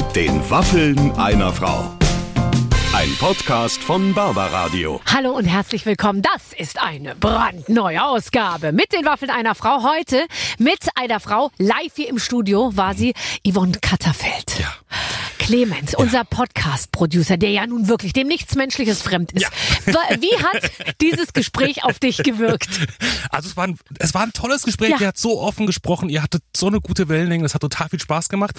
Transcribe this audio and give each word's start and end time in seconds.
Mit 0.00 0.16
den 0.16 0.50
Waffeln 0.50 1.12
einer 1.18 1.52
Frau. 1.52 1.94
Ein 2.94 3.14
Podcast 3.18 3.82
von 3.82 4.14
Barbaradio. 4.14 4.98
Hallo 5.04 5.32
und 5.32 5.44
herzlich 5.44 5.84
willkommen. 5.84 6.22
Das 6.22 6.54
ist 6.54 6.80
eine 6.80 7.14
brandneue 7.14 8.02
Ausgabe 8.02 8.72
mit 8.72 8.94
den 8.94 9.04
Waffeln 9.04 9.30
einer 9.30 9.54
Frau. 9.54 9.82
Heute 9.82 10.26
mit 10.56 10.88
einer 10.94 11.20
Frau. 11.20 11.50
Live 11.58 11.96
hier 11.96 12.08
im 12.08 12.18
Studio 12.18 12.74
war 12.74 12.94
sie 12.94 13.12
Yvonne 13.46 13.72
Katterfeld. 13.78 14.58
Ja. 14.58 14.72
Clemens, 15.50 15.96
unser 15.96 16.22
Podcast-Producer, 16.22 17.36
der 17.36 17.50
ja 17.50 17.66
nun 17.66 17.88
wirklich 17.88 18.12
dem 18.12 18.28
nichts 18.28 18.54
Menschliches 18.54 19.02
fremd 19.02 19.32
ist. 19.32 19.46
Wa- 19.86 19.98
Wie 20.20 20.36
hat 20.44 20.70
dieses 21.00 21.32
Gespräch 21.32 21.82
auf 21.82 21.98
dich 21.98 22.18
gewirkt? 22.18 22.68
Also 23.30 23.48
es 23.48 23.56
war 23.56 23.66
ein, 23.66 23.76
es 23.98 24.14
war 24.14 24.22
ein 24.22 24.32
tolles 24.32 24.62
Gespräch. 24.62 24.90
Ja. 24.90 24.96
Ihr 25.00 25.06
habt 25.08 25.18
so 25.18 25.40
offen 25.40 25.66
gesprochen. 25.66 26.08
Ihr 26.08 26.22
hattet 26.22 26.44
so 26.56 26.68
eine 26.68 26.80
gute 26.80 27.08
Wellenlänge. 27.08 27.42
Das 27.42 27.54
hat 27.54 27.62
total 27.62 27.88
viel 27.88 27.98
Spaß 27.98 28.28
gemacht. 28.28 28.54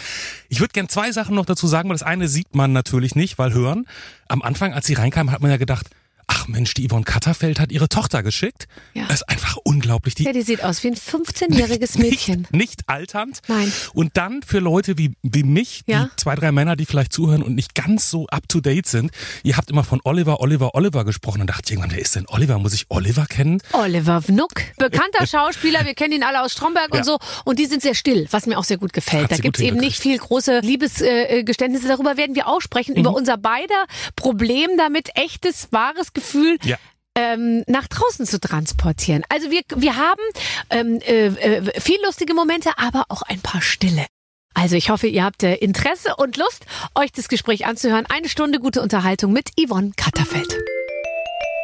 Ich 0.49 0.59
würde 0.59 0.73
gern 0.73 0.89
zwei 0.89 1.13
Sachen 1.13 1.33
noch 1.33 1.45
dazu 1.45 1.65
sagen, 1.65 1.87
weil 1.87 1.95
das 1.95 2.03
eine 2.03 2.27
sieht 2.27 2.55
man 2.55 2.73
natürlich 2.73 3.15
nicht, 3.15 3.37
weil 3.39 3.53
hören. 3.53 3.85
Am 4.27 4.41
Anfang, 4.41 4.73
als 4.73 4.85
sie 4.85 4.93
reinkam, 4.95 5.31
hat 5.31 5.39
man 5.41 5.49
ja 5.49 5.55
gedacht, 5.55 5.87
ach 6.27 6.47
Mensch, 6.47 6.73
die 6.73 6.87
Yvonne 6.87 7.03
Katterfeld 7.03 7.59
hat 7.59 7.71
ihre 7.71 7.89
Tochter 7.89 8.23
geschickt. 8.23 8.67
Ja. 8.93 9.03
Das 9.07 9.17
ist 9.21 9.29
einfach 9.29 9.57
unglaublich. 9.63 10.15
Die 10.15 10.23
Ja, 10.23 10.33
die 10.33 10.41
sieht 10.41 10.63
aus 10.63 10.83
wie 10.83 10.87
ein 10.89 10.95
15-jähriges 10.95 11.97
Mädchen. 11.99 12.41
Nicht, 12.41 12.53
nicht 12.53 12.81
alternd. 12.87 13.39
Nein. 13.47 13.71
Und 13.93 14.17
dann 14.17 14.41
für 14.43 14.59
Leute 14.59 14.97
wie, 14.97 15.13
wie 15.23 15.43
mich, 15.43 15.83
Ja. 15.87 16.05
die 16.05 16.15
zwei, 16.17 16.35
drei 16.35 16.51
Männer, 16.51 16.75
die 16.75 16.85
vielleicht 16.85 17.13
zuhören 17.13 17.43
und 17.43 17.55
nicht 17.55 17.75
ganz 17.75 18.09
so 18.09 18.27
up 18.27 18.47
to 18.49 18.59
date 18.61 18.87
sind. 18.87 19.11
Ihr 19.43 19.57
habt 19.57 19.69
immer 19.69 19.83
von 19.83 19.99
Oliver, 20.03 20.39
Oliver, 20.41 20.75
Oliver 20.75 21.05
gesprochen 21.05 21.41
und 21.41 21.47
dachte 21.47 21.73
irgendwann, 21.73 21.91
wer 21.91 22.01
ist 22.01 22.15
denn 22.15 22.25
Oliver? 22.27 22.57
Muss 22.59 22.73
ich 22.73 22.85
Oliver 22.89 23.25
kennen? 23.25 23.61
Oliver 23.73 24.27
Wnuck, 24.27 24.61
bekannter 24.77 25.27
Schauspieler, 25.27 25.85
wir 25.85 25.93
kennen 25.93 26.13
ihn 26.13 26.23
alle 26.23 26.41
aus 26.41 26.53
Stromberg 26.53 26.89
Ja. 26.93 26.99
und 26.99 27.05
so. 27.05 27.17
Und 27.45 27.59
die 27.59 27.65
sind 27.65 27.81
sehr 27.81 27.95
still, 27.95 28.27
was 28.31 28.45
mir 28.45 28.57
auch 28.57 28.63
sehr 28.63 28.77
gut 28.77 28.93
gefällt. 28.93 29.23
Hat 29.25 29.31
Da 29.31 29.37
gibt's 29.37 29.59
gut 29.59 29.67
eben 29.67 29.77
nicht 29.77 29.99
viel 29.99 30.17
große 30.17 30.59
Liebesgeständnisse. 30.59 31.87
Darüber 31.87 32.17
werden 32.17 32.35
wir 32.35 32.47
auch 32.47 32.61
sprechen, 32.61 32.95
über 32.95 33.13
unser 33.13 33.37
beider 33.37 33.85
Problem 34.15 34.69
damit, 34.77 35.09
echtes, 35.15 35.67
wahres 35.71 36.10
Gefühl 36.13 36.57
Ja. 36.63 36.77
ähm, 37.15 37.63
nach 37.67 37.87
draußen 37.87 38.25
zu 38.25 38.39
transportieren. 38.39 39.23
Also 39.29 39.51
wir, 39.51 39.61
wir 39.75 39.95
haben 39.97 40.21
ähm, 40.69 40.99
äh, 41.01 41.27
äh, 41.27 41.79
viel 41.79 41.97
lustige 42.05 42.33
Momente, 42.33 42.71
aber 42.77 43.05
auch 43.09 43.21
ein 43.23 43.41
paar 43.41 43.61
stille. 43.61 44.05
Also 44.53 44.75
ich 44.75 44.89
hoffe, 44.89 45.07
ihr 45.07 45.23
habt 45.23 45.43
äh, 45.43 45.55
Interesse 45.55 46.15
und 46.17 46.35
Lust, 46.37 46.65
euch 46.95 47.11
das 47.13 47.29
Gespräch 47.29 47.65
anzuhören. 47.65 48.05
Eine 48.07 48.27
Stunde 48.27 48.59
gute 48.59 48.81
Unterhaltung 48.81 49.31
mit 49.31 49.49
Yvonne 49.57 49.91
Katterfeld. 49.95 50.57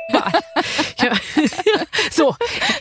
Ja. 0.10 0.32
So, 2.10 2.36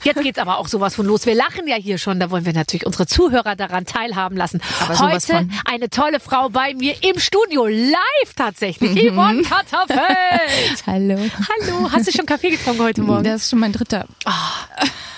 jetzt 0.05 0.23
geht's 0.23 0.39
aber 0.39 0.59
auch 0.59 0.69
sowas 0.69 0.95
von 0.95 1.05
los. 1.07 1.27
Wir 1.27 1.35
lachen 1.35 1.67
ja 1.67 1.77
hier 1.77 1.99
schon, 1.99 2.21
da 2.21 2.31
wollen 2.31 2.47
wir 2.47 2.53
natürlich 2.53 2.87
unsere 2.87 3.07
Zuhörer 3.07 3.57
daran 3.57 3.85
teilhaben 3.85 4.37
lassen. 4.37 4.63
Heute 4.89 5.49
eine 5.67 5.91
tolle 5.91 6.21
Frau 6.21 6.49
bei 6.49 6.75
mir 6.75 6.95
im 7.03 7.19
Studio, 7.19 7.67
live 7.67 8.35
tatsächlich, 8.37 8.93
Mhm. 8.93 9.13
Yvonne 9.15 9.43
Katterfeld. 9.43 10.83
Hallo. 10.87 11.19
Hallo, 11.19 11.91
hast 11.93 12.07
du 12.07 12.13
schon 12.13 12.25
Kaffee 12.27 12.51
getrunken 12.51 12.83
heute 12.83 13.03
Morgen? 13.03 13.25
Das 13.25 13.43
ist 13.43 13.51
schon 13.51 13.59
mein 13.59 13.73
dritter. 13.73 14.07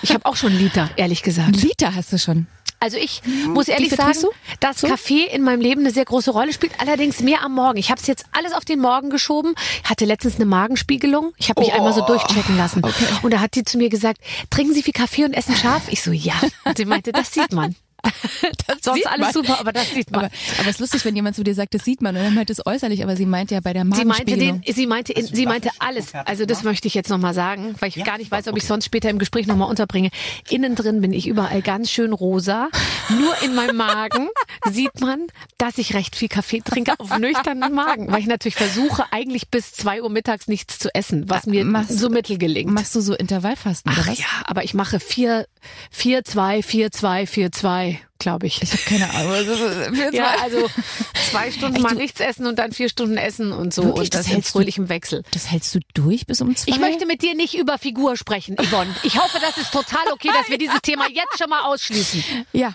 Ich 0.02 0.12
habe 0.12 0.24
auch 0.26 0.36
schon 0.36 0.50
einen 0.50 0.60
Liter, 0.60 0.90
ehrlich 0.96 1.22
gesagt. 1.22 1.56
Liter 1.56 1.94
hast 1.94 2.12
du 2.12 2.18
schon. 2.18 2.46
Also 2.80 2.96
ich 2.96 3.22
muss 3.46 3.66
ehrlich 3.66 3.90
sagen, 3.90 4.16
dass 4.60 4.82
Kaffee 4.82 5.24
in 5.24 5.42
meinem 5.42 5.60
Leben 5.60 5.80
eine 5.80 5.90
sehr 5.90 6.04
große 6.04 6.30
Rolle 6.30 6.52
spielt, 6.52 6.72
allerdings 6.80 7.20
mehr 7.20 7.42
am 7.42 7.52
Morgen. 7.54 7.76
Ich 7.76 7.90
habe 7.90 8.00
es 8.00 8.06
jetzt 8.06 8.26
alles 8.30 8.52
auf 8.52 8.64
den 8.64 8.78
Morgen 8.78 9.10
geschoben. 9.10 9.54
Ich 9.82 9.90
hatte 9.90 10.04
letztens 10.04 10.36
eine 10.36 10.44
Magenspiegelung. 10.44 11.32
Ich 11.38 11.50
habe 11.50 11.60
mich 11.60 11.72
einmal 11.72 11.92
so 11.92 12.02
durchchecken 12.02 12.56
lassen. 12.56 12.82
Und 13.22 13.32
da 13.32 13.40
hat 13.40 13.56
die 13.56 13.64
zu 13.64 13.78
mir 13.78 13.88
gesagt, 13.88 14.20
trinken 14.50 14.74
Sie 14.74 14.84
viel 14.84 14.92
Kaffee 14.92 15.24
und 15.24 15.32
essen 15.32 15.56
scharf? 15.56 15.88
Ich 15.88 16.02
so, 16.02 16.12
ja. 16.12 16.34
Und 16.64 16.76
sie 16.76 16.84
meinte, 16.84 17.10
das 17.10 17.32
sieht 17.34 17.52
man. 17.52 17.74
Sonst 18.82 18.96
sieht 18.98 19.06
alles 19.06 19.20
man. 19.20 19.32
super, 19.32 19.60
aber 19.60 19.72
das 19.72 19.90
sieht 19.90 20.10
man. 20.10 20.24
Aber, 20.26 20.30
aber 20.58 20.68
es 20.68 20.76
ist 20.76 20.80
lustig, 20.80 21.04
wenn 21.04 21.16
jemand 21.16 21.36
zu 21.36 21.42
dir 21.44 21.54
sagt, 21.54 21.74
das 21.74 21.84
sieht 21.84 22.02
man 22.02 22.16
und 22.16 22.22
dann 22.22 22.34
meint 22.34 22.50
es 22.50 22.64
äußerlich, 22.64 23.02
aber 23.02 23.16
sie 23.16 23.26
meint 23.26 23.50
ja 23.50 23.60
bei 23.60 23.72
der 23.72 23.82
Sie 23.82 23.88
meinte, 23.88 24.04
Magenspiegelung. 24.06 24.60
den, 24.62 24.74
sie 24.74 24.86
meinte, 24.86 25.12
in, 25.12 25.26
sie 25.26 25.46
meinte 25.46 25.70
alles. 25.78 26.12
Also 26.24 26.44
das 26.46 26.62
möchte 26.62 26.88
ich 26.88 26.94
jetzt 26.94 27.10
nochmal 27.10 27.34
sagen, 27.34 27.74
weil 27.80 27.88
ich 27.88 28.02
gar 28.04 28.18
nicht 28.18 28.30
weiß, 28.30 28.48
ob 28.48 28.56
ich 28.56 28.64
sonst 28.64 28.84
später 28.84 29.10
im 29.10 29.18
Gespräch 29.18 29.46
nochmal 29.46 29.68
unterbringe. 29.68 30.10
Innen 30.50 30.74
drin 30.74 31.00
bin 31.00 31.12
ich 31.12 31.26
überall 31.26 31.62
ganz 31.62 31.90
schön 31.90 32.12
rosa. 32.12 32.68
Nur 33.10 33.34
in 33.42 33.54
meinem 33.54 33.76
Magen 33.76 34.28
sieht 34.70 35.00
man, 35.00 35.26
dass 35.58 35.78
ich 35.78 35.94
recht 35.94 36.16
viel 36.16 36.28
Kaffee 36.28 36.60
trinke 36.60 36.94
auf 36.98 37.16
nüchternen 37.18 37.72
Magen, 37.74 38.10
weil 38.12 38.20
ich 38.20 38.26
natürlich 38.26 38.56
versuche, 38.56 39.04
eigentlich 39.12 39.48
bis 39.48 39.72
zwei 39.72 40.02
Uhr 40.02 40.10
mittags 40.10 40.48
nichts 40.48 40.78
zu 40.78 40.94
essen, 40.94 41.28
was 41.28 41.46
mir 41.46 41.64
machst- 41.64 41.98
so 41.98 42.08
mittel 42.10 42.38
gelingt. 42.38 42.70
Machst 42.72 42.94
du 42.94 43.00
so 43.00 43.14
Intervallfasten 43.14 43.92
oder 43.92 44.02
Ach 44.04 44.08
was? 44.08 44.18
ja, 44.18 44.26
aber 44.44 44.64
ich 44.64 44.74
mache 44.74 45.00
vier, 45.00 45.46
vier, 45.90 46.24
zwei, 46.24 46.62
vier, 46.62 46.90
zwei, 46.90 47.26
vier, 47.26 47.50
zwei, 47.52 47.97
glaube 48.18 48.46
ich. 48.46 48.60
Ich 48.62 48.72
habe 48.72 48.82
keine 48.82 49.10
Ahnung. 49.14 49.32
Also, 49.32 49.54
für 49.56 50.10
Ja, 50.14 50.34
zwei- 50.34 50.42
also 50.42 50.70
zwei 51.30 51.50
Stunden 51.52 51.76
Echt, 51.76 51.84
mal 51.84 51.94
nichts 51.94 52.20
essen 52.20 52.46
und 52.46 52.58
dann 52.58 52.72
vier 52.72 52.88
Stunden 52.88 53.16
essen 53.16 53.52
und 53.52 53.72
so 53.74 53.84
Wirklich, 53.84 54.04
und 54.06 54.14
das 54.14 54.20
das 54.20 54.26
in 54.26 54.32
hältst 54.34 54.48
du- 54.50 54.58
fröhlichem 54.58 54.88
Wechsel. 54.88 55.22
das 55.30 55.50
hältst 55.50 55.74
du 55.74 55.80
durch 55.94 56.26
bis 56.26 56.40
um 56.40 56.54
zwei? 56.56 56.72
Ich 56.72 56.78
möchte 56.80 57.06
mit 57.06 57.22
dir 57.22 57.34
nicht 57.34 57.54
über 57.54 57.78
Figur 57.78 58.16
sprechen, 58.16 58.56
Yvonne. 58.56 58.94
Ich 59.02 59.18
hoffe, 59.18 59.38
das 59.40 59.56
ist 59.58 59.72
total 59.72 60.12
okay, 60.12 60.30
dass 60.32 60.48
wir 60.48 60.58
dieses 60.58 60.80
Thema 60.82 61.08
jetzt 61.08 61.38
schon 61.38 61.48
mal 61.50 61.62
ausschließen. 61.62 62.22
Ja. 62.52 62.74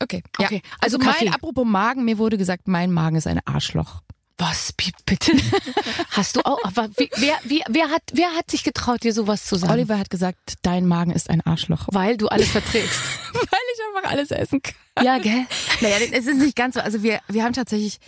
Okay. 0.00 0.22
ja. 0.40 0.46
Okay, 0.46 0.62
Also, 0.80 0.96
also 0.96 1.10
Kaffee. 1.10 1.26
mein, 1.26 1.34
apropos 1.34 1.64
Magen, 1.64 2.04
mir 2.04 2.18
wurde 2.18 2.36
gesagt, 2.38 2.66
mein 2.68 2.90
Magen 2.92 3.16
ist 3.16 3.26
ein 3.26 3.40
Arschloch. 3.46 4.00
Was, 4.36 4.72
bi- 4.72 4.90
bitte? 5.06 5.30
Hast 6.10 6.34
du 6.34 6.40
auch, 6.44 6.58
aber 6.64 6.88
wie, 6.96 7.08
wer, 7.18 7.38
wie, 7.44 7.62
wer 7.68 7.88
hat, 7.90 8.02
wer 8.12 8.32
hat 8.32 8.50
sich 8.50 8.64
getraut, 8.64 9.04
dir 9.04 9.12
sowas 9.12 9.44
zu 9.46 9.54
sagen? 9.54 9.72
Oliver 9.72 9.96
hat 9.96 10.10
gesagt, 10.10 10.54
dein 10.62 10.88
Magen 10.88 11.12
ist 11.12 11.30
ein 11.30 11.40
Arschloch. 11.42 11.86
Weil 11.92 12.16
du 12.16 12.26
alles 12.26 12.48
verträgst. 12.48 12.98
Weil 13.32 13.60
ich 13.74 13.96
einfach 13.96 14.10
alles 14.10 14.30
essen 14.30 14.62
kann. 14.62 14.74
Ja, 15.02 15.18
gell? 15.18 15.46
Naja, 15.80 15.96
es 16.12 16.26
ist 16.26 16.38
nicht 16.38 16.54
ganz 16.54 16.76
so. 16.76 16.80
Also 16.80 17.02
wir, 17.02 17.18
wir 17.28 17.42
haben 17.42 17.52
tatsächlich 17.52 17.98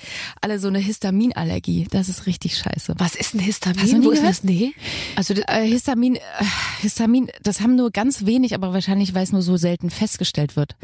alle 0.40 0.60
so 0.60 0.68
eine 0.68 0.78
Histaminallergie. 0.78 1.88
Das 1.90 2.08
ist 2.08 2.26
richtig 2.26 2.56
scheiße. 2.58 2.94
Was 2.98 3.16
ist 3.16 3.34
ein 3.34 3.40
Histamin? 3.40 3.82
Hast 3.82 3.92
du 3.92 3.98
nie 3.98 4.06
Wo 4.06 4.10
ist 4.10 4.22
das? 4.22 4.44
Nee. 4.44 4.72
Also 5.16 5.34
äh, 5.34 5.66
Histamin, 5.66 6.14
äh, 6.14 6.20
Histamin, 6.80 7.28
das 7.42 7.60
haben 7.60 7.74
nur 7.74 7.90
ganz 7.90 8.24
wenig, 8.24 8.54
aber 8.54 8.72
wahrscheinlich, 8.72 9.14
weil 9.14 9.24
es 9.24 9.32
nur 9.32 9.42
so 9.42 9.56
selten 9.56 9.90
festgestellt 9.90 10.54
wird. 10.54 10.76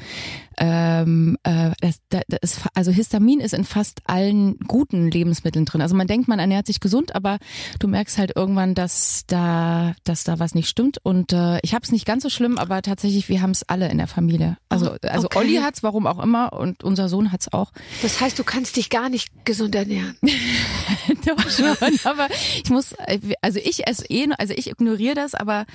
Ähm, 0.58 1.38
äh, 1.44 1.70
das, 1.80 2.00
da, 2.08 2.20
das 2.28 2.38
ist, 2.42 2.60
also 2.74 2.90
Histamin 2.90 3.38
ist 3.38 3.54
in 3.54 3.64
fast 3.64 4.00
allen 4.04 4.58
guten 4.66 5.08
Lebensmitteln 5.08 5.64
drin. 5.64 5.82
Also 5.82 5.94
man 5.94 6.08
denkt, 6.08 6.26
man 6.26 6.40
ernährt 6.40 6.66
sich 6.66 6.80
gesund, 6.80 7.14
aber 7.14 7.38
du 7.78 7.86
merkst 7.86 8.18
halt 8.18 8.32
irgendwann, 8.34 8.74
dass 8.74 9.22
da, 9.28 9.94
dass 10.02 10.24
da 10.24 10.40
was 10.40 10.54
nicht 10.54 10.68
stimmt. 10.68 10.98
Und 11.02 11.32
äh, 11.32 11.60
ich 11.62 11.74
habe 11.74 11.84
es 11.84 11.92
nicht 11.92 12.06
ganz 12.06 12.24
so 12.24 12.28
schlimm, 12.28 12.58
aber 12.58 12.82
tatsächlich, 12.82 13.28
wir 13.28 13.40
haben 13.40 13.52
es 13.52 13.62
alle 13.68 13.88
in 13.88 13.98
der 13.98 14.08
Familie. 14.08 14.56
Also, 14.72 14.96
also 15.02 15.26
okay. 15.26 15.38
Olli 15.38 15.56
hat's, 15.56 15.82
warum 15.82 16.06
auch 16.06 16.22
immer, 16.22 16.52
und 16.52 16.82
unser 16.84 17.08
Sohn 17.08 17.32
hat's 17.32 17.52
auch. 17.52 17.72
Das 18.02 18.20
heißt, 18.20 18.38
du 18.38 18.44
kannst 18.44 18.76
dich 18.76 18.90
gar 18.90 19.08
nicht 19.08 19.44
gesund 19.44 19.74
ernähren. 19.74 20.16
Doch 21.26 21.50
schon, 21.50 21.76
aber 22.04 22.28
ich 22.62 22.70
muss, 22.70 22.94
also 23.40 23.58
ich 23.62 23.86
esse 23.86 24.04
eh, 24.08 24.28
also 24.38 24.54
ich 24.54 24.70
ignoriere 24.70 25.14
das, 25.14 25.34
aber 25.34 25.66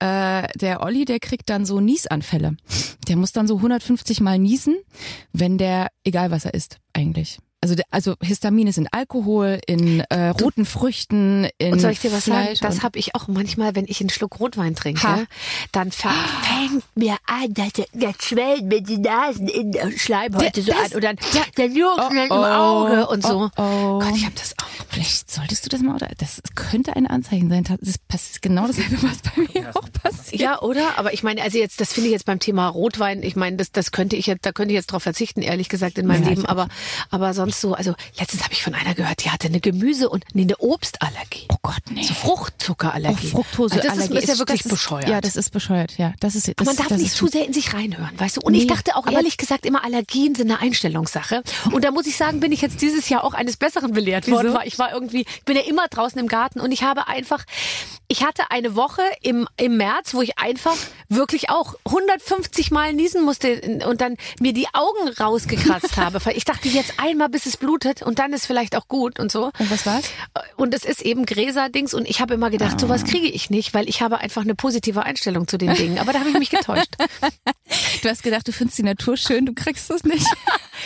äh, 0.00 0.46
der 0.56 0.82
Olli, 0.82 1.04
der 1.04 1.18
kriegt 1.18 1.50
dann 1.50 1.64
so 1.64 1.80
Niesanfälle. 1.80 2.56
Der 3.08 3.16
muss 3.16 3.32
dann 3.32 3.48
so 3.48 3.56
150 3.56 4.20
Mal 4.20 4.38
niesen, 4.38 4.76
wenn 5.32 5.58
der, 5.58 5.88
egal 6.04 6.30
was 6.30 6.44
er 6.44 6.54
isst, 6.54 6.78
eigentlich. 6.92 7.38
Also, 7.60 7.74
also 7.90 8.14
Histamin 8.22 8.68
ist 8.68 8.78
in 8.78 8.86
Alkohol, 8.92 9.58
in 9.66 9.98
äh, 10.10 10.28
roten 10.28 10.64
Früchten, 10.64 11.48
in 11.58 11.72
Und 11.72 11.80
soll 11.80 11.90
ich 11.90 11.98
dir 11.98 12.12
was 12.12 12.26
sagen? 12.26 12.44
Fleisch 12.44 12.60
Das 12.60 12.76
und- 12.76 12.82
habe 12.84 13.00
ich 13.00 13.16
auch 13.16 13.26
manchmal, 13.26 13.74
wenn 13.74 13.86
ich 13.88 14.00
einen 14.00 14.10
Schluck 14.10 14.38
Rotwein 14.38 14.76
trinke, 14.76 15.02
Ha. 15.02 15.24
dann 15.72 15.90
fängt 15.90 16.84
mir 16.94 17.16
an, 17.26 17.52
dass 17.54 17.72
das 17.92 18.14
schwellen 18.24 18.68
mir 18.68 18.80
die 18.80 18.98
Nasen 18.98 19.48
in 19.48 19.72
der 19.72 19.90
Schleimhäute 19.90 20.62
so 20.62 20.70
Das- 20.70 20.92
an 20.92 20.94
und 20.94 21.02
dann 21.04 21.16
der 21.56 21.66
Jucken 21.66 22.16
im 22.18 22.30
Auge 22.30 23.08
und 23.08 23.24
so. 23.26 23.50
Oh, 23.56 23.60
oh. 23.62 23.98
Gott, 23.98 24.14
ich 24.14 24.24
habe 24.24 24.36
das 24.36 24.54
auch. 24.62 24.68
Vielleicht 24.90 25.28
solltest 25.28 25.64
du 25.66 25.68
das 25.68 25.80
mal, 25.80 25.96
oder? 25.96 26.08
Das 26.18 26.40
könnte 26.54 26.94
ein 26.94 27.08
Anzeichen 27.08 27.48
sein. 27.50 27.64
Das 27.80 27.98
passt 27.98 28.40
genau 28.40 28.68
dasselbe, 28.68 29.02
was 29.02 29.18
bei 29.18 29.60
mir 29.60 29.70
auch 29.76 29.90
passiert. 30.00 30.40
Ja, 30.40 30.60
oder? 30.62 30.96
Aber 30.96 31.12
ich 31.12 31.24
meine, 31.24 31.42
also 31.42 31.58
jetzt, 31.58 31.80
das 31.80 31.92
finde 31.92 32.06
ich 32.06 32.12
jetzt 32.12 32.24
beim 32.24 32.38
Thema 32.38 32.68
Rotwein, 32.68 33.24
ich 33.24 33.34
meine, 33.34 33.56
das, 33.56 33.72
das 33.72 33.90
könnte 33.90 34.14
ich 34.14 34.26
jetzt, 34.26 34.46
da 34.46 34.52
könnte 34.52 34.72
ich 34.72 34.76
jetzt 34.76 34.92
drauf 34.92 35.02
verzichten, 35.02 35.42
ehrlich 35.42 35.68
gesagt, 35.68 35.98
in 35.98 36.06
meinem 36.06 36.22
Ja, 36.22 36.28
Leben. 36.30 36.46
Aber, 36.46 36.68
aber 37.10 37.34
sonst 37.34 37.47
so, 37.50 37.74
also 37.74 37.94
letztens 38.18 38.42
habe 38.44 38.52
ich 38.52 38.62
von 38.62 38.74
einer 38.74 38.94
gehört, 38.94 39.24
die 39.24 39.30
hatte 39.30 39.48
eine 39.48 39.60
Gemüse- 39.60 40.08
und 40.08 40.24
nee, 40.34 40.42
eine 40.42 40.56
Obstallergie. 40.58 41.46
Oh 41.50 41.56
Gott, 41.62 41.76
nee. 41.90 42.02
So 42.02 42.14
Fruchtzuckerallergie. 42.14 43.28
Auch 43.28 43.44
Fructoseallergie. 43.44 43.88
Also 43.88 44.14
das 44.14 44.22
ist, 44.22 44.28
ist 44.28 44.28
ja 44.34 44.38
wirklich 44.38 44.62
das 44.62 44.72
bescheuert. 44.72 45.04
Ist, 45.04 45.10
ja, 45.10 45.20
das 45.20 45.36
ist 45.36 45.50
bescheuert, 45.50 45.98
ja. 45.98 46.12
Das 46.20 46.34
ist, 46.34 46.48
das, 46.48 46.54
Aber 46.58 46.64
man 46.66 46.76
darf 46.76 46.90
nicht 46.90 47.06
ist 47.06 47.16
zu 47.16 47.26
sehr 47.28 47.46
in 47.46 47.52
sich 47.52 47.74
reinhören, 47.74 48.10
weißt 48.18 48.36
du? 48.36 48.40
Und 48.42 48.54
ich 48.54 48.62
Nee, 48.62 48.66
dachte 48.66 48.96
auch 48.96 49.06
ehrlich 49.06 49.36
gesagt 49.36 49.66
immer, 49.66 49.84
Allergien 49.84 50.34
sind 50.34 50.50
eine 50.50 50.60
Einstellungssache. 50.60 51.42
Und 51.72 51.84
da 51.84 51.90
muss 51.90 52.06
ich 52.06 52.16
sagen, 52.16 52.40
bin 52.40 52.52
ich 52.52 52.60
jetzt 52.60 52.82
dieses 52.82 53.08
Jahr 53.08 53.24
auch 53.24 53.34
eines 53.34 53.56
Besseren 53.56 53.92
belehrt 53.92 54.30
worden. 54.30 54.48
Wieso? 54.48 54.60
Ich 54.64 54.78
war 54.78 54.92
irgendwie, 54.92 55.22
ich 55.22 55.44
bin 55.44 55.56
ja 55.56 55.62
immer 55.62 55.88
draußen 55.88 56.18
im 56.18 56.28
Garten 56.28 56.60
und 56.60 56.72
ich 56.72 56.82
habe 56.82 57.06
einfach, 57.08 57.44
ich 58.08 58.24
hatte 58.24 58.50
eine 58.50 58.74
Woche 58.74 59.02
im, 59.20 59.46
im 59.58 59.76
März, 59.76 60.14
wo 60.14 60.22
ich 60.22 60.38
einfach 60.38 60.76
wirklich 61.10 61.50
auch 61.50 61.74
150 61.84 62.70
Mal 62.70 62.94
niesen 62.94 63.22
musste 63.22 63.60
und 63.86 64.00
dann 64.00 64.16
mir 64.40 64.54
die 64.54 64.66
Augen 64.72 65.08
rausgekratzt 65.20 65.96
habe. 65.98 66.18
Ich 66.32 66.44
dachte 66.44 66.68
jetzt 66.68 66.94
einmal, 66.96 67.28
bis 67.28 67.44
es 67.44 67.58
blutet 67.58 68.02
und 68.02 68.18
dann 68.18 68.32
ist 68.32 68.46
vielleicht 68.46 68.76
auch 68.76 68.88
gut 68.88 69.20
und 69.20 69.30
so. 69.30 69.50
Und 69.58 69.70
was 69.70 69.84
war's? 69.84 70.10
Und 70.56 70.74
es 70.74 70.86
ist 70.86 71.02
eben 71.02 71.26
Gräser-Dings 71.26 71.92
und 71.92 72.08
ich 72.08 72.20
habe 72.22 72.34
immer 72.34 72.48
gedacht, 72.48 72.80
sowas 72.80 73.04
kriege 73.04 73.28
ich 73.28 73.50
nicht, 73.50 73.74
weil 73.74 73.88
ich 73.88 74.00
habe 74.00 74.18
einfach 74.18 74.42
eine 74.42 74.54
positive 74.54 75.02
Einstellung 75.02 75.46
zu 75.46 75.58
den 75.58 75.74
Dingen. 75.74 75.98
Aber 75.98 76.12
da 76.14 76.20
habe 76.20 76.30
ich 76.30 76.38
mich 76.38 76.50
getäuscht. 76.50 76.96
Du 78.02 78.08
hast 78.08 78.22
gedacht, 78.22 78.46
du 78.48 78.52
findest 78.52 78.78
die 78.78 78.82
Natur 78.82 79.16
schön, 79.16 79.44
du 79.46 79.52
kriegst 79.54 79.90
es 79.90 80.04
nicht. 80.04 80.26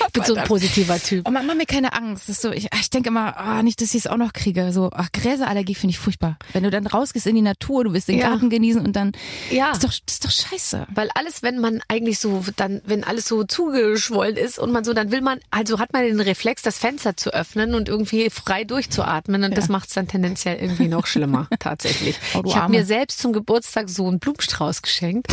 Ich 0.06 0.12
bin 0.12 0.25
so 0.25 0.34
ein 0.34 0.44
positiver 0.44 0.99
Typ. 0.99 1.29
Oh, 1.29 1.31
mach, 1.31 1.43
mach 1.43 1.55
mir 1.55 1.67
keine 1.67 1.93
Angst. 1.93 2.29
Das 2.29 2.37
ist 2.37 2.43
so, 2.43 2.50
ich, 2.50 2.69
ich 2.75 2.90
denke 2.90 3.11
immer, 3.11 3.37
ah, 3.37 3.62
nicht, 3.62 3.81
dass 3.82 3.90
ich 3.90 4.00
es 4.00 4.06
auch 4.06 4.17
noch 4.17 4.32
kriege. 4.32 4.73
So, 4.73 4.90
ach, 4.93 5.12
Gräserallergie 5.12 5.75
finde 5.75 5.90
ich 5.93 5.99
furchtbar. 5.99 6.38
Wenn 6.55 6.62
du 6.62 6.70
dann 6.70 6.87
rausgehst 6.87 7.26
in 7.26 7.34
die 7.34 7.43
Natur, 7.43 7.84
du 7.84 7.93
willst 7.93 8.08
den 8.08 8.19
Ja. 8.19 8.31
Garten 8.31 8.49
genießen 8.50 8.81
und 8.84 8.94
dann, 8.96 9.12
Ja. 9.50 9.70
ist 9.73 9.84
doch, 9.84 9.90
das 9.90 10.14
ist 10.14 10.25
doch 10.25 10.31
scheiße. 10.31 10.87
Weil 10.94 11.11
alles, 11.14 11.43
wenn 11.43 11.58
man 11.61 11.82
eigentlich 11.88 12.19
so, 12.19 12.43
dann, 12.56 12.81
wenn 12.87 13.05
alles 13.05 13.26
so 13.29 13.44
zugeschwollen 13.44 14.37
ist 14.37 14.58
und 14.58 14.73
man 14.73 14.82
so, 14.84 14.93
dann 14.94 15.11
will 15.12 15.20
man, 15.20 15.38
also 15.50 15.79
hat 15.79 15.93
man 15.93 16.05
den 16.05 16.20
Reflex, 16.20 16.62
das 16.62 16.79
Fenster 16.79 17.17
zu 17.17 17.32
öffnen 17.34 17.75
und 17.75 17.88
irgendwie 17.88 18.31
frei 18.31 18.64
durchzuatmen 18.64 19.44
und 19.44 19.56
das 19.58 19.69
macht 19.69 19.88
es 19.88 19.94
dann 19.94 20.08
tendenziell 20.08 20.56
irgendwie 20.58 20.88
noch 20.88 21.06
schlimmer, 21.06 21.49
tatsächlich. 21.58 22.17
Oh, 22.34 22.43
ich 22.46 22.56
habe 22.56 22.73
mir 22.73 22.84
selbst 22.87 23.19
zum 23.19 23.32
Geburtstag 23.34 23.88
so 23.90 24.08
einen 24.08 24.19
Blumenstrauß 24.19 24.81
geschenkt 24.82 25.26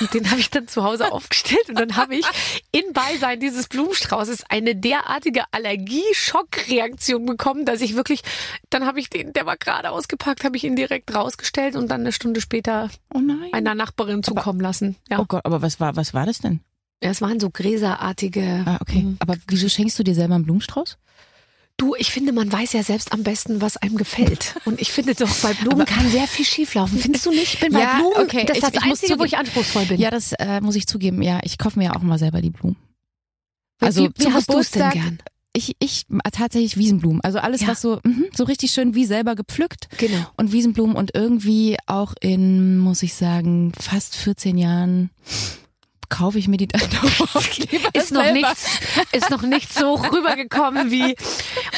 und 0.00 0.14
den 0.14 0.30
habe 0.30 0.40
ich 0.40 0.50
dann 0.50 0.68
zu 0.68 0.84
Hause 0.84 0.93
aufgestellt 1.00 1.68
und 1.68 1.78
dann 1.78 1.96
habe 1.96 2.14
ich 2.16 2.24
in 2.72 2.92
Beisein 2.92 3.40
dieses 3.40 3.68
Blumenstraußes 3.68 4.44
eine 4.48 4.74
derartige 4.76 5.42
Allergie-Schockreaktion 5.52 7.26
bekommen, 7.26 7.64
dass 7.64 7.80
ich 7.80 7.94
wirklich, 7.96 8.20
dann 8.70 8.86
habe 8.86 9.00
ich 9.00 9.10
den, 9.10 9.32
der 9.32 9.46
war 9.46 9.56
gerade 9.56 9.90
ausgepackt, 9.90 10.44
habe 10.44 10.56
ich 10.56 10.64
ihn 10.64 10.76
direkt 10.76 11.14
rausgestellt 11.14 11.76
und 11.76 11.88
dann 11.90 12.00
eine 12.00 12.12
Stunde 12.12 12.40
später 12.40 12.90
Oh 13.12 13.18
nein. 13.18 13.52
einer 13.52 13.74
Nachbarin 13.74 14.22
zukommen 14.22 14.60
lassen. 14.60 14.96
Ja. 15.10 15.18
Oh 15.20 15.24
Gott, 15.26 15.44
aber 15.44 15.62
was 15.62 15.80
war, 15.80 15.96
was 15.96 16.14
war 16.14 16.26
das 16.26 16.38
denn? 16.38 16.60
Ja, 17.02 17.10
es 17.10 17.20
waren 17.20 17.38
so 17.40 17.50
gräserartige. 17.50 18.62
Ah, 18.64 18.78
okay. 18.80 19.02
Mhm. 19.02 19.16
Aber 19.20 19.36
wieso 19.48 19.68
schenkst 19.68 19.98
du 19.98 20.02
dir 20.04 20.14
selber 20.14 20.36
einen 20.36 20.44
Blumenstrauß? 20.44 20.96
Du, 21.76 21.94
ich 21.98 22.12
finde, 22.12 22.32
man 22.32 22.50
weiß 22.52 22.72
ja 22.72 22.82
selbst 22.84 23.12
am 23.12 23.24
besten, 23.24 23.60
was 23.60 23.76
einem 23.76 23.96
gefällt. 23.96 24.54
Und 24.64 24.80
ich 24.80 24.92
finde 24.92 25.14
doch, 25.14 25.34
bei 25.42 25.54
Blumen 25.54 25.84
kann 25.86 26.08
sehr 26.08 26.28
viel 26.28 26.44
schieflaufen. 26.44 26.98
Findest 26.98 27.26
du 27.26 27.30
nicht? 27.30 27.54
Ich 27.54 27.60
bin 27.60 27.72
bei 27.72 27.80
Ja, 27.80 27.96
Blumen, 27.98 28.16
okay. 28.18 28.44
das 28.46 28.58
ist 28.58 28.64
Ich- 28.64 28.70
das 28.72 28.82
ich 28.84 28.90
Einzige, 28.90 29.18
wo 29.18 29.24
ich 29.24 29.36
anspruchsvoll 29.36 29.86
bin. 29.86 30.00
Ja, 30.00 30.10
das 30.10 30.32
äh, 30.34 30.60
muss 30.60 30.76
ich 30.76 30.86
zugeben. 30.86 31.20
Ja, 31.20 31.40
ich 31.42 31.58
kaufe 31.58 31.78
mir 31.78 31.86
ja 31.86 31.96
auch 31.96 32.02
mal 32.02 32.18
selber 32.18 32.40
die 32.40 32.50
Blumen. 32.50 32.76
Also 33.80 34.04
wie, 34.04 34.10
wie 34.24 34.32
hast 34.32 34.52
du 34.52 34.58
es 34.58 34.70
denn 34.70 34.88
gern? 34.90 35.18
Ich, 35.52 35.74
ich 35.80 36.06
äh, 36.24 36.30
tatsächlich 36.30 36.76
Wiesenblumen. 36.76 37.20
Also 37.22 37.38
alles, 37.40 37.60
Ja. 37.62 37.68
was 37.68 37.80
so, 37.80 37.98
mhm, 38.04 38.26
so 38.34 38.44
richtig 38.44 38.70
schön 38.70 38.94
wie 38.94 39.04
selber 39.04 39.34
gepflückt. 39.34 39.88
Genau. 39.98 40.24
Und 40.36 40.52
Wiesenblumen 40.52 40.94
und 40.96 41.10
irgendwie 41.14 41.76
auch 41.86 42.14
in, 42.20 42.78
muss 42.78 43.02
ich 43.02 43.14
sagen, 43.14 43.72
fast 43.80 44.14
14 44.16 44.58
Jahren 44.58 45.10
kaufe 46.08 46.38
ich 46.38 46.48
mir 46.48 46.56
die 46.56 46.68
lieber 46.68 47.88
Ist 47.94 48.12
noch, 48.12 48.22
selber. 48.22 48.32
nichts, 48.48 48.66
ist 49.12 49.30
noch 49.30 49.42
nicht 49.42 49.72
so 49.72 49.94
rübergekommen 49.94 50.90
wie. 50.90 51.14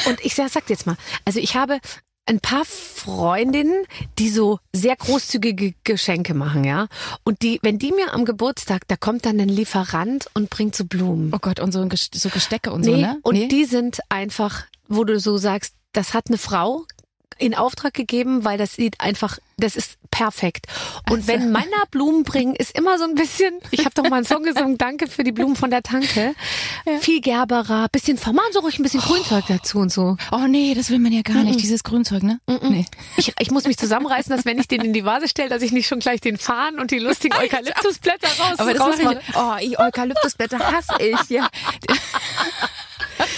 Und 0.07 0.25
ich 0.25 0.35
sag, 0.35 0.69
jetzt 0.69 0.87
mal, 0.87 0.97
also 1.25 1.39
ich 1.41 1.57
habe 1.57 1.81
ein 2.29 2.41
paar 2.41 2.65
Freundinnen, 2.65 3.85
die 4.19 4.31
so 4.31 4.59
sehr 4.75 4.97
großzügige 4.97 5.75
Geschenke 5.85 6.35
machen, 6.35 6.65
ja. 6.65 6.89
Und 7.23 7.43
die, 7.43 7.61
wenn 7.63 7.79
die 7.79 7.93
mir 7.93 8.13
am 8.13 8.25
Geburtstag, 8.25 8.83
da 8.89 8.97
kommt 8.97 9.25
dann 9.27 9.39
ein 9.41 9.49
Lieferant 9.49 10.27
und 10.35 10.51
bringt 10.51 10.75
so 10.75 10.85
Blumen. 10.85 11.33
Oh 11.33 11.39
Gott, 11.41 11.61
und 11.61 11.71
so, 11.73 11.89
so 12.13 12.29
Gestecke 12.31 12.73
und 12.73 12.81
Nee, 12.81 12.91
so, 12.91 12.97
ne? 12.97 13.19
und 13.23 13.35
Nee? 13.35 13.49
die 13.49 13.65
sind 13.65 14.01
einfach, 14.09 14.65
wo 14.89 15.05
du 15.05 15.21
so 15.21 15.37
sagst, 15.37 15.75
das 15.93 16.15
hat 16.15 16.25
eine 16.29 16.39
Frau 16.39 16.85
in 17.39 17.55
Auftrag 17.55 17.95
gegeben, 17.95 18.45
weil 18.45 18.59
das 18.59 18.75
sieht 18.75 19.01
einfach, 19.01 19.39
das 19.59 19.77
ist 19.77 19.97
perfekt. 20.11 20.67
Und 21.11 21.19
Also. 21.21 21.29
wenn 21.29 21.53
Männer 21.53 21.85
Blumen 21.91 22.23
bringen, 22.25 22.55
ist 22.55 22.77
immer 22.77 22.99
so 22.99 23.05
ein 23.05 23.15
bisschen, 23.15 23.55
ich 23.71 23.81
habe 23.81 23.91
doch 23.95 24.09
mal 24.09 24.17
einen 24.17 24.25
Song 24.27 24.43
gesungen, 24.43 24.79
danke 24.79 25.07
für 25.09 25.25
die 25.25 25.33
Blumen 25.33 25.57
von 25.57 25.71
der 25.71 25.83
Tanke. 25.83 26.35
Viel 27.01 27.21
gerberer, 27.21 27.89
bisschen 27.91 28.17
vermahn 28.19 28.47
so 28.53 28.61
ruhig 28.61 28.79
ein 28.79 28.83
bisschen 28.83 29.01
Grünzeug 29.01 29.45
dazu 29.49 29.79
und 29.79 29.93
so. 29.93 30.17
Oh 30.33 30.47
nee, 30.49 30.75
das 30.75 30.91
will 30.91 30.99
man 30.99 31.13
ja 31.13 31.23
gar 31.23 31.43
nicht, 31.45 31.61
dieses 31.61 31.83
Grünzeug, 31.85 32.23
ne? 32.23 32.41
Nee. 32.47 32.87
Ich, 33.17 33.33
ich 33.39 33.51
muss 33.51 33.65
mich 33.67 33.77
zusammenreißen, 33.77 34.35
dass 34.35 34.45
wenn 34.45 34.59
ich 34.59 34.69
den 34.69 34.81
in 34.83 34.93
die 34.93 35.05
Vase 35.05 35.29
stelle, 35.29 35.49
dass 35.49 35.63
ich 35.63 35.73
nicht 35.73 35.87
schon 35.89 36.01
gleich 36.01 36.21
den 36.21 36.37
Farn 36.39 36.79
und 36.79 36.91
die 36.91 36.99
lustigen 36.99 37.37
Eukalyptusblätter 37.37 38.29
raus 38.43 38.59
Aber 38.59 38.73
das 38.73 38.79
mache 38.79 38.91
rausmache. 38.91 39.21
ich. 39.29 39.37
Oh, 39.37 39.55
ich, 39.73 39.79
Eukalyptusblätter 39.79 40.59
hasse 40.59 40.95
ich, 41.01 41.29
ja. 41.31 41.49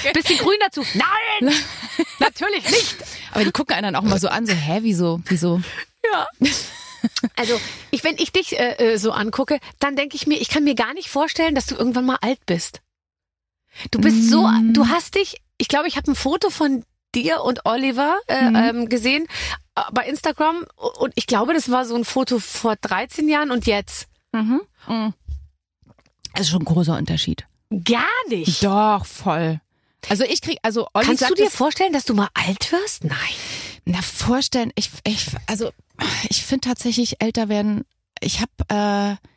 Bisschen 0.15 0.39
grün 0.39 0.57
dazu. 0.61 0.85
Nein! 0.95 1.55
Natürlich 2.19 2.65
nicht! 2.71 2.97
Aber 3.33 3.45
die 3.45 3.51
gucken 3.53 3.75
einen 3.77 3.93
dann 3.93 3.97
auch 3.97 4.09
mal 4.09 4.19
so 4.21 4.29
an, 4.29 4.47
so, 4.47 4.53
hä, 4.53 4.79
wieso, 4.83 5.21
wieso? 5.27 5.61
Ja. 6.13 6.27
Also, 7.37 7.61
ich, 7.91 8.03
wenn 8.05 8.17
ich 8.19 8.33
dich 8.33 8.59
äh, 8.59 8.75
äh, 8.95 8.97
so 8.99 9.13
angucke, 9.13 9.61
dann 9.79 9.95
denke 9.97 10.17
ich 10.17 10.27
mir, 10.27 10.41
ich 10.41 10.49
kann 10.49 10.65
mir 10.65 10.75
gar 10.75 10.95
nicht 10.95 11.09
vorstellen, 11.09 11.55
dass 11.55 11.67
du 11.67 11.75
irgendwann 11.77 12.07
mal 12.07 12.19
alt 12.21 12.45
bist. 12.47 12.81
Du 13.93 14.01
bist 14.01 14.29
so, 14.31 14.47
Mm. 14.49 14.73
du 14.75 14.89
hast 14.89 15.15
dich, 15.15 15.37
ich 15.59 15.69
glaube, 15.69 15.87
ich 15.89 15.97
habe 15.97 16.11
ein 16.11 16.17
Foto 16.17 16.51
von 16.51 16.85
dir 17.15 17.43
und 17.43 17.65
Oliver 17.67 18.19
äh, 18.27 18.51
Mhm. 18.51 18.57
ähm, 18.57 18.89
gesehen 18.89 19.27
äh, 19.77 19.83
bei 19.93 20.07
Instagram 20.07 20.65
und 20.77 21.13
ich 21.15 21.27
glaube, 21.27 21.55
das 21.55 21.71
war 21.71 21.85
so 21.85 21.95
ein 21.95 22.05
Foto 22.05 22.39
vor 22.41 22.75
13 22.77 23.29
Jahren 23.29 23.51
und 23.51 23.67
jetzt 23.67 24.09
Mhm. 24.33 24.61
Mhm. 24.89 25.15
Das 26.35 26.43
ist 26.43 26.51
schon 26.51 26.63
ein 26.63 26.67
großer 26.67 26.97
Unterschied. 26.97 27.47
gar 27.85 28.05
nicht. 28.29 28.63
Doch, 28.65 29.05
voll. 29.07 29.61
Also 30.09 30.25
ich 30.25 30.41
krieg, 30.41 30.59
also 30.63 30.87
Olli 30.95 31.07
Kannst 31.07 31.29
du 31.29 31.35
dir 31.35 31.51
vorstellen, 31.51 31.93
dass 31.93 32.05
du 32.05 32.15
mal 32.15 32.29
alt 32.35 32.73
wirst? 32.73 33.05
Nein. 33.05 33.19
Na, 33.85 34.01
vorstellen, 34.03 34.73
ich, 34.75 34.91
ich 35.07 35.27
also 35.47 35.71
ich 36.29 36.45
finde 36.45 36.69
tatsächlich 36.69 37.21
älter 37.21 37.49
werden, 37.49 37.85
ich 38.21 38.41
habe 38.41 39.17
äh, 39.17 39.29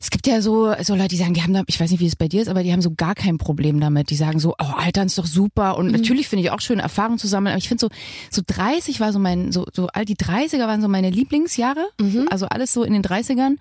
es 0.00 0.10
gibt 0.10 0.26
ja 0.26 0.40
so, 0.40 0.74
so 0.82 0.94
Leute, 0.94 1.08
die 1.08 1.16
sagen, 1.16 1.34
die 1.34 1.42
haben 1.42 1.52
da, 1.52 1.62
ich 1.66 1.78
weiß 1.78 1.90
nicht, 1.90 2.00
wie 2.00 2.06
es 2.06 2.16
bei 2.16 2.28
dir 2.28 2.42
ist, 2.42 2.48
aber 2.48 2.62
die 2.62 2.72
haben 2.72 2.82
so 2.82 2.92
gar 2.94 3.14
kein 3.14 3.38
Problem 3.38 3.80
damit. 3.80 4.10
Die 4.10 4.16
sagen 4.16 4.38
so, 4.38 4.54
oh, 4.58 4.72
Altern 4.76 5.06
ist 5.06 5.18
doch 5.18 5.26
super. 5.26 5.76
Und 5.76 5.90
natürlich 5.92 6.28
finde 6.28 6.44
ich 6.44 6.50
auch 6.50 6.60
schön, 6.60 6.78
Erfahrungen 6.78 7.18
zu 7.18 7.28
sammeln. 7.28 7.52
Aber 7.52 7.58
ich 7.58 7.68
finde 7.68 7.80
so, 7.80 7.88
so 8.30 8.42
30 8.46 9.00
war 9.00 9.12
so 9.12 9.18
mein, 9.18 9.52
so, 9.52 9.66
so 9.72 9.88
all 9.88 10.04
die 10.04 10.16
30er 10.16 10.66
waren 10.66 10.80
so 10.80 10.88
meine 10.88 11.10
Lieblingsjahre. 11.10 11.86
Also 12.30 12.46
alles 12.46 12.72
so 12.72 12.82
in 12.82 12.92
den 12.92 13.02
30ern. 13.02 13.56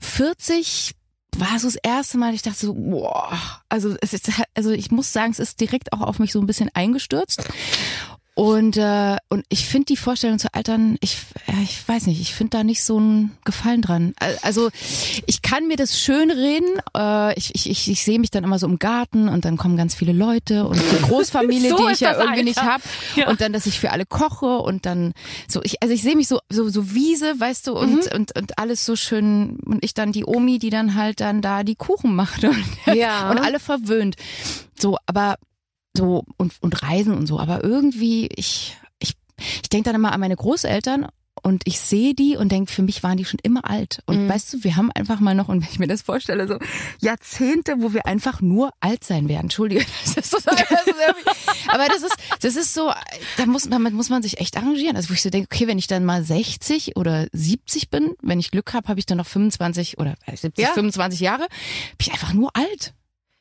40 0.00 0.92
war 1.40 1.58
so 1.58 1.68
das 1.68 1.76
erste 1.76 2.18
Mal, 2.18 2.34
ich 2.34 2.42
dachte 2.42 2.66
so, 2.66 2.74
boah, 2.74 3.38
also 3.68 3.96
es 4.00 4.12
ist, 4.12 4.30
also 4.54 4.70
ich 4.70 4.90
muss 4.90 5.12
sagen, 5.12 5.32
es 5.32 5.38
ist 5.38 5.60
direkt 5.60 5.92
auch 5.92 6.00
auf 6.00 6.18
mich 6.18 6.32
so 6.32 6.40
ein 6.40 6.46
bisschen 6.46 6.70
eingestürzt. 6.74 7.44
Und, 8.38 8.76
äh, 8.76 9.16
und 9.30 9.44
ich 9.48 9.66
finde 9.66 9.86
die 9.86 9.96
Vorstellung 9.96 10.38
zu 10.38 10.46
altern, 10.54 10.96
ich, 11.00 11.16
ja, 11.48 11.54
ich 11.60 11.88
weiß 11.88 12.06
nicht, 12.06 12.20
ich 12.20 12.32
finde 12.36 12.56
da 12.56 12.62
nicht 12.62 12.84
so 12.84 12.96
einen 12.98 13.36
Gefallen 13.44 13.82
dran. 13.82 14.12
Al- 14.20 14.38
Also 14.42 14.70
ich 15.26 15.42
kann 15.42 15.66
mir 15.66 15.76
das 15.76 15.98
schön 15.98 16.30
reden. 16.30 16.68
Äh, 16.96 17.36
ich 17.36 17.52
ich, 17.56 17.68
ich, 17.68 17.90
ich 17.90 18.04
sehe 18.04 18.20
mich 18.20 18.30
dann 18.30 18.44
immer 18.44 18.60
so 18.60 18.68
im 18.68 18.78
Garten 18.78 19.28
und 19.28 19.44
dann 19.44 19.56
kommen 19.56 19.76
ganz 19.76 19.96
viele 19.96 20.12
Leute 20.12 20.66
und 20.68 20.76
die 20.80 21.02
Großfamilie, 21.02 21.70
So 21.70 21.84
die 21.88 21.92
ich 21.94 21.98
ja 21.98 22.16
irgendwie 22.16 22.44
nicht 22.44 22.58
Alter. 22.58 22.74
hab. 22.74 22.82
Ja. 23.16 23.28
Und 23.28 23.40
dann, 23.40 23.52
dass 23.52 23.66
ich 23.66 23.80
für 23.80 23.90
alle 23.90 24.06
koche 24.06 24.58
und 24.58 24.86
dann 24.86 25.14
so, 25.48 25.60
ich, 25.64 25.82
also 25.82 25.92
ich 25.92 26.02
sehe 26.02 26.14
mich 26.14 26.28
so, 26.28 26.38
so, 26.48 26.68
so 26.68 26.94
Wiese, 26.94 27.40
weißt 27.40 27.66
du, 27.66 27.72
und, 27.76 27.90
Mhm. 27.90 28.10
und, 28.14 28.36
und 28.38 28.56
alles 28.56 28.86
so 28.86 28.94
schön. 28.94 29.58
Und 29.66 29.82
ich 29.84 29.94
dann 29.94 30.12
die 30.12 30.24
Omi, 30.24 30.60
die 30.60 30.70
dann 30.70 30.94
halt 30.94 31.18
dann 31.18 31.42
da 31.42 31.64
die 31.64 31.74
Kuchen 31.74 32.14
macht 32.14 32.44
und, 32.44 32.64
Ja. 32.94 33.30
und 33.32 33.38
alle 33.38 33.58
verwöhnt. 33.58 34.14
So, 34.78 34.96
aber 35.06 35.38
so 35.98 36.24
und, 36.38 36.54
und 36.60 36.82
Reisen 36.82 37.12
und 37.14 37.26
so, 37.26 37.38
aber 37.38 37.62
irgendwie, 37.64 38.28
ich, 38.34 38.76
ich, 39.00 39.14
ich 39.62 39.68
denke 39.68 39.84
dann 39.90 39.94
immer 39.96 40.12
an 40.12 40.20
meine 40.20 40.36
Großeltern 40.36 41.06
und 41.42 41.62
ich 41.66 41.78
sehe 41.78 42.14
die 42.14 42.36
und 42.36 42.50
denke, 42.50 42.72
für 42.72 42.82
mich 42.82 43.04
waren 43.04 43.16
die 43.16 43.24
schon 43.24 43.38
immer 43.44 43.70
alt. 43.70 44.00
Und 44.06 44.24
Mhm. 44.24 44.28
weißt 44.28 44.52
du, 44.54 44.64
wir 44.64 44.74
haben 44.74 44.90
einfach 44.90 45.20
mal 45.20 45.36
noch, 45.36 45.48
und 45.48 45.62
wenn 45.62 45.68
ich 45.70 45.78
mir 45.78 45.86
das 45.86 46.02
vorstelle, 46.02 46.48
so 46.48 46.58
Jahrzehnte, 47.00 47.76
wo 47.78 47.92
wir 47.92 48.06
einfach 48.06 48.40
nur 48.40 48.70
alt 48.80 49.04
sein 49.04 49.28
werden. 49.28 49.42
Entschuldige. 49.44 49.84
Das 50.04 50.16
ist, 50.16 50.30
so- 50.32 50.38
das 50.50 50.60
ist 50.86 50.94
aber 51.68 51.86
das 51.86 52.02
ist, 52.02 52.16
das 52.40 52.56
ist 52.56 52.74
so, 52.74 52.90
da 53.36 53.46
muss, 53.46 53.68
damit 53.70 53.94
muss 53.94 54.10
man 54.10 54.20
sich 54.22 54.40
echt 54.40 54.56
arrangieren. 54.56 54.96
Also 54.96 55.10
wo 55.10 55.14
ich 55.14 55.22
so 55.22 55.30
denke, 55.30 55.48
okay, 55.52 55.68
wenn 55.68 55.78
ich 55.78 55.86
dann 55.86 56.04
mal 56.04 56.24
60 56.24 56.96
oder 56.96 57.28
70 57.32 57.88
bin, 57.90 58.14
wenn 58.20 58.40
ich 58.40 58.50
Glück 58.50 58.74
habe, 58.74 58.88
habe 58.88 58.98
ich 58.98 59.06
dann 59.06 59.18
noch 59.18 59.26
25 59.26 59.98
oder 59.98 60.14
äh, 60.26 60.36
70, 60.36 60.64
Ja. 60.64 60.72
25 60.72 61.20
Jahre, 61.20 61.46
bin 61.98 62.08
ich 62.08 62.12
einfach 62.12 62.32
nur 62.34 62.50
alt. 62.56 62.94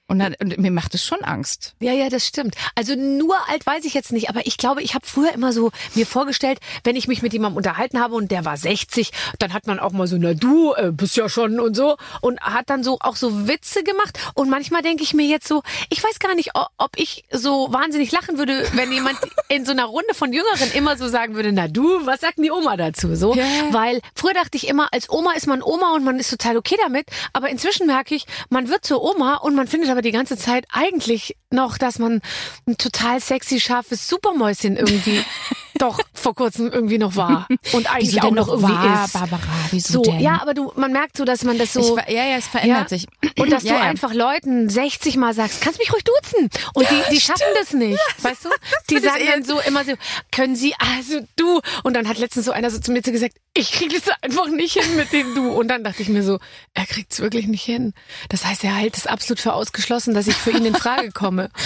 Und, 0.10 0.20
dann, 0.20 0.36
und 0.40 0.58
mir 0.58 0.72
macht 0.72 0.96
es 0.96 1.04
schon 1.04 1.22
Angst. 1.26 1.74
Ja, 1.82 1.92
ja, 1.92 2.08
das 2.10 2.26
stimmt. 2.26 2.56
Also 2.76 2.96
nur 2.96 3.36
alt 3.50 3.66
weiß 3.66 3.84
ich 3.84 3.94
jetzt 3.94 4.14
nicht, 4.14 4.30
aber 4.30 4.48
ich 4.48 4.58
glaube, 4.58 4.82
ich 4.82 4.96
habe 4.96 5.06
früher 5.06 5.34
immer 5.34 5.52
so 5.52 5.72
mir 5.96 6.06
vorgestellt, 6.08 6.60
wenn 6.86 6.96
ich 6.96 7.10
mich 7.10 7.22
mit 7.22 7.34
jemandem 7.34 7.58
unterhalten 7.58 8.00
habe 8.00 8.16
und 8.16 8.32
der 8.32 8.46
war 8.46 8.56
60, 8.56 9.12
dann 9.40 9.52
hat 9.52 9.68
man 9.68 9.80
auch 9.80 9.92
mal 9.92 10.08
so, 10.08 10.16
na 10.18 10.34
du 10.34 10.74
äh, 10.76 10.92
bist 10.94 11.18
ja 11.18 11.28
schon 11.28 11.60
und 11.60 11.76
so 11.76 11.98
und 12.22 12.40
hat 12.40 12.70
dann 12.70 12.86
so 12.86 13.00
auch 13.02 13.18
so 13.18 13.50
Witze 13.50 13.84
gemacht 13.84 14.18
und 14.34 14.50
manchmal 14.50 14.82
denke 14.82 15.04
ich 15.04 15.14
mir 15.14 15.26
jetzt 15.28 15.46
so, 15.46 15.62
ich 15.90 16.02
weiß 16.02 16.20
gar 16.20 16.36
nicht, 16.36 16.52
ob 16.78 16.92
ich 16.96 17.26
so 17.30 17.68
wahnsinnig 17.74 18.10
lachen 18.14 18.38
würde, 18.38 18.66
wenn 18.76 18.94
jemand 18.94 19.18
in 19.50 19.66
so 19.66 19.74
einer 19.74 19.86
Runde 19.86 20.14
von 20.14 20.32
Jüngeren 20.32 20.72
immer 20.74 20.96
so 20.96 21.10
sagen 21.10 21.36
würde, 21.36 21.52
na 21.52 21.68
du, 21.68 22.06
was 22.06 22.22
sagt 22.22 22.38
denn 22.38 22.44
die 22.46 22.52
Oma 22.52 22.78
dazu? 22.78 23.14
So, 23.18 23.36
Ja. 23.36 23.44
weil 23.72 24.00
früher 24.16 24.34
dachte 24.34 24.56
ich 24.56 24.70
immer, 24.70 24.88
als 24.94 25.10
Oma 25.10 25.34
ist 25.34 25.48
man 25.48 25.62
Oma 25.62 25.96
und 25.96 26.06
man 26.06 26.18
ist 26.18 26.30
total 26.30 26.56
okay 26.56 26.78
damit, 26.82 27.08
aber 27.34 27.50
inzwischen 27.50 27.88
merke 27.88 28.16
ich, 28.16 28.26
man 28.50 28.70
wird 28.70 28.86
zur 28.86 29.04
Oma 29.04 29.36
und 29.36 29.54
man 29.54 29.68
findet 29.68 29.97
aber 29.98 30.04
die 30.04 30.12
ganze 30.12 30.38
Zeit 30.38 30.68
eigentlich 30.72 31.36
noch, 31.50 31.80
dass 31.80 31.98
man 31.98 32.22
ein 32.68 32.78
total 32.78 33.20
sexy, 33.20 33.60
scharfes 33.60 34.08
Supermäuschen 34.08 34.78
irgendwie 34.78 35.24
doch 35.78 36.00
vor 36.14 36.36
kurzem 36.36 36.72
irgendwie 36.72 36.98
noch 36.98 37.16
war 37.16 37.48
und 37.74 37.92
eigentlich 37.92 38.16
Wieso 38.16 38.28
auch 38.28 38.32
noch 38.32 38.48
irgendwie 38.48 38.74
war, 38.74 39.06
ist. 39.06 39.14
Barbara? 39.14 39.40
Wieso 39.72 39.94
So, 39.94 40.02
denn? 40.02 40.20
ja, 40.20 40.42
aber 40.42 40.54
du, 40.54 40.72
man 40.76 40.92
merkt 40.92 41.18
so, 41.18 41.26
dass 41.26 41.44
man 41.44 41.58
das 41.58 41.74
so. 41.74 41.98
ich, 42.00 42.14
ja, 42.14 42.24
ja, 42.26 42.38
es 42.38 42.48
verändert 42.48 42.92
Ja. 42.92 42.98
sich. 42.98 43.08
Und 43.40 43.52
dass 43.52 43.64
Ja, 43.64 43.74
du 43.74 43.80
ja. 43.80 43.86
einfach 43.86 44.14
Leuten 44.14 44.70
60 44.70 45.18
Mal 45.18 45.34
sagst, 45.34 45.62
kannst 45.62 45.80
mich 45.80 45.92
ruhig 45.94 46.04
duzen. 46.04 46.50
Und 46.74 46.88
die, 46.90 47.02
die 47.16 47.22
schaffen 47.22 47.44
das 47.60 47.72
nicht. 47.74 48.00
weißt 48.22 48.46
du? 48.46 48.50
Die 48.90 49.00
sagen 49.00 49.22
eh- 49.22 49.28
dann 49.28 49.44
so 49.44 49.60
immer 49.60 49.84
so, 49.86 49.94
können 50.32 50.56
sie, 50.56 50.74
also 50.98 51.20
du. 51.36 51.62
Und 51.84 51.94
dann 51.96 52.08
hat 52.08 52.18
letztens 52.18 52.46
so 52.46 52.52
einer 52.52 52.70
so 52.72 52.80
zu 52.80 52.92
mir 52.92 53.02
gesagt, 53.02 53.36
ich 53.54 53.72
kriege 53.72 53.96
das 54.00 54.14
einfach 54.22 54.48
nicht 54.48 54.74
hin 54.82 54.96
mit 54.96 55.12
dem 55.14 55.36
du. 55.36 55.50
Und 55.52 55.68
dann 55.68 55.84
dachte 55.84 56.02
ich 56.02 56.10
mir 56.10 56.24
so, 56.24 56.40
er 56.74 56.86
kriegt 56.86 57.12
es 57.14 57.20
wirklich 57.20 57.48
nicht 57.48 57.64
hin. 57.64 57.94
Das 58.30 58.46
heißt, 58.46 58.64
er 58.64 58.74
hält 58.76 58.98
es 58.98 59.08
absolut 59.08 59.40
für 59.40 59.54
ausgeschlossen, 59.54 60.14
dass 60.14 60.28
ich 60.28 60.36
für 60.36 60.52
ihn 60.52 60.66
in 60.66 60.76
Frage 60.76 61.12
komme. 61.12 61.50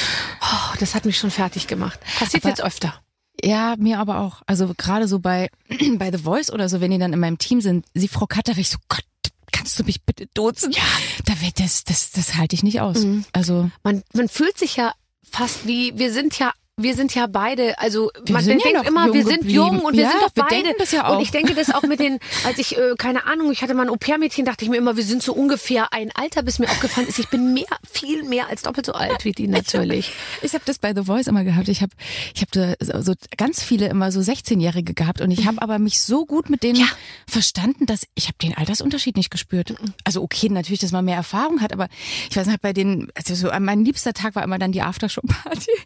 Oh, 0.43 0.75
das 0.79 0.95
hat 0.95 1.05
mich 1.05 1.17
schon 1.17 1.31
fertig 1.31 1.67
gemacht. 1.67 1.99
Passiert 2.19 2.43
Aber- 2.43 2.49
jetzt 2.49 2.63
öfter. 2.63 2.99
Ja, 3.43 3.75
mir 3.77 3.99
aber 3.99 4.19
auch. 4.19 4.41
Also 4.45 4.73
gerade 4.77 5.07
so 5.07 5.19
bei, 5.19 5.49
bei 5.97 6.11
The 6.11 6.19
Voice 6.23 6.51
oder 6.51 6.69
so, 6.69 6.81
wenn 6.81 6.91
die 6.91 6.97
dann 6.99 7.13
in 7.13 7.19
meinem 7.19 7.37
Team 7.37 7.61
sind, 7.61 7.85
sie 7.93 8.07
Frau 8.07 8.27
Katter, 8.27 8.57
ich 8.57 8.69
so, 8.69 8.77
Gott, 8.87 9.03
kannst 9.51 9.79
du 9.79 9.83
mich 9.83 10.03
bitte 10.03 10.27
duzen? 10.33 10.71
Ja. 10.71 10.83
Da 11.25 11.39
wird 11.41 11.59
das, 11.59 11.83
das, 11.83 12.11
das 12.11 12.35
halte 12.35 12.55
ich 12.55 12.63
nicht 12.63 12.81
aus. 12.81 12.99
Mhm. 12.99 13.25
Also 13.33 13.69
Man, 13.83 14.03
man 14.13 14.29
fühlt 14.29 14.57
sich 14.57 14.75
ja 14.75 14.93
fast 15.29 15.67
wie, 15.67 15.97
wir 15.97 16.11
sind 16.11 16.37
ja 16.39 16.51
wir 16.83 16.95
sind 16.95 17.13
ja 17.15 17.27
beide, 17.27 17.77
also 17.79 18.11
Wir 18.25 18.33
man 18.33 18.45
ja 18.45 18.55
denkt 18.55 18.73
noch 18.73 18.83
immer, 18.85 19.13
wir 19.13 19.23
sind 19.23 19.39
geblieben. 19.39 19.55
jung 19.55 19.79
und 19.81 19.95
wir 19.95 20.03
Ja, 20.03 20.11
sind 20.11 20.21
doch 20.23 20.35
wir 20.35 20.45
beide. 20.49 20.73
das 20.77 20.91
ja 20.91 21.07
auch. 21.07 21.15
Und 21.17 21.21
ich 21.23 21.31
denke 21.31 21.53
das 21.55 21.69
auch 21.73 21.83
mit 21.83 21.99
den, 21.99 22.19
als 22.45 22.57
ich, 22.59 22.77
äh, 22.77 22.95
keine 22.97 23.25
Ahnung, 23.25 23.51
ich 23.51 23.61
hatte 23.61 23.73
mal 23.73 23.83
ein 23.83 23.89
Au-pair-Mädchen, 23.89 24.45
dachte 24.45 24.65
ich 24.65 24.71
mir 24.71 24.77
immer, 24.77 24.95
wir 24.97 25.03
sind 25.03 25.21
so 25.23 25.33
ungefähr 25.33 25.93
ein 25.93 26.11
Alter, 26.13 26.43
bis 26.43 26.59
mir 26.59 26.69
aufgefallen 26.69 27.07
ist, 27.07 27.19
ich 27.19 27.29
bin 27.29 27.53
mehr, 27.53 27.65
viel 27.91 28.23
mehr 28.23 28.47
als 28.49 28.61
doppelt 28.63 28.85
so 28.85 28.93
alt 28.93 29.25
wie 29.25 29.31
die 29.31 29.47
natürlich. 29.47 30.11
Ich 30.41 30.53
habe 30.53 30.63
das 30.65 30.79
bei 30.79 30.93
The 30.93 31.03
Voice 31.03 31.27
immer 31.27 31.43
gehabt. 31.43 31.67
Ich 31.69 31.81
habe 31.81 31.91
ich 32.33 32.41
hab 32.41 32.51
da 32.51 32.73
so 32.79 33.01
so 33.01 33.13
ganz 33.37 33.63
viele 33.63 33.87
immer 33.87 34.11
so 34.11 34.19
16-Jährige 34.19 34.93
gehabt 34.93 35.21
und 35.21 35.31
ich 35.31 35.45
habe 35.47 35.61
aber 35.61 35.79
mich 35.79 36.01
so 36.01 36.25
gut 36.25 36.49
mit 36.49 36.63
denen 36.63 36.79
Ja. 36.79 36.85
verstanden, 37.27 37.85
dass 37.85 38.03
ich 38.15 38.25
habe 38.27 38.37
den 38.41 38.55
Altersunterschied 38.55 39.17
nicht 39.17 39.31
gespürt. 39.31 39.73
Also 40.03 40.21
okay, 40.21 40.49
natürlich, 40.49 40.79
dass 40.79 40.91
man 40.91 41.03
mehr 41.05 41.15
Erfahrung 41.15 41.61
hat, 41.61 41.73
aber 41.73 41.87
ich 42.29 42.35
weiß 42.37 42.47
nicht, 42.47 42.61
bei 42.61 42.73
denen, 42.73 43.07
also 43.15 43.35
so 43.35 43.49
mein 43.59 43.83
liebster 43.85 44.13
Tag 44.13 44.35
war 44.35 44.43
immer 44.43 44.59
dann 44.59 44.71
die 44.71 44.81
Aftershow-Party. 44.81 45.71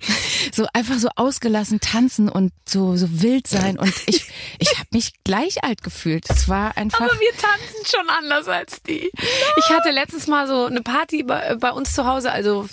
So 0.54 0.68
einfach 0.74 0.85
so 1.00 1.10
ausgelassen 1.16 1.80
tanzen 1.80 2.30
und 2.30 2.54
so 2.68 2.96
so 2.96 3.22
wild 3.22 3.48
sein 3.48 3.78
und 3.78 3.94
ich 4.06 4.30
ich 4.60 4.78
habe 4.78 4.88
mich 4.92 5.14
gleich 5.24 5.64
alt 5.64 5.84
gefühlt. 5.84 6.30
Es 6.30 6.48
war 6.48 6.78
einfach 6.78 7.02
Aber 7.02 7.20
wir 7.20 7.32
tanzen 7.32 7.86
schon 7.86 8.10
anders 8.10 8.48
als 8.48 8.82
die. 8.84 9.12
Ich 9.58 9.70
hatte 9.70 9.92
letztens 9.92 10.28
mal 10.28 10.48
so 10.48 10.66
eine 10.66 10.82
Party 10.82 11.24
bei, 11.24 11.56
bei 11.56 11.72
uns 11.72 11.94
zu 11.94 12.06
Hause, 12.06 12.32
also 12.32 12.68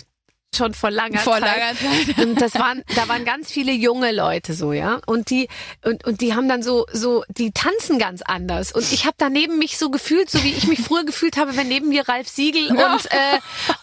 schon 0.54 0.74
vor 0.74 0.90
langer 0.90 1.18
Vor 1.18 1.38
Zeit. 1.38 1.42
langer 1.42 1.74
Zeit. 1.76 2.18
Und 2.26 2.40
das 2.40 2.54
waren, 2.54 2.82
da 2.94 3.08
waren 3.08 3.24
ganz 3.24 3.50
viele 3.50 3.72
junge 3.72 4.12
Leute 4.12 4.52
so, 4.54 4.72
ja. 4.72 5.00
Und 5.06 5.30
die, 5.30 5.48
und, 5.84 6.04
und 6.06 6.20
die 6.20 6.34
haben 6.34 6.48
dann 6.48 6.62
so, 6.62 6.86
so, 6.92 7.24
die 7.28 7.52
tanzen 7.52 7.98
ganz 7.98 8.22
anders. 8.22 8.72
Und 8.72 8.90
ich 8.92 9.04
habe 9.04 9.14
daneben 9.18 9.58
mich 9.58 9.78
so 9.78 9.90
gefühlt, 9.90 10.30
so 10.30 10.42
wie 10.44 10.50
ich 10.50 10.66
mich 10.66 10.80
früher 10.80 11.04
gefühlt 11.04 11.36
habe, 11.36 11.56
wenn 11.56 11.68
neben 11.68 11.88
mir 11.88 12.08
Ralf 12.08 12.28
Siegel 12.28 12.68
und, 12.70 12.78
äh, 13.10 13.38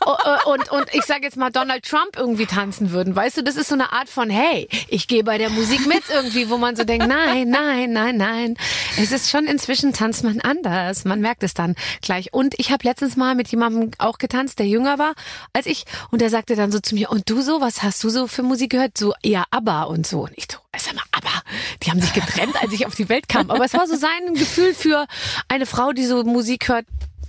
o- 0.06 0.52
und, 0.54 0.72
und 0.72 0.86
ich 0.94 1.04
sage 1.04 1.24
jetzt 1.24 1.38
mal 1.38 1.50
Donald 1.50 1.86
Trump 1.86 2.16
irgendwie 2.18 2.46
tanzen 2.46 2.92
würden. 2.92 3.16
Weißt 3.16 3.38
du, 3.38 3.44
das 3.44 3.56
ist 3.56 3.70
so 3.70 3.76
eine 3.76 3.92
Art 3.92 4.10
von, 4.10 4.30
hey, 4.30 4.68
ich 4.90 5.08
gehe 5.08 5.24
bei 5.24 5.38
der 5.38 5.50
Musik 5.50 5.88
mit 5.88 6.04
irgendwie, 6.10 6.50
wo 6.50 6.58
man 6.58 6.76
so 6.76 6.84
denkt, 6.84 7.08
nein, 7.08 7.50
nein, 7.50 7.92
nein, 7.94 8.18
nein. 8.18 8.58
Es 8.98 9.12
ist 9.12 9.30
schon 9.32 9.46
inzwischen 9.46 9.94
tanzt 9.94 10.24
man 10.24 10.40
anders. 10.42 11.06
Man 11.06 11.20
merkt 11.22 11.44
es 11.44 11.54
dann 11.54 11.76
gleich. 12.02 12.34
Und 12.34 12.54
ich 12.58 12.72
habe 12.72 12.88
letztens 12.88 13.16
mal 13.16 13.34
mit 13.36 13.48
jemandem 13.50 13.92
auch 13.98 14.18
getanzt, 14.20 14.60
der 14.60 14.68
jünger 14.68 15.00
war 15.00 15.14
als 15.54 15.66
ich. 15.66 15.86
Und 16.12 16.22
der 16.22 16.30
sagte 16.30 16.59
dann 16.60 16.72
so 16.72 16.80
zu 16.80 16.96
mir, 16.96 17.10
und 17.10 17.30
du 17.30 17.42
so, 17.42 17.62
was 17.62 17.82
hast 17.82 18.04
du 18.04 18.10
so 18.10 18.28
für 18.28 18.44
Musik 18.44 18.72
gehört? 18.72 18.98
So 18.98 19.14
eher 19.24 19.46
ABBA 19.52 19.84
und 19.84 20.06
so. 20.06 20.22
Und 20.22 20.34
ich 20.36 20.46
so, 20.52 20.60
sag 20.78 20.96
mal, 20.96 21.04
ABBA, 21.12 21.42
die 21.84 21.92
haben 21.92 22.02
sich 22.02 22.14
getrennt, 22.14 22.62
als 22.62 22.72
ich 22.74 22.86
auf 22.86 22.96
die 22.96 23.10
Welt 23.10 23.28
kam. 23.28 23.50
Aber 23.50 23.66
es 23.66 23.74
war 23.74 23.88
so 23.88 23.96
sein 23.96 24.34
Gefühl 24.36 24.74
für 24.74 25.08
eine 25.48 25.66
Frau, 25.66 25.92
die 25.92 26.06
so 26.06 26.24
Musik 26.24 26.68
hört, 26.70 26.86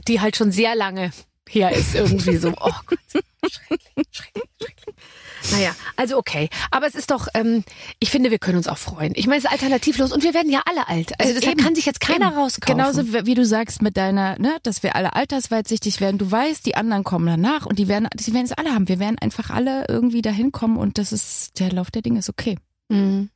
die 0.07 0.21
halt 0.21 0.37
schon 0.37 0.53
sehr 0.53 0.75
lange 0.75 1.13
her 1.49 1.73
ist 1.73 1.95
irgendwie 1.95 2.37
so. 2.37 2.53
Oh 2.61 2.71
Gott, 2.87 3.25
schrecklich, 3.49 4.07
schrecklich, 4.11 4.45
schrecklich. 4.59 4.95
Naja, 5.53 5.75
also 5.97 6.19
okay. 6.19 6.49
Aber 6.71 6.87
es 6.87 6.95
ist 6.95 7.11
doch, 7.11 7.29
ähm, 7.35 7.65
ich 7.99 8.11
finde, 8.11 8.31
wir 8.31 8.39
können 8.39 8.59
uns 8.59 8.69
auch 8.69 8.79
freuen. 8.79 9.13
Ich 9.17 9.27
meine, 9.27 9.39
es 9.39 9.45
ist 9.45 9.51
alternativlos 9.51 10.13
und 10.13 10.23
wir 10.23 10.35
werden 10.35 10.51
ja 10.51 10.63
alle 10.67 10.89
alt. 10.89 11.13
Also 11.19 11.35
deshalb 11.35 11.57
Eben. 11.57 11.65
kann 11.65 11.75
sich 11.75 11.87
jetzt 11.87 12.01
keiner 12.01 12.29
Eben. 12.29 12.37
rauskaufen. 12.37 12.77
Genauso 12.77 13.13
wie 13.13 13.27
wie 13.27 13.35
du 13.35 13.45
sagst 13.45 13.83
mit 13.83 13.97
deiner, 13.97 14.39
ne, 14.39 14.59
dass 14.63 14.83
wir 14.83 14.97
alle 14.97 15.15
altersweitsichtig 15.15 16.01
werden. 16.01 16.19
Du 16.19 16.31
weißt, 16.31 16.65
die 16.67 16.75
anderen 16.75 17.05
kommen 17.05 17.27
danach 17.27 17.67
und 17.67 17.79
die 17.79 17.89
werden, 17.89 18.09
die 18.15 18.35
werden 18.35 18.47
es 18.47 18.53
alle 18.53 18.75
haben. 18.75 18.89
Wir 18.89 18.99
werden 18.99 19.19
einfach 19.19 19.51
alle 19.51 19.87
irgendwie 19.89 20.23
dahin 20.23 20.53
kommen 20.53 20.77
und 20.77 20.99
das 20.99 21.13
ist 21.13 21.59
der 21.61 21.73
Lauf 21.73 21.91
der 21.91 22.03
Dinge 22.03 22.19
ist 22.19 22.29
okay. 22.29 22.57
Mhm. 22.89 23.31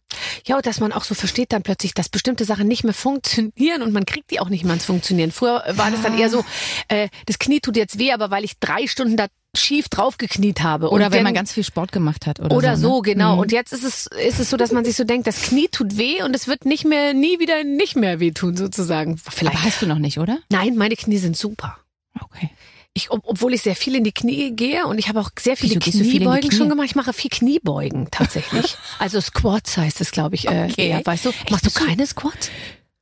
Ja, 0.47 0.57
und 0.57 0.67
dass 0.67 0.81
man 0.81 0.93
auch 0.93 1.05
so 1.05 1.15
versteht 1.15 1.53
dann 1.53 1.63
plötzlich, 1.63 1.95
dass 1.95 2.09
bestimmte 2.09 2.45
Sachen 2.45 2.69
nicht 2.69 2.85
mehr 2.85 2.95
funktionieren 2.95 3.83
und 3.83 3.93
man 3.93 4.05
kriegt 4.05 4.31
die 4.31 4.41
auch 4.41 4.49
nicht 4.49 4.65
mehr 4.65 4.73
ans 4.73 4.85
Funktionieren. 4.85 5.31
Früher 5.31 5.63
war 5.71 5.91
das 5.91 6.03
dann 6.03 6.19
eher 6.19 6.29
so, 6.29 6.45
äh, 6.89 7.09
das 7.27 7.39
Knie 7.39 7.61
tut 7.61 7.77
jetzt 7.77 7.99
weh, 7.99 8.13
aber 8.13 8.31
weil 8.31 8.45
ich 8.45 8.59
drei 8.59 8.87
Stunden 8.87 9.17
da 9.17 9.27
schief 9.59 9.89
drauf 9.89 10.19
gekniet 10.19 10.63
habe. 10.63 10.91
Oder 10.91 11.07
und 11.07 11.13
wenn 11.13 11.23
man 11.23 11.35
ganz 11.35 11.53
viel 11.53 11.65
Sport 11.65 11.93
gemacht 11.93 12.27
hat 12.27 12.41
oder, 12.41 12.57
oder 12.57 12.77
so, 12.77 12.97
ne? 12.97 13.03
genau. 13.03 13.35
Mhm. 13.35 13.41
Und 13.41 13.53
jetzt 13.53 13.73
ist 13.73 13.85
es, 13.85 14.07
ist 14.07 14.41
es 14.41 14.51
so, 14.51 14.57
dass 14.57 14.73
man 14.73 14.85
sich 14.85 14.97
so 14.97 15.05
denkt, 15.05 15.27
das 15.27 15.43
Knie 15.43 15.69
tut 15.69 15.97
weh 15.97 16.23
und 16.23 16.35
es 16.35 16.47
wird 16.49 16.65
nicht 16.65 16.85
mehr, 16.85 17.15
nie 17.15 17.39
wieder 17.39 17.65
nicht 17.65 17.97
mehr 17.97 18.21
wehtun, 18.21 18.57
sozusagen. 18.57 19.17
Vielleicht. 19.19 19.57
Aber 19.57 19.65
hast 19.65 19.83
du 19.83 19.87
noch 19.87 19.99
nicht, 19.99 20.19
oder? 20.19 20.39
Nein, 20.51 20.77
meine 20.77 20.97
Knie 20.97 21.19
sind 21.19 21.37
super. 21.37 21.79
Okay. 22.21 22.51
Ich, 22.97 23.11
ob, 23.11 23.23
obwohl 23.25 23.55
ich 23.55 23.63
sehr 23.63 23.75
viel 23.75 23.97
in 23.97 24.05
die 24.05 24.13
Knie 24.13 24.53
gehe 24.55 24.87
und 24.87 24.99
ich 24.99 25.09
habe 25.09 25.19
auch 25.21 25.31
sehr 25.37 25.57
viele 25.57 25.75
Wieso 25.85 25.99
du 25.99 26.05
viel 26.05 26.19
Kniebeugen 26.19 26.49
Knie? 26.49 26.57
schon 26.57 26.69
gemacht. 26.69 26.87
Ich 26.87 26.95
mache 26.95 27.13
viel 27.13 27.31
Kniebeugen 27.31 28.09
tatsächlich. 28.13 28.77
also 29.01 29.21
Squats 29.21 29.77
heißt 29.77 30.01
es, 30.01 30.13
glaube 30.13 30.37
ich. 30.37 30.47
Äh, 30.47 30.69
Okay. 30.71 30.89
eher, 30.91 31.05
weißt 31.05 31.25
du? 31.25 31.33
Machst 31.51 31.67
du 31.67 31.71
keine 31.71 32.07
Squats? 32.07 32.51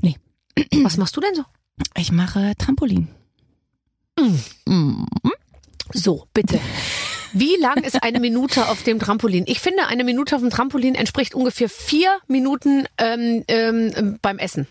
Nee. 0.00 0.16
Was 0.82 0.97
machst 0.97 1.14
du 1.16 1.21
denn 1.21 1.35
so? 1.35 1.44
Ich 1.97 2.11
mache 2.11 2.52
Trampolin. 2.56 3.09
Mhm. 4.18 5.06
So, 5.92 6.26
bitte. 6.32 6.60
Wie 7.32 7.56
lang 7.56 7.82
ist 7.82 8.02
eine 8.02 8.20
Minute 8.20 8.68
auf 8.68 8.82
dem 8.82 8.98
Trampolin? 8.98 9.44
Ich 9.46 9.60
finde, 9.60 9.86
eine 9.86 10.04
Minute 10.04 10.36
auf 10.36 10.42
dem 10.42 10.50
Trampolin 10.50 10.94
entspricht 10.94 11.34
ungefähr 11.34 11.68
vier 11.68 12.18
Minuten 12.28 12.86
ähm, 12.98 13.44
ähm, 13.48 14.18
beim 14.20 14.38
Essen. 14.38 14.66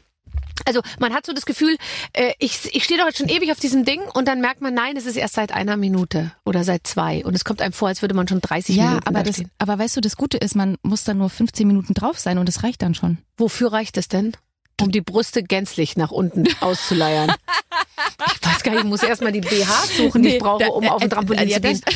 Also 0.65 0.81
man 0.99 1.13
hat 1.13 1.25
so 1.25 1.33
das 1.33 1.47
Gefühl, 1.47 1.75
äh, 2.13 2.33
ich, 2.37 2.75
ich 2.75 2.83
stehe 2.83 2.99
doch 2.99 3.07
jetzt 3.07 3.17
schon 3.17 3.29
ewig 3.29 3.51
auf 3.51 3.59
diesem 3.59 3.83
Ding 3.83 4.01
und 4.13 4.27
dann 4.27 4.41
merkt 4.41 4.61
man, 4.61 4.75
nein, 4.75 4.95
es 4.95 5.07
ist 5.07 5.15
erst 5.15 5.33
seit 5.33 5.51
einer 5.51 5.75
Minute 5.75 6.33
oder 6.45 6.63
seit 6.63 6.85
zwei. 6.85 7.25
Und 7.25 7.33
es 7.33 7.43
kommt 7.43 7.61
einem 7.63 7.73
vor, 7.73 7.87
als 7.87 8.03
würde 8.03 8.13
man 8.13 8.27
schon 8.27 8.41
30 8.41 8.75
Ja, 8.75 8.85
Minuten 8.85 9.07
aber 9.07 9.23
da 9.23 9.31
das, 9.31 9.43
aber 9.57 9.79
weißt 9.79 9.97
du, 9.97 10.01
das 10.01 10.17
Gute 10.17 10.37
ist, 10.37 10.55
man 10.55 10.77
muss 10.83 11.03
dann 11.03 11.17
nur 11.17 11.31
15 11.31 11.65
Minuten 11.65 11.95
drauf 11.95 12.19
sein 12.19 12.37
und 12.37 12.47
es 12.47 12.61
reicht 12.63 12.81
dann 12.83 12.93
schon. 12.93 13.17
Wofür 13.37 13.73
reicht 13.73 13.97
es 13.97 14.07
denn? 14.07 14.33
Um 14.79 14.91
die 14.91 15.01
Brüste 15.01 15.43
gänzlich 15.43 15.97
nach 15.97 16.11
unten 16.11 16.45
auszuleiern. 16.61 17.33
Ich 18.61 18.65
weiß 18.67 18.71
gar 18.71 18.71
nicht, 18.73 18.83
ich 18.83 18.89
muss 18.89 19.01
erstmal 19.03 19.31
die 19.31 19.41
BH 19.41 19.85
suchen, 19.97 20.21
die 20.21 20.27
ich 20.29 20.33
Nee, 20.35 20.39
brauche, 20.39 20.63
da- 20.63 20.69
um 20.69 20.87
auf 20.87 20.99
dem 21.01 21.07
äh, 21.07 21.09
Trampolin 21.09 21.47
äh, 21.47 21.53
zu 21.53 21.61
gehen. 21.61 21.81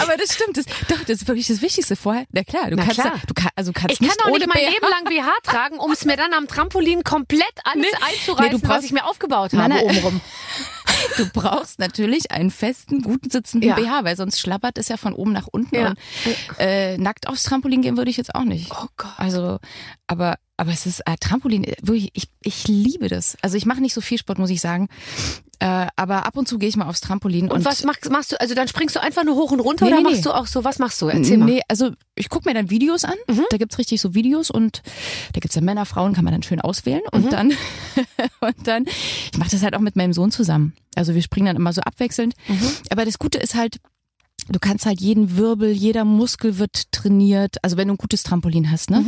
Aber 0.00 0.16
das 0.16 0.34
stimmt, 0.34 0.56
das, 0.56 0.64
doch, 0.88 0.98
das 1.00 1.08
ist 1.22 1.28
wirklich 1.28 1.46
das 1.48 1.60
Wichtigste 1.62 1.96
vorher. 1.96 2.24
Na 2.32 2.44
klar, 2.44 2.70
du 2.70 2.76
Na 2.76 2.84
kannst, 2.84 3.00
klar. 3.00 3.14
du 3.26 3.34
kannst, 3.34 3.52
also 3.56 3.72
kannst 3.72 3.92
Ich 3.92 3.98
kann 3.98 4.06
nicht 4.08 4.20
doch 4.20 4.26
ohne 4.30 4.38
nicht 4.38 4.48
mein 4.54 4.62
BH. 4.64 4.70
Leben 4.70 4.86
lang 4.88 5.04
BH 5.04 5.30
tragen, 5.42 5.78
um 5.78 5.90
es 5.90 6.04
mir 6.04 6.16
dann 6.16 6.32
am 6.32 6.46
Trampolin 6.46 7.02
komplett 7.02 7.42
alles 7.64 7.86
Nee. 7.90 7.98
einzureißen, 8.06 8.44
Nee, 8.44 8.50
du 8.50 8.58
brauchst- 8.60 8.78
was 8.78 8.84
ich 8.84 8.92
mir 8.92 9.04
aufgebaut 9.04 9.52
habe 9.54 9.68
nein. 9.68 9.82
obenrum. 9.84 10.20
Du 11.16 11.28
brauchst 11.32 11.78
natürlich 11.78 12.32
einen 12.32 12.50
festen, 12.50 13.02
guten 13.02 13.30
sitzenden 13.30 13.68
Ja. 13.70 13.76
BH, 13.76 14.02
weil 14.04 14.16
sonst 14.16 14.40
schlappert 14.40 14.78
es 14.78 14.88
ja 14.88 14.96
von 14.96 15.12
oben 15.12 15.32
nach 15.32 15.46
unten. 15.46 15.74
Ja. 15.76 15.88
Und, 15.90 15.96
äh, 16.58 16.98
nackt 16.98 17.28
aufs 17.28 17.44
Trampolin 17.44 17.82
gehen 17.82 17.96
würde 17.96 18.10
ich 18.10 18.16
jetzt 18.16 18.34
auch 18.34 18.42
nicht. 18.42 18.70
Oh 18.72 18.86
Gott. 18.96 19.12
Also, 19.16 19.58
aber 20.08 20.36
aber 20.60 20.72
es 20.72 20.86
ist 20.86 21.00
äh, 21.06 21.14
Trampolin, 21.20 21.62
äh, 21.62 21.76
wirklich, 21.82 22.10
ich, 22.14 22.24
ich 22.42 22.66
liebe 22.66 23.06
das. 23.08 23.36
Also 23.42 23.56
ich 23.56 23.64
mache 23.64 23.80
nicht 23.80 23.94
so 23.94 24.00
viel 24.00 24.18
Sport, 24.18 24.40
muss 24.40 24.50
ich 24.50 24.60
sagen. 24.60 24.88
Äh, 25.60 25.86
aber 25.94 26.26
ab 26.26 26.36
und 26.36 26.48
zu 26.48 26.58
gehe 26.58 26.68
ich 26.68 26.76
mal 26.76 26.88
aufs 26.88 27.00
Trampolin. 27.00 27.48
Und, 27.48 27.64
was 27.64 27.84
machst, 27.84 28.10
machst 28.10 28.32
du? 28.32 28.40
Also 28.40 28.56
dann 28.56 28.66
springst 28.66 28.96
du 28.96 29.00
einfach 29.00 29.22
nur 29.24 29.36
hoch 29.36 29.52
und 29.52 29.60
runter 29.60 29.84
Nee, 29.84 29.92
oder 29.92 29.98
nee, 29.98 30.02
machst 30.10 30.16
nee. 30.18 30.22
du 30.24 30.32
auch 30.34 30.46
so? 30.48 30.64
Was 30.64 30.80
machst 30.80 31.00
du? 31.00 31.06
Erzähl 31.06 31.38
mal. 31.38 31.44
Nee, 31.44 31.60
also 31.68 31.92
ich 32.16 32.28
gucke 32.28 32.48
mir 32.48 32.54
dann 32.54 32.70
Videos 32.70 33.04
an. 33.04 33.14
Mhm. 33.28 33.44
Da 33.50 33.56
gibt's 33.56 33.78
richtig 33.78 34.00
so 34.00 34.14
Videos 34.14 34.50
und 34.50 34.82
da 35.32 35.38
gibt's 35.38 35.54
ja 35.54 35.60
Männer, 35.62 35.86
Frauen, 35.86 36.12
kann 36.12 36.24
man 36.24 36.32
dann 36.32 36.42
schön 36.42 36.60
auswählen. 36.60 37.02
Und 37.12 37.26
Mhm. 37.26 37.30
dann, 37.30 37.52
und 38.40 38.66
dann, 38.66 38.84
ich 39.32 39.38
mache 39.38 39.50
das 39.50 39.62
halt 39.62 39.76
auch 39.76 39.80
mit 39.80 39.94
meinem 39.94 40.12
Sohn 40.12 40.32
zusammen. 40.32 40.74
Also 40.96 41.14
wir 41.14 41.22
springen 41.22 41.46
dann 41.46 41.56
immer 41.56 41.72
so 41.72 41.82
abwechselnd. 41.82 42.34
Mhm. 42.48 42.70
Aber 42.90 43.04
das 43.04 43.20
Gute 43.20 43.38
ist 43.38 43.54
halt, 43.54 43.76
du 44.48 44.58
kannst 44.58 44.86
halt 44.86 45.00
jeden 45.00 45.36
Wirbel, 45.36 45.70
jeder 45.70 46.04
Muskel 46.04 46.58
wird 46.58 46.90
trainiert. 46.92 47.56
Also 47.62 47.76
wenn 47.76 47.88
du 47.88 47.94
ein 47.94 47.98
gutes 47.98 48.22
Trampolin 48.22 48.70
hast, 48.70 48.90
Mhm. 48.90 48.96
ne? 48.96 49.04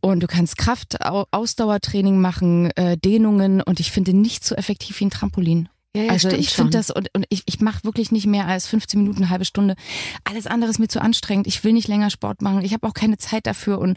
Und 0.00 0.20
du 0.20 0.26
kannst 0.26 0.56
Kraft, 0.58 1.04
Au- 1.04 1.26
Ausdauertraining 1.30 2.20
machen, 2.20 2.70
äh, 2.76 2.96
Dehnungen 2.96 3.60
und 3.60 3.80
ich 3.80 3.90
finde 3.90 4.12
nichts 4.14 4.48
so 4.48 4.54
effektiv 4.54 5.00
wie 5.00 5.06
ein 5.06 5.10
Trampolin. 5.10 5.68
Ja, 5.96 6.02
ja, 6.04 6.10
also 6.12 6.28
ich 6.28 6.50
finde 6.50 6.72
das 6.72 6.90
und, 6.90 7.08
und 7.14 7.24
ich, 7.30 7.42
ich 7.46 7.60
mache 7.60 7.82
wirklich 7.84 8.12
nicht 8.12 8.26
mehr 8.26 8.46
als 8.46 8.66
15 8.66 9.00
Minuten, 9.00 9.18
eine 9.22 9.30
halbe 9.30 9.46
Stunde. 9.46 9.76
Alles 10.24 10.46
andere 10.46 10.70
ist 10.70 10.78
mir 10.78 10.88
zu 10.88 11.00
anstrengend. 11.00 11.46
Ich 11.46 11.64
will 11.64 11.72
nicht 11.72 11.88
länger 11.88 12.10
Sport 12.10 12.42
machen. 12.42 12.60
Ich 12.62 12.74
habe 12.74 12.86
auch 12.86 12.92
keine 12.92 13.16
Zeit 13.16 13.46
dafür 13.46 13.78
und 13.78 13.96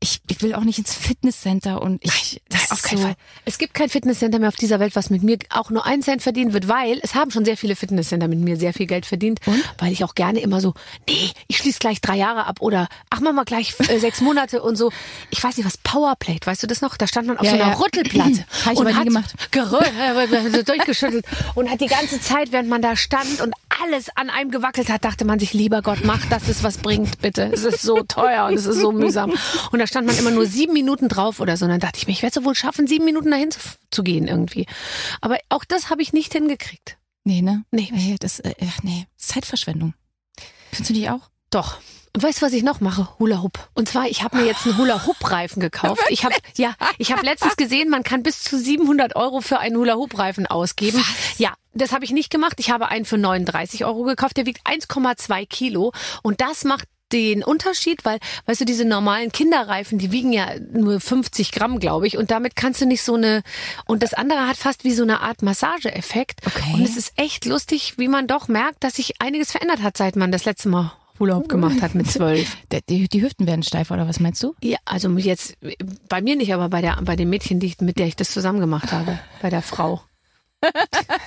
ich, 0.00 0.20
ich 0.28 0.42
will 0.42 0.54
auch 0.54 0.64
nicht 0.64 0.78
ins 0.78 0.94
Fitnesscenter 0.94 1.80
und 1.82 2.04
ich, 2.04 2.42
das 2.48 2.62
Nein, 2.62 2.70
auf 2.70 2.78
ist 2.78 2.82
keinen 2.84 2.98
so, 2.98 3.04
Fall. 3.04 3.16
Es 3.44 3.58
gibt 3.58 3.74
kein 3.74 3.88
Fitnesscenter 3.88 4.38
mehr 4.38 4.48
auf 4.48 4.56
dieser 4.56 4.78
Welt, 4.80 4.94
was 4.94 5.10
mit 5.10 5.22
mir 5.22 5.38
auch 5.50 5.70
nur 5.70 5.86
einen 5.86 6.02
Cent 6.02 6.22
verdienen 6.22 6.52
wird, 6.52 6.68
weil 6.68 7.00
es 7.02 7.14
haben 7.14 7.30
schon 7.30 7.44
sehr 7.44 7.56
viele 7.56 7.76
Fitnesscenter 7.76 8.28
mit 8.28 8.38
mir 8.38 8.56
sehr 8.56 8.72
viel 8.74 8.86
Geld 8.86 9.06
verdient, 9.06 9.40
weil 9.78 9.92
ich 9.92 10.04
auch 10.04 10.14
gerne 10.14 10.40
immer 10.40 10.60
so, 10.60 10.74
nee, 11.08 11.30
ich 11.48 11.56
schließe 11.58 11.78
gleich 11.78 12.00
drei 12.00 12.16
Jahre 12.16 12.46
ab 12.46 12.60
oder 12.60 12.88
ach, 13.10 13.20
machen 13.20 13.36
wir 13.36 13.44
gleich 13.44 13.74
äh, 13.88 13.98
sechs 13.98 14.20
Monate 14.20 14.62
und 14.62 14.76
so. 14.76 14.92
Ich 15.30 15.42
weiß 15.42 15.56
nicht 15.56 15.66
was, 15.66 15.78
Powerplate, 15.78 16.46
weißt 16.46 16.62
du 16.62 16.66
das 16.66 16.80
noch? 16.82 16.96
Da 16.96 17.06
stand 17.06 17.28
man 17.28 17.38
auf 17.38 17.44
Ja, 17.44 17.52
so 17.52 17.56
einer 17.62 17.72
ja. 17.72 17.78
Rüttelplatte 17.78 18.44
und 18.74 18.96
hat 18.96 19.04
gemacht. 19.04 19.34
äh, 19.52 20.50
so 20.50 20.62
durchgeschüttelt 20.62 21.24
und 21.54 21.70
hat 21.70 21.80
die 21.80 21.86
ganze 21.86 22.20
Zeit, 22.20 22.52
während 22.52 22.68
man 22.68 22.82
da 22.82 22.96
stand 22.96 23.40
und 23.40 23.54
alles 23.82 24.08
an 24.16 24.30
einem 24.30 24.50
gewackelt 24.50 24.88
hat, 24.88 25.04
dachte 25.04 25.24
man 25.24 25.38
sich, 25.38 25.52
lieber 25.52 25.82
Gott, 25.82 26.04
mach, 26.04 26.24
dass 26.26 26.48
es 26.48 26.62
was 26.62 26.78
bringt, 26.78 27.20
bitte. 27.20 27.50
Es 27.52 27.64
ist 27.64 27.82
so 27.82 28.02
teuer 28.02 28.46
und 28.46 28.54
es 28.54 28.66
ist 28.66 28.80
so 28.80 28.92
mühsam. 28.92 29.32
Und 29.72 29.78
da 29.78 29.86
stand 29.86 30.06
man 30.06 30.16
immer 30.16 30.30
nur 30.30 30.46
sieben 30.46 30.72
Minuten 30.72 31.08
drauf 31.08 31.40
oder 31.40 31.56
so. 31.56 31.64
Und 31.64 31.70
dann 31.70 31.80
dachte 31.80 31.98
ich 31.98 32.06
mir, 32.06 32.12
ich 32.12 32.22
werde 32.22 32.38
es 32.38 32.44
wohl 32.44 32.54
schaffen, 32.54 32.86
sieben 32.86 33.04
Minuten 33.04 33.30
dahin 33.30 33.50
zu, 33.50 33.60
zu 33.90 34.02
gehen 34.02 34.28
irgendwie. 34.28 34.66
Aber 35.20 35.38
auch 35.48 35.64
das 35.64 35.90
habe 35.90 36.02
ich 36.02 36.12
nicht 36.12 36.32
hingekriegt. 36.32 36.98
nee, 37.24 37.42
ne? 37.42 37.64
Nee. 37.70 37.90
Nee, 37.92 38.16
das, 38.18 38.40
äh, 38.40 38.54
ach, 38.62 38.82
nee, 38.82 39.06
Zeitverschwendung. 39.16 39.94
Findest 40.70 40.90
du 40.90 40.94
nicht 40.94 41.10
auch? 41.10 41.30
Doch. 41.50 41.78
Und 42.16 42.22
weißt 42.22 42.40
du, 42.40 42.46
was 42.46 42.54
ich 42.54 42.62
noch 42.62 42.80
mache? 42.80 43.08
Hula 43.18 43.42
Hoop. 43.42 43.68
Und 43.74 43.90
zwar, 43.90 44.08
ich 44.08 44.22
habe 44.22 44.38
mir 44.38 44.46
jetzt 44.46 44.64
einen 44.64 44.78
Hula 44.78 45.04
Hoop 45.04 45.30
Reifen 45.30 45.60
gekauft. 45.60 46.02
Ich 46.08 46.24
habe 46.24 46.34
ja, 46.56 46.74
ich 46.96 47.12
habe 47.12 47.20
letztens 47.20 47.56
gesehen, 47.56 47.90
man 47.90 48.04
kann 48.04 48.22
bis 48.22 48.42
zu 48.42 48.58
700 48.58 49.14
Euro 49.16 49.42
für 49.42 49.58
einen 49.58 49.76
Hula 49.76 49.96
Hoop 49.96 50.16
Reifen 50.16 50.46
ausgeben. 50.46 51.04
Ja, 51.36 51.52
das 51.74 51.92
habe 51.92 52.06
ich 52.06 52.12
nicht 52.12 52.30
gemacht. 52.30 52.54
Ich 52.56 52.70
habe 52.70 52.88
einen 52.88 53.04
für 53.04 53.18
39 53.18 53.84
Euro 53.84 54.04
gekauft. 54.04 54.38
Der 54.38 54.46
wiegt 54.46 54.66
1,2 54.66 55.46
Kilo 55.46 55.92
und 56.22 56.40
das 56.40 56.64
macht 56.64 56.88
den 57.12 57.44
Unterschied, 57.44 58.06
weil, 58.06 58.18
weißt 58.46 58.62
du, 58.62 58.64
diese 58.64 58.86
normalen 58.86 59.30
Kinderreifen, 59.30 59.98
die 59.98 60.10
wiegen 60.10 60.32
ja 60.32 60.58
nur 60.72 60.98
50 61.00 61.52
Gramm, 61.52 61.80
glaube 61.80 62.06
ich, 62.06 62.16
und 62.16 62.30
damit 62.30 62.56
kannst 62.56 62.80
du 62.80 62.86
nicht 62.86 63.02
so 63.02 63.14
eine, 63.14 63.42
und 63.84 64.02
das 64.02 64.14
andere 64.14 64.48
hat 64.48 64.56
fast 64.56 64.84
wie 64.84 64.92
so 64.92 65.02
eine 65.02 65.20
Art 65.20 65.42
Massageeffekt. 65.42 66.40
Okay. 66.46 66.72
Und 66.72 66.82
es 66.82 66.96
ist 66.96 67.12
echt 67.16 67.44
lustig, 67.44 67.98
wie 67.98 68.08
man 68.08 68.26
doch 68.26 68.48
merkt, 68.48 68.84
dass 68.84 68.94
sich 68.94 69.20
einiges 69.20 69.52
verändert 69.52 69.82
hat, 69.82 69.98
seit 69.98 70.16
man 70.16 70.32
das 70.32 70.46
letzte 70.46 70.70
Mal 70.70 70.92
Hula 71.18 71.36
Hoop 71.36 71.48
gemacht 71.48 71.82
hat 71.82 71.94
mit 71.94 72.10
zwölf. 72.10 72.56
Die, 72.88 73.08
die 73.08 73.22
Hüften 73.22 73.46
werden 73.46 73.62
steif, 73.62 73.90
oder 73.90 74.08
was 74.08 74.20
meinst 74.20 74.42
du? 74.42 74.54
Ja, 74.62 74.78
also 74.84 75.10
jetzt 75.18 75.56
bei 76.08 76.20
mir 76.20 76.36
nicht, 76.36 76.52
aber 76.54 76.68
bei 76.68 76.80
der 76.80 76.98
bei 77.02 77.16
dem 77.16 77.30
Mädchen, 77.30 77.60
die, 77.60 77.74
mit 77.80 77.98
der 77.98 78.06
ich 78.06 78.16
das 78.16 78.30
zusammen 78.30 78.60
gemacht 78.60 78.92
habe, 78.92 79.18
bei 79.42 79.50
der 79.50 79.62
Frau. 79.62 80.02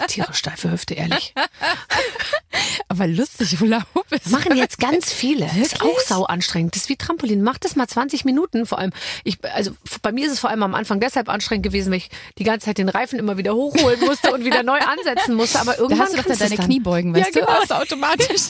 Tiere 0.08 0.34
steife 0.34 0.72
Hüfte, 0.72 0.96
ehrlich. 0.96 1.34
Aber 2.90 3.06
lustig, 3.08 3.60
Hula 3.60 3.86
Hoop 3.94 4.12
ist. 4.12 4.32
Machen 4.32 4.58
jetzt 4.58 4.80
ganz 4.80 5.14
viele. 5.14 5.46
Ist 5.62 5.82
auch 5.82 6.00
sau 6.00 6.24
anstrengend. 6.26 6.76
Das 6.76 6.84
ist 6.84 6.90
wie 6.90 6.96
Trampolin. 6.98 7.44
Mach 7.44 7.60
das 7.60 7.76
mal 7.76 7.88
20 7.88 8.26
Minuten. 8.26 8.66
Vor 8.66 8.80
allem, 8.80 8.92
ich, 9.24 9.38
also 9.54 9.72
bei 10.02 10.12
mir 10.12 10.26
ist 10.26 10.34
es 10.34 10.40
vor 10.40 10.50
allem 10.50 10.64
am 10.64 10.74
Anfang 10.76 11.00
deshalb 11.00 11.30
anstrengend 11.30 11.64
gewesen, 11.64 11.92
weil 11.92 12.00
ich 12.00 12.10
die 12.40 12.44
ganze 12.44 12.66
Zeit 12.66 12.80
den 12.80 12.90
Reifen 12.90 13.20
immer 13.20 13.38
wieder 13.38 13.54
hochholen 13.54 14.00
musste 14.02 14.34
und 14.34 14.44
wieder 14.44 14.64
neu 14.64 14.80
ansetzen 14.80 15.36
musste. 15.36 15.60
Aber 15.60 15.74
Da 15.74 15.78
irgendwann 15.78 16.08
hast 16.08 16.14
du 16.18 16.22
doch 16.24 16.38
deine 16.38 16.56
dann. 16.56 16.66
Kniebeugen, 16.66 17.14
weißt 17.14 17.36
Ja, 17.36 17.42
du? 17.46 17.48
genau. 17.68 17.82
Automatisch. 17.82 18.50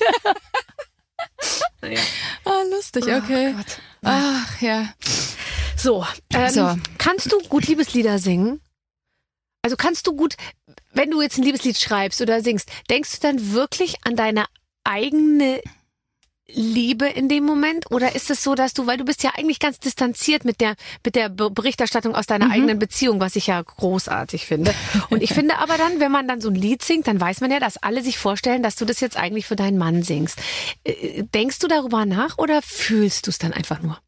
Ja. 1.81 2.01
Ah, 2.43 2.63
lustig, 2.69 3.05
okay. 3.05 3.55
Ach, 4.03 4.62
ja. 4.62 4.93
So, 5.77 6.05
ähm, 6.34 6.50
So. 6.50 6.75
kannst 6.98 7.31
du 7.31 7.39
gut 7.48 7.67
Liebeslieder 7.67 8.19
singen? 8.19 8.60
Also 9.62 9.77
kannst 9.77 10.05
du 10.08 10.13
gut, 10.15 10.36
wenn 10.91 11.10
du 11.10 11.22
jetzt 11.22 11.38
ein 11.38 11.43
Liebeslied 11.43 11.77
schreibst 11.77 12.22
oder 12.22 12.41
singst, 12.41 12.69
denkst 12.89 13.12
du 13.13 13.19
dann 13.22 13.53
wirklich 13.53 13.96
an 14.03 14.17
deine 14.17 14.46
eigene 14.84 15.62
Liebe 16.53 17.06
in 17.08 17.29
dem 17.29 17.44
Moment? 17.46 17.91
Oder 17.91 18.15
ist 18.15 18.29
es 18.29 18.44
so, 18.44 18.56
dass 18.56 18.74
du, 18.74 18.88
weil 18.88 18.98
du 18.98 19.06
bist 19.06 19.24
ja 19.24 19.32
eigentlich 19.38 19.60
ganz 19.60 19.79
distanziert 19.79 20.46
mit 20.46 20.62
der, 20.62 20.75
mit 21.06 21.15
der 21.15 21.29
Be- 21.29 21.51
Berichterstattung 21.51 22.15
aus 22.15 22.25
deiner 22.25 22.50
eigenen 22.51 22.79
Beziehung, 22.79 23.20
was 23.20 23.36
ich 23.36 23.48
ja 23.48 23.62
großartig 23.62 24.46
finde. 24.46 24.74
Und 25.10 25.22
ich 25.22 25.34
finde 25.34 25.58
aber 25.60 25.77
dann, 25.77 26.00
wenn 26.00 26.12
man 26.12 26.27
dann 26.27 26.41
so 26.41 26.50
ein 26.50 26.56
Lied 26.56 26.84
singt, 26.84 27.08
dann 27.08 27.20
weiß 27.22 27.41
man 27.41 27.51
ja, 27.51 27.60
dass 27.60 27.77
alle 27.77 28.01
sich 28.03 28.18
vorstellen, 28.18 28.63
dass 28.63 28.75
du 28.75 28.86
das 28.86 29.00
jetzt 29.00 29.18
eigentlich 29.18 29.46
für 29.46 29.56
deinen 29.56 29.77
Mann 29.77 30.03
singst. 30.03 30.39
Äh, 30.84 31.24
Denkst 31.24 31.60
du 31.60 31.68
darüber 31.68 32.06
nach 32.06 32.38
oder 32.38 32.62
fühlst 32.62 33.27
du 33.27 33.32
es 33.32 33.38
dann 33.38 33.53
einfach 33.53 33.82
nur? 33.82 34.00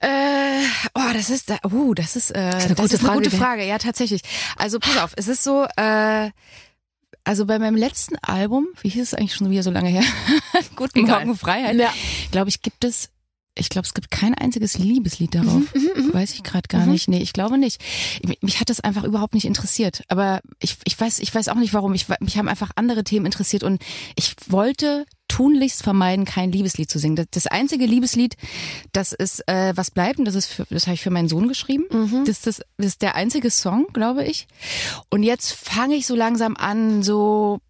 Äh, 0.00 0.62
oh, 0.94 1.12
das 1.12 1.28
ist, 1.28 1.50
uh, 1.72 1.92
das 1.94 2.14
ist, 2.14 2.30
äh, 2.30 2.50
das 2.50 2.66
eine 2.66 2.74
gute 2.76 2.94
ist 2.94 3.00
eine 3.00 3.08
Frage, 3.08 3.22
gute? 3.24 3.36
Frage. 3.36 3.64
Ja, 3.64 3.78
tatsächlich. 3.78 4.22
Also 4.56 4.78
pass 4.78 4.96
auf, 4.98 5.12
es 5.16 5.26
ist 5.26 5.42
so, 5.42 5.66
äh, 5.76 6.30
also 7.28 7.44
bei 7.44 7.58
meinem 7.58 7.76
letzten 7.76 8.16
Album, 8.22 8.68
wie 8.80 8.88
hieß 8.88 9.02
es 9.02 9.12
eigentlich 9.14 9.34
schon 9.34 9.50
wieder 9.50 9.62
so 9.62 9.70
lange 9.70 9.90
her? 9.90 10.02
Guten 10.76 11.00
Egal. 11.00 11.26
Morgen 11.26 11.38
Freiheit. 11.38 11.76
Ja. 11.76 11.92
Glaube 12.30 12.48
ich, 12.48 12.62
gibt 12.62 12.84
es, 12.84 13.10
ich 13.54 13.68
glaube, 13.68 13.84
es 13.86 13.92
gibt 13.92 14.10
kein 14.10 14.32
einziges 14.34 14.78
Liebeslied 14.78 15.34
darauf. 15.34 15.74
Mhm, 15.74 16.14
Weiß 16.14 16.32
ich 16.32 16.42
gerade 16.42 16.66
gar 16.68 16.86
nicht. 16.86 17.06
Nee, 17.06 17.18
ich 17.20 17.34
glaube 17.34 17.58
nicht. 17.58 17.82
Mich, 18.26 18.40
mich 18.40 18.60
hat 18.60 18.70
das 18.70 18.80
einfach 18.80 19.04
überhaupt 19.04 19.34
nicht 19.34 19.44
interessiert. 19.44 20.04
Aber 20.08 20.40
ich, 20.58 20.78
ich 20.84 20.98
weiß, 20.98 21.18
ich 21.18 21.34
weiß 21.34 21.48
auch 21.48 21.56
nicht 21.56 21.74
warum. 21.74 21.92
Ich, 21.92 22.06
mich 22.20 22.38
haben 22.38 22.48
einfach 22.48 22.70
andere 22.76 23.04
Themen 23.04 23.26
interessiert 23.26 23.62
und 23.62 23.82
ich 24.16 24.34
wollte 24.46 25.04
tunlichst 25.38 25.84
vermeiden, 25.84 26.24
kein 26.24 26.50
Liebeslied 26.50 26.90
zu 26.90 26.98
singen. 26.98 27.14
Das, 27.14 27.26
das 27.30 27.46
einzige 27.46 27.86
Liebeslied, 27.86 28.36
das 28.92 29.12
ist 29.12 29.46
äh, 29.46 29.72
was 29.76 29.92
bleibt, 29.92 30.18
und 30.18 30.24
das 30.24 30.34
ist 30.34 30.46
für, 30.46 30.66
das 30.68 30.88
habe 30.88 30.94
ich 30.94 31.00
für 31.00 31.10
meinen 31.10 31.28
Sohn 31.28 31.46
geschrieben. 31.46 31.84
Das, 32.26 32.38
ist 32.38 32.46
das, 32.48 32.62
das 32.76 32.86
ist 32.86 33.02
der 33.02 33.14
einzige 33.14 33.52
Song, 33.52 33.86
glaube 33.92 34.24
ich. 34.24 34.48
Und 35.10 35.22
jetzt 35.22 35.52
fange 35.52 35.94
ich 35.94 36.08
so 36.08 36.16
langsam 36.16 36.56
an, 36.56 37.04
so 37.04 37.60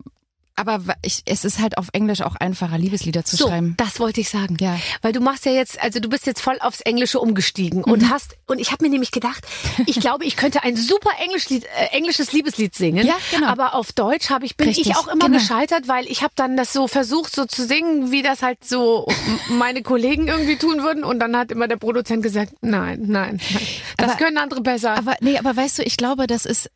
aber 0.58 0.80
ich, 1.02 1.22
es 1.26 1.44
ist 1.44 1.58
halt 1.60 1.78
auf 1.78 1.88
Englisch 1.92 2.20
auch 2.22 2.34
einfacher, 2.36 2.76
Liebeslieder 2.78 3.24
zu 3.24 3.36
So, 3.36 3.48
schreiben. 3.48 3.74
das 3.76 4.00
wollte 4.00 4.20
ich 4.20 4.28
sagen. 4.28 4.56
Ja. 4.60 4.72
Mhm. 4.72 4.80
Weil 5.02 5.12
du 5.12 5.20
machst 5.20 5.46
ja 5.46 5.52
jetzt, 5.52 5.80
also 5.82 6.00
du 6.00 6.08
bist 6.08 6.26
jetzt 6.26 6.40
voll 6.40 6.58
aufs 6.60 6.80
Englische 6.80 7.20
umgestiegen 7.20 7.84
und 7.84 8.10
hast, 8.10 8.36
und 8.46 8.58
ich 8.60 8.72
habe 8.72 8.84
mir 8.84 8.90
nämlich 8.90 9.10
gedacht, 9.10 9.44
ich 9.86 10.00
glaube, 10.00 10.24
ich 10.24 10.36
könnte 10.36 10.62
ein 10.62 10.76
super 10.76 11.10
Englischlied, 11.24 11.64
äh, 11.64 11.86
englisches 11.96 12.32
Liebeslied 12.32 12.74
singen. 12.74 13.06
Ja, 13.06 13.14
genau. 13.30 13.46
Aber 13.46 13.74
auf 13.74 13.92
Deutsch 13.92 14.30
habe 14.30 14.44
ich, 14.44 14.56
bin 14.56 14.68
Richtig, 14.68 14.88
ich 14.88 14.96
auch 14.96 15.08
immer 15.08 15.26
genau. 15.26 15.38
gescheitert, 15.38 15.88
weil 15.88 16.06
ich 16.06 16.22
habe 16.22 16.32
dann 16.36 16.56
das 16.56 16.72
so 16.72 16.88
versucht, 16.88 17.34
so 17.34 17.44
zu 17.44 17.64
singen, 17.64 18.10
wie 18.10 18.22
das 18.22 18.42
halt 18.42 18.64
so 18.64 19.06
meine 19.50 19.82
Kollegen 19.82 20.28
irgendwie 20.28 20.56
tun 20.56 20.82
würden. 20.82 21.04
Und 21.04 21.20
dann 21.20 21.36
hat 21.36 21.50
immer 21.50 21.68
der 21.68 21.76
Produzent 21.76 22.22
gesagt, 22.22 22.52
nein, 22.60 23.02
nein, 23.06 23.40
nein. 23.52 23.66
Das 23.96 24.10
Aber- 24.10 24.18
können 24.18 24.38
andere 24.38 24.60
besser. 24.60 24.96
Aber 24.96 25.14
nee, 25.20 25.38
aber 25.38 25.56
weißt 25.56 25.78
du, 25.78 25.82
ich 25.82 25.96
glaube, 25.96 26.26
das 26.26 26.44
ist 26.46 26.70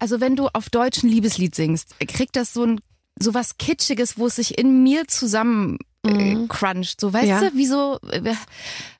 also 0.00 0.20
wenn 0.20 0.34
du 0.36 0.48
auf 0.52 0.68
Deutsch 0.70 1.02
ein 1.04 1.08
Liebeslied 1.08 1.54
singst, 1.54 1.94
kriegt 2.08 2.34
das 2.36 2.52
so 2.52 2.64
ein 2.64 2.80
so 3.20 3.34
was 3.34 3.58
kitschiges, 3.58 4.18
wo 4.18 4.26
es 4.26 4.36
sich 4.36 4.58
in 4.58 4.82
mir 4.82 5.06
zusammen 5.08 5.78
äh, 6.06 6.36
cruncht, 6.48 7.00
so 7.00 7.12
weißt 7.12 7.26
Ja. 7.28 7.40
du, 7.40 7.54
wie 7.56 7.66
so 7.66 7.98
äh, 8.10 8.34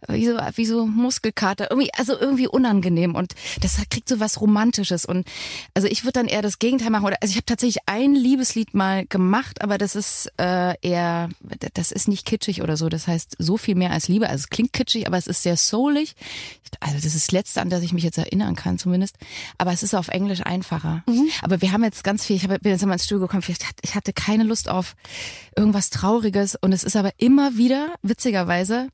wie 0.08 0.26
so 0.26 0.36
wie 0.54 0.64
so 0.66 0.86
Muskelkater, 0.86 1.70
irgendwie 1.70 1.92
also 1.94 2.18
irgendwie 2.18 2.46
unangenehm 2.46 3.14
und 3.14 3.34
das 3.60 3.76
kriegt 3.90 4.08
so 4.08 4.20
was 4.20 4.40
romantisches 4.40 5.04
und 5.04 5.26
also 5.74 5.88
ich 5.88 6.04
würde 6.04 6.12
dann 6.20 6.26
eher 6.28 6.42
das 6.42 6.58
Gegenteil 6.60 6.90
machen 6.90 7.04
oder 7.06 7.16
also 7.20 7.30
ich 7.32 7.36
habe 7.36 7.46
tatsächlich 7.46 7.82
ein 7.86 8.14
Liebeslied 8.14 8.74
mal 8.74 9.04
gemacht, 9.06 9.62
aber 9.62 9.78
das 9.78 9.96
ist 9.96 10.30
äh, 10.38 10.74
eher 10.80 11.28
das 11.74 11.90
ist 11.92 12.06
nicht 12.08 12.24
kitschig 12.24 12.62
oder 12.62 12.76
so, 12.76 12.88
das 12.88 13.08
heißt 13.08 13.36
so 13.38 13.56
viel 13.56 13.74
mehr 13.74 13.90
als 13.90 14.06
Liebe, 14.08 14.28
also 14.28 14.42
es 14.42 14.48
klingt 14.50 14.72
kitschig, 14.72 15.06
aber 15.06 15.16
es 15.18 15.26
ist 15.26 15.42
sehr 15.42 15.56
soulig. 15.56 16.14
Also 16.80 16.94
das 16.94 17.04
ist 17.04 17.14
das 17.16 17.32
letzte, 17.32 17.60
an 17.60 17.68
das 17.68 17.82
ich 17.82 17.92
mich 17.92 18.02
jetzt 18.02 18.16
erinnern 18.16 18.56
kann 18.56 18.78
zumindest, 18.78 19.16
aber 19.58 19.72
es 19.74 19.82
ist 19.82 19.94
auf 19.94 20.08
Englisch 20.08 20.40
einfacher. 20.40 21.04
Aber 21.42 21.60
wir 21.60 21.70
haben 21.70 21.84
jetzt 21.84 22.02
ganz 22.02 22.24
viel, 22.24 22.34
ich 22.36 22.44
habe 22.44 22.58
bin 22.60 22.72
jetzt 22.72 22.84
mal 22.86 22.94
ins 22.94 23.04
Studio 23.04 23.26
gekommen, 23.26 23.42
ich 23.82 23.94
hatte 23.94 24.12
keine 24.14 24.44
Lust 24.44 24.70
auf 24.70 24.96
irgendwas 25.54 25.90
trauriges 25.90 26.56
und 26.58 26.72
es 26.72 26.82
ist 26.82 26.91
aber 26.96 27.12
immer 27.16 27.56
wieder 27.56 27.94
witzigerweise 28.02 28.88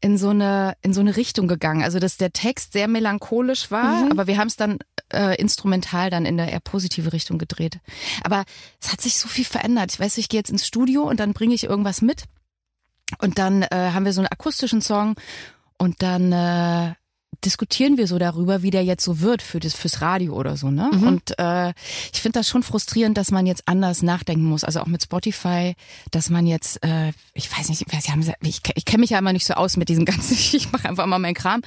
in 0.00 0.18
so 0.18 0.30
eine 0.30 0.74
in 0.82 0.92
so 0.92 1.00
eine 1.00 1.16
Richtung 1.16 1.48
gegangen. 1.48 1.82
Also 1.82 1.98
dass 1.98 2.16
der 2.16 2.32
Text 2.32 2.72
sehr 2.72 2.88
melancholisch 2.88 3.70
war, 3.70 4.10
aber 4.10 4.26
wir 4.26 4.36
haben 4.36 4.48
es 4.48 4.56
dann 4.56 4.78
äh, 5.12 5.36
instrumental 5.40 6.10
dann 6.10 6.26
in 6.26 6.36
der 6.36 6.50
eher 6.50 6.60
positive 6.60 7.12
Richtung 7.12 7.38
gedreht. 7.38 7.78
Aber 8.24 8.44
es 8.80 8.92
hat 8.92 9.00
sich 9.00 9.16
so 9.16 9.28
viel 9.28 9.44
verändert. 9.44 9.92
Ich 9.92 10.00
weiß, 10.00 10.18
ich 10.18 10.28
gehe 10.28 10.40
jetzt 10.40 10.50
ins 10.50 10.66
Studio 10.66 11.02
und 11.02 11.20
dann 11.20 11.32
bringe 11.32 11.54
ich 11.54 11.64
irgendwas 11.64 12.02
mit 12.02 12.24
und 13.18 13.38
dann 13.38 13.62
äh, 13.62 13.68
haben 13.70 14.04
wir 14.04 14.12
so 14.12 14.20
einen 14.20 14.32
akustischen 14.32 14.82
Song 14.82 15.14
und 15.78 16.02
dann 16.02 16.32
äh, 16.32 16.94
diskutieren 17.44 17.96
wir 17.96 18.06
so 18.06 18.18
darüber, 18.18 18.62
wie 18.62 18.70
der 18.70 18.84
jetzt 18.84 19.04
so 19.04 19.20
wird 19.20 19.42
für 19.42 19.60
das 19.60 19.74
fürs 19.74 20.00
Radio 20.00 20.34
oder 20.34 20.56
so, 20.56 20.70
ne? 20.70 20.90
Und 20.90 21.38
äh, 21.38 21.72
ich 22.12 22.20
finde 22.20 22.38
das 22.38 22.48
schon 22.48 22.62
frustrierend, 22.62 23.16
dass 23.16 23.30
man 23.30 23.46
jetzt 23.46 23.62
anders 23.66 24.02
nachdenken 24.02 24.44
muss, 24.44 24.64
also 24.64 24.80
auch 24.80 24.86
mit 24.86 25.02
Spotify, 25.02 25.74
dass 26.10 26.30
man 26.30 26.46
jetzt, 26.46 26.82
äh, 26.84 27.12
ich 27.34 27.50
weiß 27.50 27.68
nicht, 27.68 27.84
ich, 28.42 28.60
ich 28.74 28.84
kenne 28.84 29.00
mich 29.00 29.10
ja 29.10 29.18
immer 29.18 29.32
nicht 29.32 29.46
so 29.46 29.54
aus 29.54 29.76
mit 29.76 29.88
diesem 29.88 30.04
ganzen, 30.04 30.34
ich 30.56 30.70
mache 30.72 30.88
einfach 30.88 31.06
mal 31.06 31.18
meinen 31.18 31.34
Kram. 31.34 31.62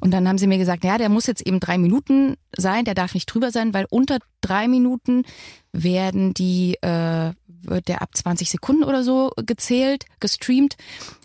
Und 0.00 0.12
dann 0.12 0.28
haben 0.28 0.38
sie 0.38 0.46
mir 0.46 0.58
gesagt, 0.58 0.84
ja, 0.84 0.98
der 0.98 1.08
muss 1.08 1.26
jetzt 1.26 1.46
eben 1.46 1.60
drei 1.60 1.78
Minuten 1.78 2.36
sein, 2.56 2.84
der 2.84 2.94
darf 2.94 3.14
nicht 3.14 3.26
drüber 3.26 3.50
sein, 3.50 3.74
weil 3.74 3.86
unter 3.90 4.18
drei 4.40 4.68
Minuten 4.68 5.24
werden 5.72 6.34
die 6.34 6.74
äh, 6.82 7.32
wird 7.66 7.88
der 7.88 8.02
ab 8.02 8.10
20 8.14 8.50
Sekunden 8.50 8.84
oder 8.84 9.02
so 9.02 9.32
gezählt, 9.36 10.04
gestreamt. 10.20 10.76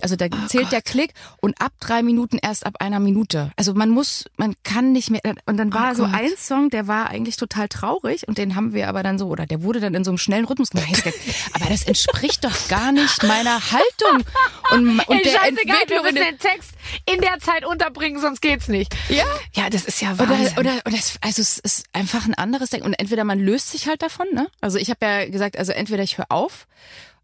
Also 0.01 0.15
da 0.15 0.27
zählt 0.47 0.71
der 0.71 0.81
Klick 0.81 1.13
und 1.41 1.59
ab 1.61 1.73
drei 1.79 2.01
Minuten 2.03 2.37
erst 2.41 2.65
ab 2.65 2.75
einer 2.79 2.99
Minute. 2.99 3.51
Also 3.55 3.73
man 3.73 3.89
muss, 3.89 4.25
man 4.37 4.55
kann 4.63 4.91
nicht 4.91 5.09
mehr. 5.09 5.21
Und 5.45 5.57
dann 5.57 5.73
war 5.73 5.95
so 5.95 6.03
Gott. 6.03 6.13
ein 6.13 6.31
Song, 6.37 6.69
der 6.69 6.87
war 6.87 7.09
eigentlich 7.09 7.37
total 7.37 7.67
traurig 7.67 8.27
und 8.27 8.37
den 8.37 8.55
haben 8.55 8.73
wir 8.73 8.87
aber 8.89 9.03
dann 9.03 9.17
so, 9.19 9.27
oder 9.27 9.45
der 9.45 9.63
wurde 9.63 9.79
dann 9.79 9.93
in 9.93 10.03
so 10.03 10.11
einem 10.11 10.17
schnellen 10.17 10.45
Rhythmus 10.45 10.69
gemacht. 10.71 10.89
Aber 11.53 11.65
das 11.69 11.83
entspricht 11.83 12.43
doch 12.43 12.67
gar 12.67 12.91
nicht 12.91 13.23
meiner 13.23 13.59
Haltung 13.71 14.23
und, 14.71 14.99
und 15.07 15.17
Ey, 15.17 15.23
der 15.23 15.33
wir 15.33 15.47
Entwicklung. 15.47 15.99
in 15.99 16.03
müssen 16.13 16.15
den 16.15 16.39
Text, 16.39 16.71
in 17.05 17.21
der 17.21 17.39
Zeit 17.39 17.65
unterbringen, 17.65 18.19
sonst 18.19 18.41
geht's 18.41 18.67
nicht. 18.67 18.95
Ja? 19.09 19.25
Ja, 19.53 19.69
das 19.69 19.85
ist 19.85 20.01
ja 20.01 20.17
Wahnsinn. 20.17 20.57
Oder, 20.57 20.71
oder, 20.71 20.81
oder 20.85 20.95
es, 20.97 21.17
also 21.21 21.41
es 21.41 21.57
ist 21.59 21.85
einfach 21.93 22.25
ein 22.25 22.35
anderes 22.35 22.69
Denken. 22.69 22.87
Und 22.87 22.93
entweder 22.93 23.23
man 23.23 23.39
löst 23.39 23.71
sich 23.71 23.87
halt 23.87 24.01
davon, 24.01 24.27
ne? 24.33 24.47
Also 24.61 24.77
ich 24.77 24.89
habe 24.89 25.05
ja 25.05 25.25
gesagt, 25.29 25.57
also 25.57 25.71
entweder 25.71 26.03
ich 26.03 26.17
höre 26.17 26.27
auf 26.29 26.67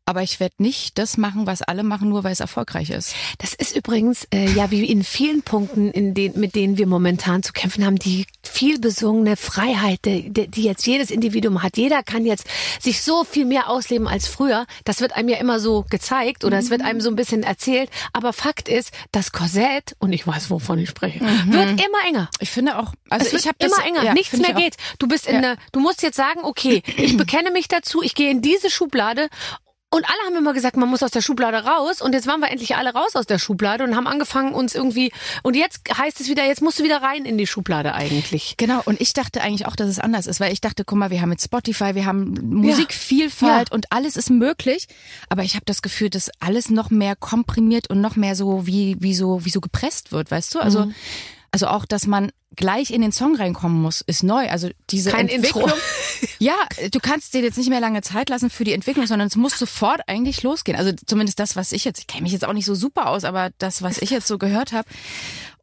aber 0.05 0.21
ich 0.21 0.39
werde 0.39 0.55
nicht 0.59 0.97
das 0.97 1.17
machen, 1.17 1.47
was 1.47 1.61
alle 1.61 1.83
machen, 1.83 2.09
nur 2.09 2.23
weil 2.23 2.31
es 2.31 2.39
erfolgreich 2.39 2.91
ist. 2.91 3.15
Das 3.39 3.53
ist 3.53 3.75
übrigens 3.75 4.27
äh, 4.33 4.49
ja 4.51 4.69
wie 4.69 4.85
in 4.85 5.03
vielen 5.03 5.41
Punkten, 5.41 5.89
in 5.89 6.13
den, 6.13 6.39
mit 6.39 6.55
denen 6.55 6.77
wir 6.77 6.85
momentan 6.85 7.41
zu 7.41 7.53
kämpfen 7.53 7.85
haben, 7.85 7.97
die 7.97 8.25
viel 8.43 8.79
besungene 8.79 9.35
Freiheit, 9.35 10.05
die, 10.05 10.31
die 10.31 10.63
jetzt 10.63 10.85
jedes 10.85 11.09
Individuum 11.09 11.63
hat. 11.63 11.77
Jeder 11.77 12.03
kann 12.03 12.25
jetzt 12.25 12.45
sich 12.79 13.01
so 13.01 13.23
viel 13.23 13.45
mehr 13.45 13.69
ausleben 13.69 14.07
als 14.07 14.27
früher. 14.27 14.67
Das 14.83 15.01
wird 15.01 15.13
einem 15.13 15.29
ja 15.29 15.37
immer 15.37 15.59
so 15.59 15.85
gezeigt 15.89 16.43
oder 16.43 16.57
mhm. 16.57 16.63
es 16.63 16.69
wird 16.69 16.81
einem 16.83 17.01
so 17.01 17.09
ein 17.09 17.15
bisschen 17.15 17.41
erzählt. 17.41 17.89
Aber 18.13 18.31
Fakt 18.31 18.69
ist, 18.69 18.91
das 19.11 19.31
Korsett, 19.31 19.95
und 19.99 20.13
ich 20.13 20.27
weiß, 20.27 20.51
wovon 20.51 20.77
ich 20.77 20.89
spreche, 20.89 21.23
mhm. 21.23 21.51
wird 21.51 21.69
immer 21.71 22.07
enger. 22.07 22.29
Ich 22.39 22.51
finde 22.51 22.77
auch, 22.77 22.93
also 23.09 23.25
es 23.25 23.33
ich 23.33 23.47
habe 23.47 23.57
immer 23.59 23.83
enger, 23.85 24.03
ja, 24.03 24.13
nichts 24.13 24.37
mehr 24.37 24.53
geht. 24.53 24.75
Du 24.99 25.07
bist 25.07 25.25
in 25.25 25.33
ja. 25.33 25.39
eine, 25.39 25.57
du 25.71 25.79
musst 25.79 26.03
jetzt 26.03 26.17
sagen, 26.17 26.41
okay, 26.43 26.83
ich 26.97 27.17
bekenne 27.17 27.49
mich 27.49 27.67
dazu, 27.67 28.03
ich 28.03 28.13
gehe 28.13 28.29
in 28.29 28.41
diese 28.41 28.69
Schublade 28.69 29.29
und 29.95 30.03
alle 30.03 30.27
haben 30.27 30.35
immer 30.35 30.53
gesagt, 30.53 30.75
man 30.75 30.89
muss 30.89 31.03
aus 31.03 31.11
der 31.11 31.21
Schublade 31.21 31.63
raus. 31.63 32.01
Und 32.01 32.13
jetzt 32.13 32.27
waren 32.27 32.41
wir 32.41 32.51
endlich 32.51 32.75
alle 32.75 32.93
raus 32.93 33.15
aus 33.15 33.25
der 33.25 33.39
Schublade 33.39 33.85
und 33.85 33.95
haben 33.95 34.07
angefangen, 34.07 34.53
uns 34.53 34.75
irgendwie. 34.75 35.13
Und 35.41 35.55
jetzt 35.55 35.83
heißt 35.97 36.19
es 36.19 36.27
wieder, 36.27 36.45
jetzt 36.45 36.61
musst 36.61 36.79
du 36.79 36.83
wieder 36.83 37.01
rein 37.01 37.23
in 37.23 37.37
die 37.37 37.47
Schublade 37.47 37.93
eigentlich. 37.93 38.55
Genau. 38.57 38.81
Und 38.83 38.99
ich 38.99 39.13
dachte 39.13 39.41
eigentlich 39.41 39.65
auch, 39.67 39.77
dass 39.77 39.87
es 39.87 39.99
anders 39.99 40.27
ist, 40.27 40.41
weil 40.41 40.51
ich 40.51 40.59
dachte, 40.59 40.83
guck 40.83 40.97
mal, 40.97 41.11
wir 41.11 41.21
haben 41.21 41.29
mit 41.29 41.41
Spotify, 41.41 41.95
wir 41.95 42.05
haben 42.05 42.33
Musikvielfalt 42.43 43.69
ja. 43.69 43.73
und 43.73 43.85
alles 43.93 44.17
ist 44.17 44.29
möglich. 44.29 44.87
Aber 45.29 45.43
ich 45.43 45.55
habe 45.55 45.65
das 45.65 45.81
Gefühl, 45.81 46.09
dass 46.09 46.29
alles 46.41 46.69
noch 46.69 46.89
mehr 46.89 47.15
komprimiert 47.15 47.89
und 47.89 48.01
noch 48.01 48.17
mehr 48.17 48.35
so 48.35 48.67
wie, 48.67 48.97
wie 48.99 49.15
so, 49.15 49.45
wie 49.45 49.49
so 49.49 49.61
gepresst 49.61 50.11
wird, 50.11 50.29
weißt 50.29 50.55
du? 50.55 50.59
Also, 50.59 50.87
mhm. 50.87 50.95
Also 51.55 51.67
auch, 51.67 51.85
dass 51.85 52.05
man 52.05 52.33
gleich 52.57 52.89
in 52.91 53.01
den 53.01 53.13
Song 53.13 53.37
reinkommen 53.37 53.81
muss, 53.81 54.01
ist 54.01 54.23
neu. 54.23 54.49
Also 54.49 54.69
diese 54.89 55.09
Kein 55.09 55.29
Entwicklung. 55.29 55.63
Intro. 55.63 55.77
ja, 56.39 56.55
du 56.91 56.99
kannst 56.99 57.33
dir 57.33 57.41
jetzt 57.41 57.57
nicht 57.57 57.69
mehr 57.69 57.79
lange 57.79 58.01
Zeit 58.01 58.27
lassen 58.27 58.49
für 58.49 58.65
die 58.65 58.73
Entwicklung, 58.73 59.07
sondern 59.07 59.29
es 59.29 59.37
muss 59.37 59.57
sofort 59.57 60.01
eigentlich 60.07 60.43
losgehen. 60.43 60.77
Also 60.77 60.91
zumindest 61.05 61.39
das, 61.39 61.55
was 61.55 61.71
ich 61.71 61.85
jetzt, 61.85 61.99
ich 61.99 62.07
kenne 62.07 62.23
mich 62.23 62.33
jetzt 62.33 62.43
auch 62.43 62.51
nicht 62.51 62.65
so 62.65 62.75
super 62.75 63.07
aus, 63.07 63.23
aber 63.23 63.51
das, 63.57 63.81
was 63.81 64.01
ich 64.01 64.09
jetzt 64.09 64.27
so 64.27 64.37
gehört 64.37 64.73
habe. 64.73 64.85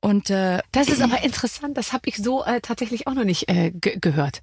Und 0.01 0.31
äh, 0.31 0.61
das 0.73 0.89
ist 0.89 1.03
aber 1.03 1.23
interessant, 1.25 1.77
das 1.77 1.93
habe 1.93 2.09
ich 2.09 2.17
so 2.17 2.43
äh, 2.43 2.63
tatsächlich 2.63 3.07
auch 3.07 3.13
noch 3.13 3.25
nicht 3.25 3.51
äh, 3.51 3.71
gehört. 3.71 4.43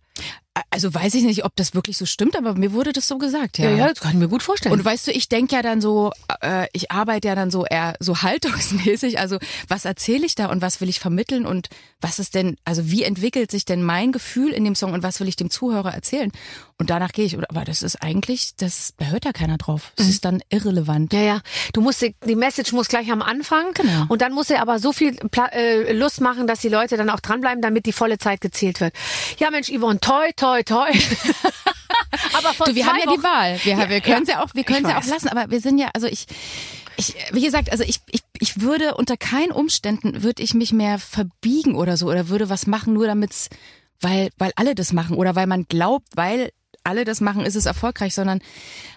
Also 0.71 0.93
weiß 0.93 1.13
ich 1.13 1.23
nicht, 1.23 1.45
ob 1.45 1.55
das 1.55 1.73
wirklich 1.73 1.97
so 1.97 2.05
stimmt, 2.05 2.35
aber 2.35 2.53
mir 2.55 2.73
wurde 2.73 2.91
das 2.91 3.07
so 3.07 3.17
gesagt, 3.17 3.59
ja. 3.59 3.69
Ja, 3.69 3.77
ja 3.77 3.87
das 3.89 3.99
kann 3.99 4.11
ich 4.11 4.17
mir 4.17 4.27
gut 4.27 4.43
vorstellen. 4.43 4.73
Und 4.73 4.83
weißt 4.83 5.07
du, 5.07 5.11
ich 5.11 5.29
denke 5.29 5.55
ja 5.55 5.61
dann 5.61 5.79
so, 5.79 6.11
äh, 6.41 6.67
ich 6.73 6.91
arbeite 6.91 7.27
ja 7.27 7.35
dann 7.35 7.51
so 7.51 7.65
eher 7.65 7.95
so 7.99 8.17
haltungsmäßig, 8.21 9.19
also 9.19 9.37
was 9.67 9.85
erzähle 9.85 10.25
ich 10.25 10.35
da 10.35 10.47
und 10.47 10.61
was 10.61 10.81
will 10.81 10.89
ich 10.89 10.99
vermitteln 10.99 11.45
und 11.45 11.69
was 12.01 12.19
ist 12.19 12.35
denn, 12.35 12.57
also 12.65 12.89
wie 12.89 13.03
entwickelt 13.03 13.51
sich 13.51 13.65
denn 13.65 13.83
mein 13.83 14.11
Gefühl 14.11 14.51
in 14.51 14.63
dem 14.63 14.75
Song 14.75 14.93
und 14.93 15.03
was 15.03 15.19
will 15.19 15.27
ich 15.27 15.35
dem 15.35 15.49
Zuhörer 15.49 15.93
erzählen? 15.93 16.31
Und 16.77 16.89
danach 16.89 17.11
gehe 17.11 17.25
ich, 17.25 17.37
aber 17.37 17.65
das 17.65 17.83
ist 17.83 18.01
eigentlich, 18.01 18.55
das 18.55 18.93
da 18.97 19.07
hört 19.07 19.25
ja 19.25 19.33
keiner 19.33 19.57
drauf. 19.57 19.91
Das 19.97 20.05
mhm. 20.05 20.11
ist 20.11 20.25
dann 20.25 20.41
irrelevant. 20.49 21.11
Ja, 21.11 21.19
ja. 21.19 21.41
Du 21.73 21.81
musst, 21.81 22.01
die 22.01 22.35
Message 22.35 22.71
muss 22.71 22.87
gleich 22.87 23.11
am 23.11 23.21
Anfang. 23.21 23.73
Genau. 23.73 24.05
Und 24.07 24.21
dann 24.21 24.31
muss 24.31 24.49
er 24.49 24.61
aber 24.61 24.79
so 24.79 24.93
viel 24.93 25.17
äh, 25.51 25.91
Lust 25.91 26.21
machen, 26.21 26.47
dass 26.47 26.61
die 26.61 26.69
Leute 26.69 26.95
dann 26.95 27.09
auch 27.09 27.19
dranbleiben, 27.19 27.61
damit 27.61 27.85
die 27.85 27.91
volle 27.91 28.17
Zeit 28.17 28.39
gezählt 28.39 28.79
wird. 28.79 28.93
Ja, 29.39 29.51
Mensch, 29.51 29.69
Yvonne, 29.69 29.99
toi, 30.09 30.31
toi, 30.35 30.63
toi. 30.63 30.89
aber 32.33 32.53
von 32.53 32.67
du, 32.67 32.75
wir 32.75 32.85
haben 32.85 32.99
ja 32.99 33.15
die 33.15 33.23
Wahl. 33.23 33.59
Wir, 33.63 33.73
ja, 33.73 33.89
wir 33.89 34.01
können 34.01 34.25
ja, 34.25 34.35
ja 34.35 34.43
auch, 34.43 34.53
wir 34.53 34.63
können 34.63 34.87
ja 34.87 34.99
auch 34.99 35.05
lassen. 35.05 35.29
Aber 35.29 35.51
wir 35.51 35.61
sind 35.61 35.77
ja, 35.77 35.89
also 35.93 36.07
ich, 36.07 36.25
ich, 36.97 37.15
wie 37.31 37.41
gesagt, 37.41 37.71
also 37.71 37.83
ich, 37.83 37.99
ich, 38.09 38.21
ich 38.39 38.61
würde 38.61 38.95
unter 38.95 39.17
keinen 39.17 39.51
Umständen 39.51 40.23
würde 40.23 40.41
ich 40.41 40.53
mich 40.53 40.71
mehr 40.71 40.99
verbiegen 40.99 41.75
oder 41.75 41.97
so 41.97 42.07
oder 42.07 42.29
würde 42.29 42.49
was 42.49 42.67
machen, 42.67 42.93
nur 42.93 43.07
damit's, 43.07 43.49
weil, 44.01 44.29
weil 44.37 44.51
alle 44.55 44.75
das 44.75 44.93
machen 44.93 45.15
oder 45.15 45.35
weil 45.35 45.47
man 45.47 45.65
glaubt, 45.65 46.07
weil 46.15 46.51
alle 46.83 47.05
das 47.05 47.21
machen, 47.21 47.45
ist 47.45 47.55
es 47.55 47.65
erfolgreich, 47.65 48.13
sondern 48.13 48.41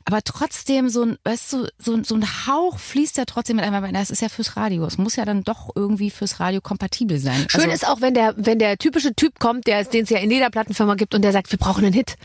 aber 0.04 0.22
trotzdem 0.22 0.88
so 0.88 1.02
ein, 1.02 1.18
weißt 1.24 1.52
du, 1.52 1.68
so, 1.78 2.02
so 2.02 2.14
ein 2.16 2.26
Hauch 2.46 2.78
fließt 2.78 3.16
ja 3.18 3.24
trotzdem 3.24 3.56
mit 3.56 3.64
einmal 3.64 3.84
rein. 3.84 3.94
Das 3.94 4.10
ist 4.10 4.20
ja 4.20 4.28
fürs 4.28 4.56
Radio. 4.56 4.84
Es 4.84 4.98
muss 4.98 5.16
ja 5.16 5.24
dann 5.24 5.44
doch 5.44 5.70
irgendwie 5.74 6.10
fürs 6.10 6.40
Radio 6.40 6.60
kompatibel 6.60 7.18
sein. 7.18 7.46
Schön 7.48 7.62
also, 7.62 7.72
ist 7.72 7.86
auch, 7.86 8.00
wenn 8.00 8.14
der, 8.14 8.34
wenn 8.36 8.58
der 8.58 8.78
typische 8.78 9.14
Typ 9.14 9.38
kommt, 9.38 9.66
der 9.66 9.84
den 9.84 10.04
es 10.04 10.10
ja 10.10 10.18
in 10.18 10.30
jeder 10.30 10.50
Plattenfirma 10.50 10.94
gibt 10.94 11.14
und 11.14 11.22
der 11.22 11.32
sagt, 11.32 11.52
wir 11.52 11.58
brauchen 11.58 11.84
einen 11.84 11.92
Hit. 11.92 12.16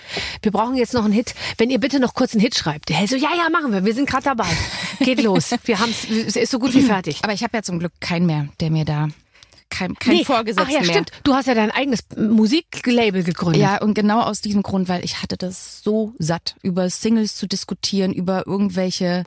Wir 0.42 0.52
brauchen 0.52 0.76
jetzt 0.76 0.94
noch 0.94 1.04
einen 1.04 1.14
Hit. 1.14 1.36
Wenn 1.58 1.70
ihr 1.70 1.80
bitte 1.80 2.00
noch 2.00 2.14
kurz 2.14 2.34
einen 2.34 2.42
Hit 2.42 2.56
schreibt. 2.56 2.90
Der 2.90 2.96
hält 2.96 3.10
so, 3.10 3.16
ja, 3.16 3.30
ja, 3.36 3.50
machen 3.52 3.72
wir. 3.72 3.86
Wir 3.86 3.94
sind 3.94 4.10
gerade 4.10 4.24
dabei. 4.24 4.48
Geht 5.00 5.22
los. 5.24 5.52
Wir 5.66 5.80
haben 5.80 5.92
es 5.92 6.36
ist 6.36 6.52
so 6.52 6.60
gut 6.60 6.74
wie 6.74 6.82
fertig. 6.82 7.20
Aber 7.22 7.34
ich 7.34 7.44
habe 7.44 7.56
ja 7.56 7.64
zum 7.64 7.80
Glück 7.80 7.94
keinen 8.00 8.26
mehr, 8.26 8.48
der 8.60 8.72
mir 8.72 8.86
da 8.86 9.10
kein, 9.70 9.96
kein 9.96 10.18
nee. 10.18 10.24
Vorgesetzter 10.26 10.66
Ach 10.68 10.74
ja, 10.74 10.82
mehr. 10.82 10.90
stimmt. 10.90 11.12
Du 11.24 11.34
hast 11.34 11.48
ja 11.48 11.54
dein 11.54 11.72
eigenes 11.72 12.00
Musiklabel 12.16 13.24
gegründet. 13.24 13.62
Ja, 13.62 13.82
und 13.82 13.94
genau 13.94 14.22
aus 14.22 14.42
diesem 14.42 14.64
Grund, 14.64 14.90
weil 14.90 15.04
ich 15.04 15.22
hatte 15.22 15.38
das 15.38 15.82
so 15.84 16.14
satt, 16.20 16.56
über 16.64 16.90
Singles 16.90 17.36
zu 17.36 17.48
diskutieren, 17.48 18.14
über 18.14 18.48
irgendwelche 18.48 19.24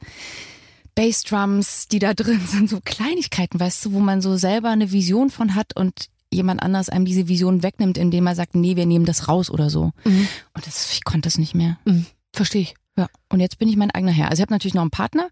Bassdrums, 0.94 1.88
die 1.88 1.98
da 1.98 2.14
drin 2.14 2.40
sind, 2.46 2.68
so 2.68 2.80
Kleinigkeiten, 2.84 3.60
weißt 3.60 3.84
du, 3.84 3.92
wo 3.92 4.00
man 4.00 4.20
so 4.20 4.36
selber 4.36 4.70
eine 4.70 4.92
Vision 4.92 5.30
von 5.30 5.54
hat 5.54 5.76
und 5.76 6.08
jemand 6.32 6.62
anders 6.62 6.88
einem 6.88 7.04
diese 7.04 7.28
Vision 7.28 7.62
wegnimmt, 7.62 7.98
indem 7.98 8.26
er 8.26 8.34
sagt, 8.34 8.54
nee, 8.54 8.76
wir 8.76 8.86
nehmen 8.86 9.04
das 9.04 9.28
raus 9.28 9.50
oder 9.50 9.68
so. 9.68 9.92
Mhm. 10.04 10.28
Und 10.54 10.66
das, 10.66 10.92
ich 10.92 11.04
konnte 11.04 11.26
das 11.26 11.38
nicht 11.38 11.54
mehr. 11.54 11.78
Mhm. 11.84 12.06
Verstehe 12.32 12.62
ich. 12.62 12.74
Ja. 12.96 13.08
Und 13.28 13.40
jetzt 13.40 13.58
bin 13.58 13.68
ich 13.68 13.76
mein 13.76 13.90
eigener 13.90 14.12
Herr. 14.12 14.30
Also 14.30 14.40
ich 14.40 14.42
habe 14.42 14.52
natürlich 14.52 14.74
noch 14.74 14.82
einen 14.82 14.90
Partner, 14.90 15.28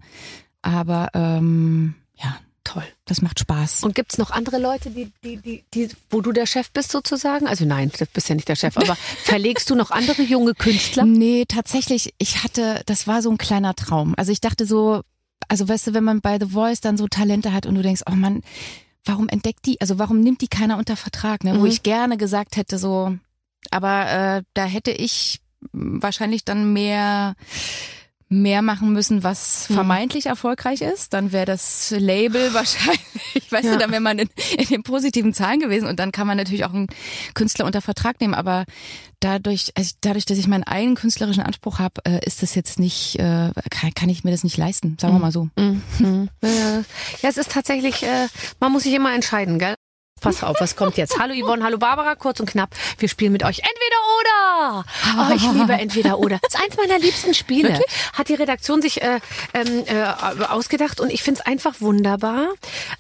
aber 0.63 1.09
ähm, 1.15 1.95
ja, 2.17 2.39
toll. 2.69 2.85
Das 3.07 3.23
macht 3.23 3.41
Spaß. 3.41 3.83
Und 3.85 3.95
gibt's 3.95 4.19
noch 4.19 4.31
andere 4.31 4.59
Leute, 4.59 4.91
die, 4.91 5.11
die, 5.25 5.39
die, 5.39 5.65
die, 5.73 5.89
wo 6.11 6.21
du 6.21 6.33
der 6.33 6.47
Chef 6.47 6.71
bist 6.71 6.93
sozusagen? 6.93 7.47
Also 7.47 7.65
nein, 7.65 7.91
du 7.97 8.05
bist 8.07 8.29
ja 8.29 8.35
nicht 8.35 8.49
der 8.49 8.57
Chef, 8.57 8.77
aber 8.77 8.95
verlegst 9.23 9.71
du 9.71 9.75
noch 9.75 9.91
andere 9.91 10.23
junge 10.23 10.55
Künstler? 10.55 11.05
Nee, 11.05 11.45
tatsächlich, 11.49 12.15
ich 12.19 12.45
hatte, 12.45 12.83
das 12.87 13.07
war 13.07 13.23
so 13.23 13.31
ein 13.31 13.39
kleiner 13.39 13.75
Traum. 13.75 14.15
Also 14.17 14.33
ich 14.33 14.41
dachte 14.41 14.67
so, 14.67 15.03
also 15.49 15.69
weißt 15.69 15.89
du, 15.89 15.95
wenn 15.95 16.05
man 16.05 16.21
bei 16.21 16.39
The 16.39 16.51
Voice 16.51 16.81
dann 16.81 16.99
so 16.99 17.09
Talente 17.09 17.53
hat 17.53 17.65
und 17.65 17.75
du 17.75 17.83
denkst, 17.83 18.03
oh 18.11 18.15
man, 18.15 18.43
warum 19.05 19.29
entdeckt 19.29 19.65
die, 19.65 19.81
also 19.81 19.99
warum 19.99 20.21
nimmt 20.21 20.43
die 20.43 20.49
keiner 20.49 20.77
unter 20.77 20.97
Vertrag, 20.97 21.45
ne? 21.45 21.55
Mhm. 21.55 21.61
Wo 21.61 21.67
ich 21.67 21.83
gerne 21.83 22.19
gesagt 22.19 22.57
hätte, 22.57 22.79
so, 22.79 23.17
aber 23.71 24.11
äh, 24.11 24.43
da 24.53 24.65
hätte 24.67 24.91
ich 24.91 25.41
wahrscheinlich 25.73 26.45
dann 26.45 26.73
mehr 26.73 27.35
mehr 28.29 28.63
machen 28.63 28.93
müssen, 28.93 29.23
was 29.23 29.69
mhm. 29.69 29.75
vermeintlich 29.75 30.25
mhm. 30.25 30.31
erfolgreich 30.31 30.83
ist, 30.83 31.13
dann 31.13 31.33
wäre 31.33 31.47
das 31.47 31.95
Label 31.97 32.53
wahrscheinlich, 32.55 33.51
weißt 33.51 33.65
ja. 33.65 33.73
du, 33.73 33.79
dann 33.79 33.91
wäre 33.91 34.01
man 34.01 34.19
in, 34.19 34.29
in, 34.57 34.67
den 34.67 34.83
positiven 34.83 35.33
Zahlen 35.33 35.61
gewesen 35.61 35.89
und 35.89 35.99
dann 35.99 36.13
kann 36.13 36.27
man 36.27 36.37
natürlich 36.37 36.65
auch 36.65 36.75
einen 36.75 36.89
Künstler 37.35 37.65
unter 37.65 37.81
Vertrag 37.81 38.21
nehmen, 38.21 38.35
aber 38.35 38.65
dadurch, 39.21 39.73
also 39.77 39.95
dadurch, 40.03 40.27
dass 40.27 40.39
ich 40.39 40.47
meinen 40.47 40.65
eigenen 40.65 40.95
künstlerischen 40.95 41.43
Anspruch 41.43 41.79
habe, 41.79 42.01
äh, 42.05 42.25
ist 42.25 42.43
das 42.43 42.55
jetzt 42.55 42.79
nicht, 42.79 43.19
äh, 43.19 43.51
kann, 43.71 43.95
kann, 43.95 44.09
ich 44.09 44.25
mir 44.25 44.31
das 44.31 44.45
nicht 44.45 44.57
leisten, 44.57 44.97
sagen 45.01 45.15
wir 45.15 45.19
mhm. 45.19 45.23
mal 45.23 45.33
so. 45.33 45.49
Mhm. 45.57 46.29
Ja, 46.43 47.29
es 47.29 47.37
ist 47.37 47.51
tatsächlich, 47.51 48.03
äh, 48.03 48.29
man 48.61 48.73
muss 48.73 48.83
sich 48.83 48.95
immer 48.95 49.15
entscheiden, 49.15 49.59
gell? 49.59 49.75
Pass 50.21 50.43
auf, 50.43 50.61
was 50.61 50.77
kommt 50.77 50.97
jetzt? 50.97 51.19
Hallo 51.19 51.35
Yvonne, 51.35 51.65
hallo 51.65 51.79
Barbara, 51.79 52.15
kurz 52.15 52.41
und 52.41 52.47
knapp. 52.51 52.71
Wir 52.99 53.09
spielen 53.09 53.33
mit 53.33 53.45
euch 53.45 53.59
entweder 53.59 53.99
oder. 54.21 54.85
Oh, 55.19 55.35
ich 55.35 55.43
liebe 55.53 55.73
entweder 55.73 56.19
oder. 56.19 56.39
Das 56.43 56.55
ist 56.55 56.61
eins 56.61 56.77
meiner 56.77 56.99
liebsten 56.99 57.35
Spiele. 57.35 57.71
Wirklich? 57.71 57.87
Hat 58.13 58.29
die 58.29 58.35
Redaktion 58.35 58.83
sich 58.83 59.03
äh, 59.03 59.21
ähm, 59.55 59.85
äh, 59.87 60.45
ausgedacht 60.45 61.01
und 61.01 61.11
ich 61.11 61.23
finde 61.23 61.41
es 61.41 61.47
einfach 61.47 61.81
wunderbar, 61.81 62.49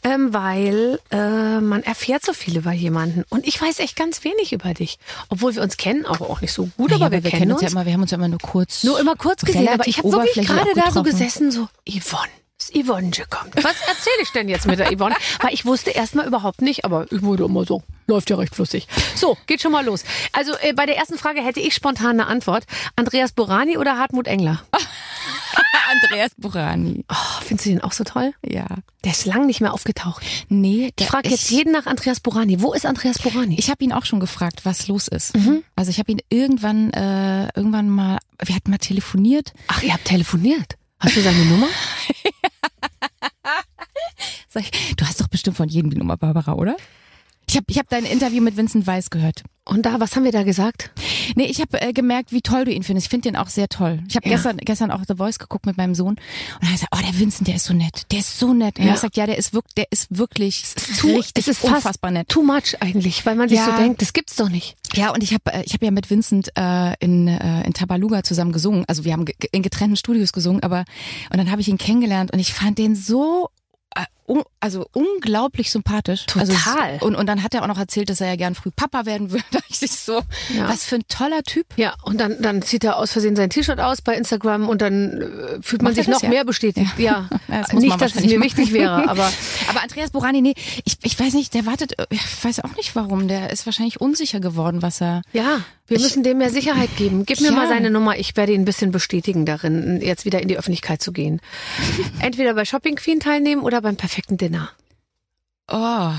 ähm, 0.05 0.33
weil 0.33 1.01
äh, 1.11 1.61
man 1.61 1.83
erfährt 1.83 2.25
so 2.25 2.33
viel 2.33 2.57
über 2.57 2.73
jemanden. 2.73 3.25
Und 3.29 3.47
ich 3.47 3.61
weiß 3.61 3.81
echt 3.81 3.97
ganz 3.97 4.25
wenig 4.25 4.53
über 4.53 4.75
dich. 4.75 4.99
Obwohl 5.29 5.55
wir 5.55 5.63
uns 5.63 5.77
kennen, 5.77 6.07
auch, 6.07 6.21
auch 6.21 6.41
nicht 6.41 6.53
so 6.53 6.69
gut, 6.77 6.91
naja, 6.91 7.07
aber 7.07 7.17
wir, 7.17 7.25
wir 7.25 7.31
kennen 7.31 7.53
uns. 7.53 7.63
Ja 7.63 7.69
immer, 7.69 7.85
wir 7.87 7.93
haben 7.93 8.03
uns 8.03 8.11
ja 8.11 8.17
immer 8.17 8.29
nur 8.29 8.41
kurz. 8.41 8.85
Nur 8.85 8.99
immer 8.99 9.17
kurz 9.17 9.43
gesehen, 9.43 9.69
aber 9.69 9.87
ich 9.87 9.99
habe 9.99 10.11
wirklich 10.11 10.47
gerade 10.47 10.71
da 10.75 10.91
so 10.91 11.03
gesessen, 11.03 11.51
so, 11.51 11.69
Yvonne 11.89 12.31
Yvonne 12.71 13.11
kommt. 13.31 13.57
Was 13.57 13.81
erzähle 13.87 14.23
ich 14.23 14.33
denn 14.33 14.49
jetzt 14.49 14.67
mit 14.67 14.79
der 14.79 14.91
Yvonne? 14.97 15.15
Weil 15.41 15.55
ich 15.55 15.65
wusste 15.65 15.91
erstmal 15.91 16.27
überhaupt 16.27 16.63
nicht, 16.63 16.85
aber 16.85 17.07
ich 17.11 17.23
wurde 17.23 17.45
immer 17.45 17.65
so. 17.65 17.83
Läuft 18.07 18.31
ja 18.31 18.37
recht 18.37 18.55
flüssig. 18.55 18.89
So, 19.15 19.37
geht 19.47 19.61
schon 19.61 19.73
mal 19.73 19.85
los. 19.85 20.03
Also 20.33 20.53
äh, 20.61 20.73
bei 20.73 20.87
der 20.87 20.97
ersten 20.97 21.19
Frage 21.19 21.43
hätte 21.43 21.61
ich 21.61 21.75
spontan 21.75 22.21
eine 22.21 22.27
Antwort. 22.27 22.65
Andreas 22.97 23.33
Borani 23.33 23.77
oder 23.77 23.99
Hartmut 23.99 24.27
Engler? 24.27 24.63
Andreas 25.91 26.33
Borani. 26.37 27.05
Oh, 27.11 27.41
findest 27.43 27.67
du 27.67 27.71
den 27.71 27.83
auch 27.83 27.93
so 27.93 28.05
toll? 28.05 28.33
Ja. 28.45 28.67
Der 29.05 29.13
ist 29.13 29.25
lang 29.25 29.47
nicht 29.47 29.61
mehr 29.61 29.73
aufgetaucht. 29.73 30.23
Nee. 30.49 30.93
Ich 30.99 31.07
frage 31.07 31.29
jetzt 31.29 31.51
jeden 31.51 31.73
nach 31.73 31.87
Andreas 31.87 32.21
Borani. 32.21 32.61
Wo 32.61 32.73
ist 32.73 32.87
Andreas 32.87 33.19
Borani? 33.19 33.57
Ich 33.59 33.71
habe 33.71 33.83
ihn 33.85 33.93
auch 33.93 34.05
schon 34.05 34.21
gefragt, 34.21 34.61
was 34.65 34.89
los 34.89 35.09
ist. 35.09 35.37
Mhm. 35.37 35.63
Also 35.77 35.91
ich 35.91 35.99
habe 35.99 36.13
ihn 36.13 36.21
irgendwann, 36.29 36.93
äh, 36.93 37.49
irgendwann 37.55 37.89
mal, 37.91 38.19
wir 38.43 38.55
hatten 38.55 38.71
mal 38.71 38.79
telefoniert. 38.79 39.53
Ach, 39.69 39.83
ihr 39.83 39.93
habt 39.93 40.05
telefoniert? 40.05 40.77
Hast 41.01 41.17
du 41.17 41.21
seine 41.21 41.45
Nummer? 41.45 41.69
du 44.97 45.05
hast 45.05 45.21
doch 45.21 45.29
bestimmt 45.29 45.57
von 45.57 45.69
jedem 45.69 45.91
die 45.91 45.99
Nummer, 45.99 46.17
Barbara, 46.17 46.55
oder? 46.55 46.77
Ich 47.49 47.57
habe 47.57 47.65
ich 47.69 47.79
hab 47.79 47.89
dein 47.89 48.05
Interview 48.05 48.43
mit 48.43 48.57
Vincent 48.57 48.87
Weiss 48.87 49.11
gehört. 49.11 49.43
Und 49.65 49.85
da, 49.85 50.01
was 50.01 50.17
haben 50.17 50.25
wir 50.25 50.33
da 50.33 50.45
gesagt? 50.45 50.91
Nee, 51.37 51.45
ich 51.45 51.61
habe 51.61 51.79
äh, 51.83 51.93
gemerkt, 51.93 52.33
wie 52.33 52.41
toll 52.41 52.65
du 52.65 52.73
ihn 52.73 52.83
findest. 52.83 53.07
Ich 53.07 53.11
finde 53.11 53.29
den 53.29 53.37
auch 53.37 53.49
sehr 53.49 53.69
toll. 53.69 54.03
Ich 54.09 54.17
habe 54.17 54.27
Ja. 54.27 54.37
gestern, 54.37 54.57
gestern 54.57 54.91
auch 54.91 55.03
The 55.07 55.17
Voice 55.17 55.39
geguckt 55.39 55.67
mit 55.67 55.77
meinem 55.77 55.95
Sohn 55.95 56.15
und 56.15 56.19
er 56.63 56.69
hat 56.69 56.73
gesagt, 56.75 56.93
oh, 56.97 57.01
der 57.05 57.19
Vincent, 57.19 57.49
der 57.49 57.57
ist 57.57 57.65
so 57.67 57.75
nett. 57.75 58.03
Der 58.11 58.21
ist 58.21 58.39
so 58.39 58.55
nett. 58.55 58.79
Und 58.79 58.87
Ja. 58.87 58.93
er 58.93 58.97
sagt, 58.97 59.17
ja, 59.19 59.27
der 59.27 59.37
ist 59.37 59.53
wirklich, 59.53 59.75
der 59.77 59.85
ist 59.91 60.07
wirklich 60.17 60.65
Zu, 60.65 61.09
richtig 61.09 61.47
es 61.47 61.49
ist 61.49 61.65
unfassbar 61.65 62.11
nett. 62.11 62.29
too 62.31 62.43
much 62.43 62.81
eigentlich, 62.81 63.27
weil 63.27 63.35
man 63.37 63.51
sich 63.51 63.59
Ja. 63.59 63.67
so 63.67 63.73
denkt, 63.77 64.01
das 64.01 64.15
gibt's 64.15 64.37
doch 64.37 64.49
nicht. 64.49 64.77
Ja, 64.95 65.11
und 65.13 65.23
ich 65.23 65.35
habe 65.35 65.53
äh, 65.53 65.63
ich 65.67 65.75
hab 65.75 65.83
ja 65.83 65.91
mit 65.91 66.09
Vincent 66.09 66.51
äh, 66.57 66.95
in, 67.01 67.29
äh, 67.29 67.67
in 67.67 67.75
Tabaluga 67.75 68.23
zusammen 68.23 68.53
gesungen. 68.53 68.85
Also 68.89 69.05
wir 69.05 69.13
haben 69.13 69.27
ge 69.27 69.35
in 69.53 69.61
getrennten 69.63 69.97
Studios 69.97 70.33
gesungen, 70.33 70.63
aber 70.63 70.85
und 71.31 71.37
dann 71.37 71.51
habe 71.51 71.61
ich 71.61 71.69
ihn 71.69 71.77
kennengelernt 71.79 72.33
und 72.33 72.39
ich 72.39 72.55
fand 72.55 72.79
den 72.79 72.97
so 72.97 73.51
äh, 73.95 74.05
un 74.29 74.43
also 74.61 74.87
unglaublich 74.93 75.71
sympathisch. 75.71 76.27
Also 76.37 76.53
Total. 76.53 76.99
und, 77.01 77.14
und 77.14 77.27
dann 77.27 77.43
hat 77.43 77.55
er 77.55 77.62
auch 77.62 77.67
noch 77.69 77.79
erzählt, 77.79 78.11
dass 78.11 78.21
er 78.21 78.29
ja 78.29 78.37
gern 78.37 78.55
früh 78.55 78.71
Papa 78.71 79.07
werden 79.07 79.31
würde. 79.33 79.45
Ich 79.69 79.79
so, 79.81 80.21
Ja. 80.55 80.69
was 80.69 80.85
für 80.85 80.97
ein 80.97 81.05
toller 81.09 81.43
Typ. 81.43 81.67
Ja, 81.77 81.95
und 82.05 82.21
dann, 82.21 82.41
dann 82.43 82.62
zieht 82.62 82.85
er 82.85 82.97
aus 82.99 83.12
Versehen 83.12 83.37
sein 83.37 83.51
T-Shirt 83.51 83.81
aus 83.81 84.03
bei 84.03 84.14
Instagram 84.17 84.69
und 84.69 84.83
dann 84.83 85.21
äh, 85.23 85.62
fühlt 85.62 85.83
man 85.83 85.93
Macht 85.93 85.97
sich 85.97 86.09
noch 86.09 86.23
ja? 86.23 86.29
mehr 86.29 86.45
bestätigt. 86.45 86.91
Ja, 86.99 87.29
Ja, 87.49 87.62
das 87.62 87.73
nicht, 87.75 88.01
dass 88.01 88.14
es 88.14 88.25
mir 88.25 88.38
machen. 88.38 88.43
wichtig 88.51 88.73
wäre, 88.73 89.09
aber 89.09 89.31
Aber 89.69 89.83
Andreas 89.83 90.11
Borani, 90.11 90.41
nee, 90.43 90.55
ich, 90.85 90.97
ich 91.03 91.19
weiß 91.19 91.35
nicht, 91.35 91.55
der 91.55 91.67
wartet, 91.67 91.95
ich 92.11 92.45
weiß 92.45 92.61
auch 92.64 92.75
nicht 92.77 92.95
warum, 92.97 93.29
der 93.29 93.51
ist 93.51 93.67
wahrscheinlich 93.67 94.01
unsicher 94.01 94.41
geworden, 94.41 94.83
was 94.83 95.01
er. 95.01 95.23
ja, 95.33 95.61
wir 95.87 95.99
müssen 96.01 96.23
dem 96.23 96.37
mehr 96.38 96.51
Sicherheit 96.51 96.91
geben. 96.99 97.25
Gib 97.25 97.41
mir 97.41 97.47
Ja. 97.49 97.53
mal 97.53 97.67
seine 97.69 97.91
Nummer, 97.91 98.19
ich 98.19 98.37
werde 98.37 98.53
ihn 98.53 98.61
ein 98.61 98.64
bisschen 98.67 98.91
bestätigen 98.91 99.47
darin, 99.47 100.01
jetzt 100.03 100.27
wieder 100.27 100.43
in 100.43 100.49
die 100.49 100.59
Öffentlichkeit 100.59 101.01
zu 101.01 101.12
gehen. 101.12 101.41
Entweder 102.21 102.53
bei 102.55 102.67
Shopping 102.67 102.97
Queen 102.97 103.21
teilnehmen 103.21 103.62
oder 103.62 103.81
beim 103.81 103.97
perfekten 104.19 104.37
Dinner. 104.37 104.71
Oh. 105.71 106.13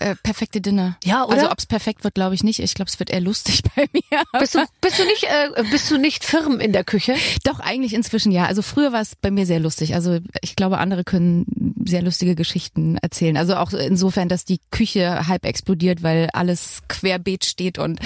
Äh, 0.00 0.14
perfekte 0.22 0.60
Dinner. 0.60 0.98
Ja, 1.02 1.24
oder? 1.24 1.36
Also 1.36 1.50
ob's 1.50 1.64
perfekt 1.64 2.04
wird, 2.04 2.14
glaube 2.14 2.34
ich 2.34 2.44
nicht. 2.44 2.58
Ich 2.58 2.74
glaube, 2.74 2.90
es 2.90 2.98
wird 2.98 3.08
eher 3.08 3.22
lustig 3.22 3.62
bei 3.74 3.86
mir. 3.90 4.22
Bist 4.38 4.54
du, 4.54 4.64
bist 4.82 4.98
du 4.98 5.04
nicht, 5.04 5.24
äh, 5.24 5.64
bist 5.70 5.90
du 5.90 5.96
nicht 5.96 6.24
firm 6.24 6.60
in 6.60 6.74
der 6.74 6.84
Küche? 6.84 7.16
Doch, 7.44 7.58
eigentlich 7.58 7.94
inzwischen 7.94 8.32
ja. 8.32 8.44
Also 8.44 8.60
früher 8.60 8.92
war 8.92 9.00
es 9.00 9.16
bei 9.16 9.30
mir 9.30 9.46
sehr 9.46 9.60
lustig. 9.60 9.94
Also 9.94 10.18
ich 10.42 10.56
glaube, 10.56 10.76
andere 10.76 11.04
können 11.04 11.46
sehr 11.86 12.02
lustige 12.02 12.34
Geschichten 12.34 12.98
erzählen. 12.98 13.38
Also 13.38 13.56
auch 13.56 13.72
insofern, 13.72 14.28
dass 14.28 14.44
die 14.44 14.60
Küche 14.70 15.26
halb 15.26 15.46
explodiert, 15.46 16.02
weil 16.02 16.28
alles 16.34 16.82
querbeet 16.88 17.46
steht 17.46 17.78
und 17.78 17.98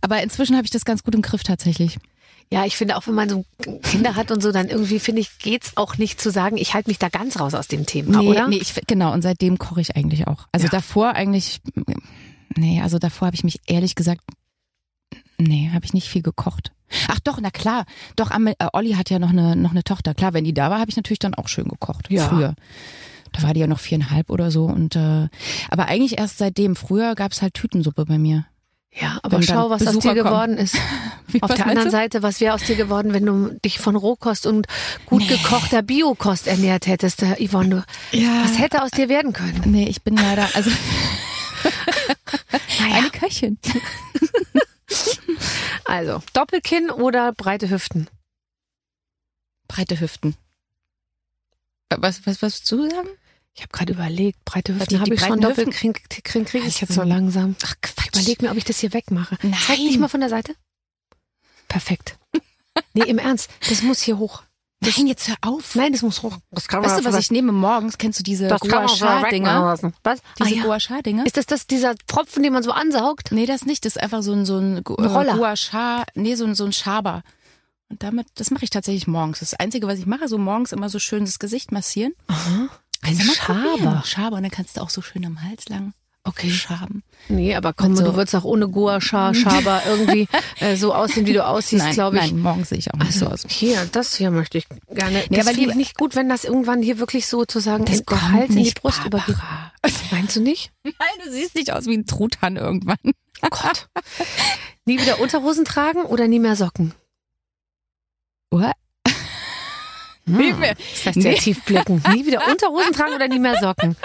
aber 0.00 0.22
inzwischen 0.22 0.56
habe 0.56 0.64
ich 0.64 0.70
das 0.70 0.86
ganz 0.86 1.04
gut 1.04 1.14
im 1.14 1.22
Griff 1.22 1.42
tatsächlich. 1.42 1.98
Ja, 2.52 2.64
ich 2.64 2.76
finde 2.76 2.96
auch, 2.96 3.06
wenn 3.06 3.14
man 3.14 3.28
so 3.28 3.44
Kinder 3.82 4.14
hat 4.16 4.30
und 4.30 4.42
so, 4.42 4.52
dann 4.52 4.68
irgendwie 4.68 5.00
finde 5.00 5.20
ich, 5.20 5.38
geht's 5.38 5.76
auch 5.76 5.98
nicht 5.98 6.20
zu 6.20 6.30
sagen, 6.30 6.56
ich 6.56 6.74
halte 6.74 6.88
mich 6.90 6.98
da 6.98 7.08
ganz 7.08 7.40
raus 7.40 7.54
aus 7.54 7.66
dem 7.68 7.84
Thema, 7.86 8.18
nee, 8.20 8.28
oder? 8.28 8.46
nee, 8.48 8.56
ich, 8.58 8.74
genau, 8.86 9.12
und 9.12 9.22
seitdem 9.22 9.58
koche 9.58 9.80
ich 9.80 9.96
eigentlich 9.96 10.26
auch. 10.28 10.46
Also 10.52 10.66
Ja. 10.66 10.70
davor 10.70 11.14
eigentlich, 11.14 11.60
nee, 12.56 12.80
also 12.80 12.98
davor 12.98 13.26
habe 13.26 13.34
ich 13.34 13.44
mich 13.44 13.60
ehrlich 13.66 13.94
gesagt, 13.96 14.20
nee, 15.38 15.70
habe 15.72 15.84
ich 15.84 15.94
nicht 15.94 16.08
viel 16.08 16.22
gekocht. 16.22 16.70
Ach 17.08 17.18
doch, 17.20 17.40
na 17.40 17.50
klar, 17.50 17.86
doch, 18.14 18.30
Amel, 18.30 18.54
äh, 18.58 18.68
Olli 18.72 18.92
hat 18.92 19.10
ja 19.10 19.18
noch 19.18 19.30
eine, 19.30 19.56
noch 19.56 19.72
eine 19.72 19.82
Tochter. 19.82 20.14
Klar, 20.14 20.32
wenn 20.32 20.44
die 20.44 20.54
da 20.54 20.70
war, 20.70 20.78
habe 20.78 20.90
ich 20.90 20.96
natürlich 20.96 21.18
dann 21.18 21.34
auch 21.34 21.48
schön 21.48 21.66
gekocht. 21.66 22.06
Ja. 22.10 22.28
Früher. 22.28 22.54
Da 23.32 23.42
war 23.42 23.52
die 23.52 23.60
ja 23.60 23.66
noch 23.66 23.80
viereinhalb 23.80 24.30
oder 24.30 24.52
so. 24.52 24.66
Und 24.66 24.94
äh, 24.94 25.28
aber 25.68 25.86
eigentlich 25.86 26.18
erst 26.18 26.38
seitdem. 26.38 26.76
Früher 26.76 27.16
gab's 27.16 27.42
halt 27.42 27.54
Tütensuppe 27.54 28.04
bei 28.04 28.16
mir. 28.16 28.46
Ja, 29.00 29.18
aber 29.22 29.42
schau, 29.42 29.70
was 29.70 29.82
aus 29.82 29.86
Besucher 29.96 30.14
dir 30.14 30.22
kommen. 30.22 30.34
geworden 30.34 30.58
ist. 30.58 30.76
Wie, 31.26 31.42
Auf 31.42 31.52
der 31.52 31.66
anderen 31.66 31.86
du? 31.86 31.90
Seite, 31.90 32.22
was 32.22 32.40
wäre 32.40 32.54
aus 32.54 32.62
dir 32.62 32.76
geworden, 32.76 33.12
wenn 33.12 33.26
du 33.26 33.58
dich 33.64 33.80
von 33.80 33.96
Rohkost 33.96 34.46
und 34.46 34.68
gut 35.06 35.22
Nee. 35.22 35.26
gekochter 35.26 35.82
Biokost 35.82 36.46
ernährt 36.46 36.86
hättest, 36.86 37.22
äh, 37.24 37.34
Yvonne? 37.44 37.84
Du, 38.12 38.18
Ja. 38.18 38.44
was 38.44 38.56
hätte 38.58 38.82
aus 38.82 38.90
dir 38.92 39.08
werden 39.08 39.32
können? 39.32 39.62
Nee, 39.66 39.88
ich 39.88 40.02
bin 40.02 40.16
leider, 40.16 40.48
also 40.54 40.70
Naja, 42.80 42.96
eine 42.98 43.10
Köchin. 43.10 43.58
also 45.86 46.22
Doppelkinn 46.32 46.90
oder 46.90 47.32
breite 47.32 47.70
Hüften? 47.70 48.08
Breite 49.66 49.98
Hüften. 50.00 50.36
Äh, 51.88 51.96
Was, 51.98 52.24
was, 52.26 52.42
was 52.42 52.62
du 52.62 52.88
sagen? 52.88 53.08
Ich 53.54 53.62
habe 53.62 53.70
gerade 53.72 53.92
überlegt, 53.92 54.44
breite 54.44 54.72
die- 54.72 54.80
Hüften 54.80 55.00
habe 55.00 55.10
die 55.10 55.14
ich 55.14 55.20
schon, 55.20 55.40
Doppelkinn 55.40 55.92
kriege 55.92 56.00
krieg 56.44 56.54
ich 56.62 56.66
Was 56.66 56.80
jetzt 56.80 56.88
für 56.88 56.92
so 56.94 57.02
langsam. 57.02 57.54
Ach 57.64 57.74
Ich 57.84 57.94
Quatsch. 57.94 58.08
überleg 58.16 58.42
mir, 58.42 58.50
ob 58.50 58.56
ich 58.56 58.64
das 58.64 58.78
hier 58.80 58.92
wegmache. 58.92 59.38
Nein. 59.42 59.54
Zeig 59.66 59.76
dich 59.76 59.98
mal 59.98 60.08
von 60.08 60.20
der 60.20 60.28
Seite. 60.28 60.54
Perfekt. 61.68 62.18
Nee, 62.92 63.02
im 63.04 63.18
Ernst, 63.18 63.48
das 63.68 63.82
muss 63.82 64.00
hier 64.02 64.18
hoch. 64.18 64.42
Nein, 64.80 65.06
jetzt 65.06 65.28
hör 65.28 65.36
auf. 65.40 65.74
Nein, 65.76 65.92
das 65.92 66.02
muss 66.02 66.22
hoch. 66.22 66.36
Das 66.50 66.68
kann 66.68 66.82
Weißt 66.84 66.98
du, 66.98 67.04
was 67.04 67.16
ich 67.18 67.30
nehme 67.30 67.52
morgens? 67.52 67.96
Kennst 67.96 68.18
du 68.18 68.22
diese 68.24 68.48
das 68.48 68.60
man 68.62 68.86
lassen. 69.64 69.94
Was? 70.02 70.18
Ah, 70.20 70.44
Diese 70.44 70.56
ja. 70.56 70.62
Gua 70.64 70.78
Sha-Dinger? 70.78 71.24
Ist 71.24 71.36
das, 71.36 71.46
das 71.46 71.66
dieser 71.66 71.94
Pfropfen, 72.06 72.42
den 72.42 72.52
man 72.52 72.62
so 72.62 72.70
ansaugt? 72.72 73.30
Nee, 73.32 73.46
das 73.46 73.64
nicht. 73.64 73.84
Das 73.86 73.96
ist 73.96 74.02
einfach 74.02 74.22
so 74.22 74.32
ein, 74.32 74.44
so 74.44 74.58
ein 74.58 74.78
Roller. 74.78 75.34
äh, 75.34 75.36
Gua 75.38 75.56
Sha, 75.56 76.04
nee, 76.14 76.34
so 76.34 76.44
ein, 76.44 76.54
so 76.54 76.64
ein 76.66 76.72
Schaber. 76.72 77.22
Und 77.88 78.02
damit, 78.02 78.26
das 78.34 78.50
mache 78.50 78.64
ich 78.64 78.70
tatsächlich 78.70 79.06
morgens. 79.06 79.38
Das 79.38 79.54
Einzige, 79.54 79.86
was 79.86 79.98
ich 79.98 80.06
mache, 80.06 80.28
so 80.28 80.36
morgens 80.36 80.72
immer 80.72 80.88
so 80.90 80.98
schön 80.98 81.24
das 81.24 81.38
Gesicht 81.38 81.72
massieren. 81.72 82.12
Aha. 82.26 82.68
Ein. 83.04 83.18
Schaber. 83.20 84.02
Schaber. 84.04 84.36
Und 84.36 84.42
dann 84.42 84.50
kannst 84.50 84.76
du 84.76 84.80
auch 84.80 84.90
so 84.90 85.02
schön 85.02 85.24
am 85.24 85.42
Hals 85.42 85.68
lang 85.68 85.92
Okay. 86.26 86.50
schaben. 86.50 87.02
Nee, 87.28 87.54
aber 87.54 87.74
komm, 87.74 87.94
so- 87.94 88.02
du 88.04 88.14
würdest 88.16 88.34
auch 88.34 88.44
ohne 88.44 88.66
Gua 88.68 88.98
Sha 89.02 89.34
Schaber 89.34 89.82
irgendwie 89.86 90.26
äh, 90.58 90.74
so 90.76 90.94
aussehen, 90.94 91.26
wie 91.26 91.34
du 91.34 91.44
aussiehst, 91.46 91.90
glaube 91.90 92.16
ich. 92.16 92.22
nein, 92.32 92.40
morgens 92.40 92.70
sehe 92.70 92.78
ich 92.78 92.92
auch 92.94 92.98
nicht 92.98 93.12
so 93.12 93.26
Also 93.26 93.46
aus. 93.46 93.52
hier, 93.54 93.84
das 93.92 94.14
hier 94.14 94.30
möchte 94.30 94.56
ich 94.56 94.66
gerne. 94.90 95.22
Nee, 95.28 95.36
das 95.36 95.46
aber 95.46 95.54
finde 95.54 95.70
ich 95.70 95.76
nicht 95.76 95.98
gut, 95.98 96.16
wenn 96.16 96.30
das 96.30 96.44
irgendwann 96.44 96.80
hier 96.82 96.98
wirklich 96.98 97.26
sozusagen 97.26 97.84
Das 97.84 98.00
in 98.00 98.32
Hals 98.32 98.50
in 98.54 98.64
die 98.64 98.70
Brust 98.70 99.04
übergeht. 99.04 99.36
Barbara. 99.36 99.72
Meinst 100.12 100.36
du 100.36 100.40
nicht? 100.40 100.72
Nein, 100.84 100.94
du 101.26 101.30
siehst 101.30 101.54
nicht 101.56 101.72
aus 101.74 101.84
wie 101.84 101.94
ein 101.98 102.06
Truthahn 102.06 102.56
irgendwann. 102.56 102.96
Oh 103.42 103.48
Gott. 103.50 103.88
nie 104.86 104.98
wieder 104.98 105.20
Unterhosen 105.20 105.66
tragen 105.66 106.04
oder 106.04 106.26
nie 106.26 106.38
mehr 106.38 106.56
Socken? 106.56 106.94
What? 108.50 108.72
Hm, 110.26 110.36
Nie 110.38 110.52
mehr. 110.52 110.74
Das 111.04 111.14
sehr 111.14 111.32
Nee. 111.32 111.38
tief 111.38 111.62
blicken. 111.64 112.02
Nie 112.12 112.24
wieder 112.26 112.46
Unterhosen 112.48 112.92
tragen 112.92 113.14
oder 113.14 113.28
nie 113.28 113.38
mehr 113.38 113.58
Socken? 113.58 113.96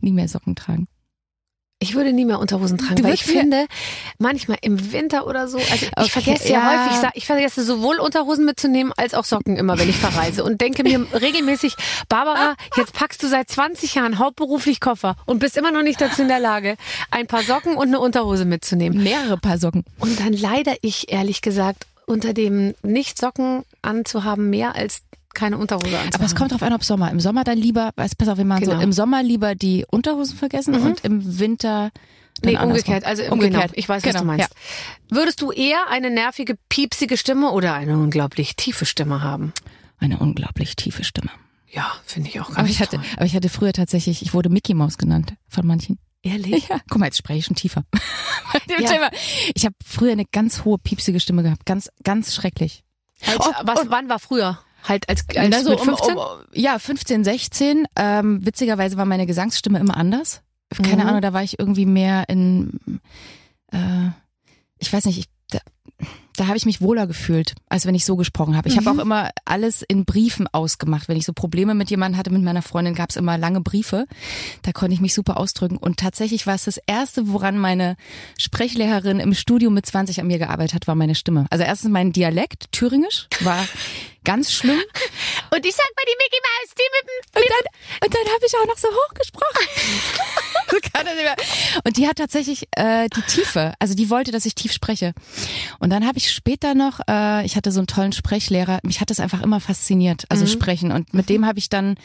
Nie 0.00 0.12
mehr 0.12 0.28
Socken 0.28 0.56
tragen. 0.56 0.88
Ich 1.80 1.94
würde 1.94 2.12
nie 2.14 2.24
mehr 2.24 2.38
Unterhosen 2.38 2.78
tragen, 2.78 2.96
Du 2.96 3.02
weil 3.04 3.12
ich 3.12 3.24
finde, 3.24 3.66
manchmal 4.18 4.56
im 4.62 4.92
Winter 4.92 5.26
oder 5.26 5.48
so, 5.48 5.58
also 5.58 5.74
ich 5.74 5.90
Okay, 5.96 6.08
vergesse 6.08 6.48
ja, 6.48 6.72
ja. 6.72 6.86
häufig, 6.94 7.10
ich 7.14 7.26
vergesse 7.26 7.62
sowohl 7.62 7.98
Unterhosen 7.98 8.46
mitzunehmen 8.46 8.90
als 8.96 9.12
auch 9.12 9.24
Socken 9.26 9.56
immer, 9.58 9.78
wenn 9.78 9.90
ich 9.90 9.96
verreise 9.96 10.44
und 10.44 10.62
denke 10.62 10.82
mir 10.82 11.06
regelmäßig, 11.12 11.74
Barbara, 12.08 12.54
jetzt 12.76 12.94
packst 12.94 13.22
du 13.22 13.28
seit 13.28 13.50
20 13.50 13.96
Jahren 13.96 14.18
hauptberuflich 14.18 14.80
Koffer 14.80 15.16
und 15.26 15.40
bist 15.40 15.58
immer 15.58 15.72
noch 15.72 15.82
nicht 15.82 16.00
dazu 16.00 16.22
in 16.22 16.28
der 16.28 16.40
Lage, 16.40 16.76
ein 17.10 17.26
paar 17.26 17.42
Socken 17.42 17.76
und 17.76 17.88
eine 17.88 18.00
Unterhose 18.00 18.46
mitzunehmen. 18.46 19.02
Mehrere 19.02 19.36
Paar 19.36 19.58
Socken. 19.58 19.84
Und 19.98 20.18
dann 20.20 20.32
leider 20.32 20.74
ich, 20.80 21.12
ehrlich 21.12 21.42
gesagt, 21.42 21.86
unter 22.06 22.32
dem 22.32 22.74
Nicht-Socken 22.82 23.64
anzuhaben, 23.84 24.50
mehr 24.50 24.74
als 24.74 25.02
keine 25.34 25.58
Unterhose 25.58 25.86
anzuhaben. 25.98 26.14
Aber 26.14 26.24
es 26.24 26.34
kommt 26.34 26.52
drauf 26.52 26.62
an, 26.62 26.72
ob 26.72 26.84
Sommer. 26.84 27.10
Im 27.10 27.20
Sommer 27.20 27.42
dann 27.44 27.58
lieber, 27.58 27.90
weiß, 27.96 28.14
pass 28.14 28.28
auf, 28.28 28.38
wir 28.38 28.44
machen 28.44 28.64
Genau. 28.64 28.76
so, 28.76 28.80
im 28.82 28.92
Sommer 28.92 29.22
lieber 29.22 29.54
die 29.54 29.84
Unterhosen 29.90 30.36
vergessen 30.36 30.78
Mhm. 30.80 30.86
und 30.86 31.04
im 31.04 31.38
Winter 31.38 31.90
Nee, 32.44 32.58
umgekehrt. 32.58 33.04
Also 33.04 33.22
umgekehrt. 33.24 33.62
Genau, 33.70 33.74
ich 33.78 33.88
weiß, 33.88 34.02
was 34.02 34.10
Genau, 34.10 34.20
du 34.20 34.26
meinst. 34.26 34.50
Würdest 35.08 35.40
du 35.40 35.52
eher 35.52 35.88
eine 35.88 36.10
nervige, 36.10 36.56
piepsige 36.68 37.16
Stimme 37.16 37.50
oder 37.52 37.74
eine 37.74 37.96
unglaublich 37.96 38.56
tiefe 38.56 38.86
Stimme 38.86 39.22
haben? 39.22 39.52
Ja. 39.64 39.72
Eine 40.00 40.18
unglaublich 40.18 40.74
tiefe 40.76 41.04
Stimme. 41.04 41.30
Ja, 41.70 41.92
finde 42.04 42.28
ich 42.28 42.40
auch 42.40 42.46
ganz 42.48 42.58
Aber 42.58 42.68
ich 42.68 42.80
hatte, 42.80 42.96
toll. 42.96 43.04
aber 43.16 43.24
ich 43.26 43.34
hatte 43.34 43.48
früher 43.48 43.72
tatsächlich, 43.72 44.20
ich 44.22 44.34
wurde 44.34 44.48
Mickey 44.48 44.74
Maus 44.74 44.98
genannt 44.98 45.34
von 45.48 45.66
manchen. 45.66 45.98
Ehrlich? 46.22 46.68
Ja, 46.68 46.80
guck 46.88 46.98
mal, 46.98 47.06
jetzt 47.06 47.18
spreche 47.18 47.38
ich 47.40 47.44
schon 47.46 47.56
tiefer. 47.56 47.84
Ja. 48.80 49.10
Ich 49.54 49.64
habe 49.64 49.74
früher 49.84 50.12
eine 50.12 50.24
ganz 50.24 50.64
hohe, 50.64 50.78
piepsige 50.78 51.18
Stimme 51.18 51.42
gehabt. 51.42 51.66
Ganz, 51.66 51.88
ganz 52.04 52.34
schrecklich. 52.34 52.83
Als, 53.26 53.38
Oh, 53.40 53.52
was, 53.64 53.80
und- 53.82 53.90
wann 53.90 54.08
war 54.08 54.18
früher? 54.18 54.58
Halt 54.86 55.08
als, 55.08 55.24
als 55.36 55.62
so 55.64 55.70
mit 55.70 55.78
um- 55.80 55.84
15? 55.86 56.16
Um, 56.16 56.24
ja, 56.52 56.78
15, 56.78 57.24
16. 57.24 57.86
Ähm, 57.96 58.44
witzigerweise 58.44 58.96
war 58.98 59.06
meine 59.06 59.26
Gesangsstimme 59.26 59.78
immer 59.78 59.96
anders. 59.96 60.42
Keine 60.82 61.04
Mhm. 61.04 61.08
Ahnung, 61.08 61.20
da 61.22 61.32
war 61.32 61.42
ich 61.42 61.58
irgendwie 61.58 61.86
mehr 61.86 62.24
in, 62.28 63.00
äh, 63.72 64.08
ich 64.78 64.92
weiß 64.92 65.06
nicht, 65.06 65.18
ich, 65.18 65.26
da, 65.50 65.58
da 66.36 66.46
habe 66.46 66.56
ich 66.56 66.66
mich 66.66 66.80
wohler 66.80 67.06
gefühlt, 67.06 67.54
als 67.68 67.86
wenn 67.86 67.94
ich 67.94 68.04
so 68.04 68.16
gesprochen 68.16 68.56
habe. 68.56 68.68
Ich 68.68 68.76
habe 68.76 68.90
Mhm. 68.92 68.98
auch 68.98 69.02
immer 69.02 69.30
alles 69.44 69.82
in 69.82 70.04
Briefen 70.04 70.46
ausgemacht. 70.52 71.08
Wenn 71.08 71.16
ich 71.16 71.24
so 71.26 71.32
Probleme 71.32 71.74
mit 71.74 71.90
jemandem 71.90 72.18
hatte, 72.18 72.30
mit 72.30 72.42
meiner 72.42 72.62
Freundin, 72.62 72.94
gab 72.94 73.10
es 73.10 73.16
immer 73.16 73.38
lange 73.38 73.60
Briefe. 73.60 74.06
Da 74.62 74.72
konnte 74.72 74.94
ich 74.94 75.00
mich 75.00 75.14
super 75.14 75.36
ausdrücken. 75.36 75.76
Und 75.76 75.98
tatsächlich 75.98 76.46
war 76.46 76.54
es 76.56 76.64
das 76.64 76.78
Erste, 76.86 77.28
woran 77.32 77.58
meine 77.58 77.96
Sprechlehrerin 78.38 79.20
im 79.20 79.34
Studium 79.34 79.74
mit 79.74 79.86
20 79.86 80.20
an 80.20 80.26
mir 80.26 80.38
gearbeitet 80.38 80.74
hat, 80.74 80.86
war 80.86 80.94
meine 80.94 81.14
Stimme. 81.14 81.46
Also 81.50 81.64
erstens 81.64 81.90
mein 81.90 82.12
Dialekt, 82.12 82.72
Thüringisch, 82.72 83.28
war 83.40 83.66
ganz 84.24 84.50
schlimm. 84.52 84.78
Und 85.54 85.66
ich 85.66 85.74
sag 85.74 85.86
mal 85.96 86.04
die 86.06 86.16
Mickey 86.18 86.40
Mouse, 86.42 86.74
die 86.74 86.88
mit 86.90 87.04
dem... 87.08 87.42
Und 87.42 87.50
dann, 87.50 88.06
und 88.06 88.14
dann 88.14 88.32
habe 88.34 88.44
ich 88.46 88.54
auch 88.56 88.66
noch 88.66 88.78
so 88.78 88.88
hoch 88.88 89.14
gesprochen. 89.14 89.68
Und 91.84 91.96
die 91.96 92.08
hat 92.08 92.16
tatsächlich 92.16 92.66
äh, 92.72 93.08
die 93.14 93.22
Tiefe, 93.22 93.74
also 93.78 93.94
die 93.94 94.10
wollte, 94.10 94.30
dass 94.32 94.46
ich 94.46 94.54
tief 94.54 94.72
spreche. 94.72 95.12
Und 95.78 95.90
dann 95.90 96.06
habe 96.06 96.18
ich 96.18 96.23
später 96.32 96.74
noch, 96.74 97.00
äh, 97.08 97.44
ich 97.44 97.56
hatte 97.56 97.72
so 97.72 97.80
einen 97.80 97.86
tollen 97.86 98.12
Sprechlehrer, 98.12 98.78
mich 98.82 99.00
hat 99.00 99.10
das 99.10 99.20
einfach 99.20 99.42
immer 99.42 99.60
fasziniert, 99.60 100.24
also 100.28 100.46
sprechen. 100.46 100.92
Und 100.92 101.14
mit 101.14 101.28
dem 101.28 101.46
habe 101.46 101.58
ich 101.58 101.68
dann 101.68 101.96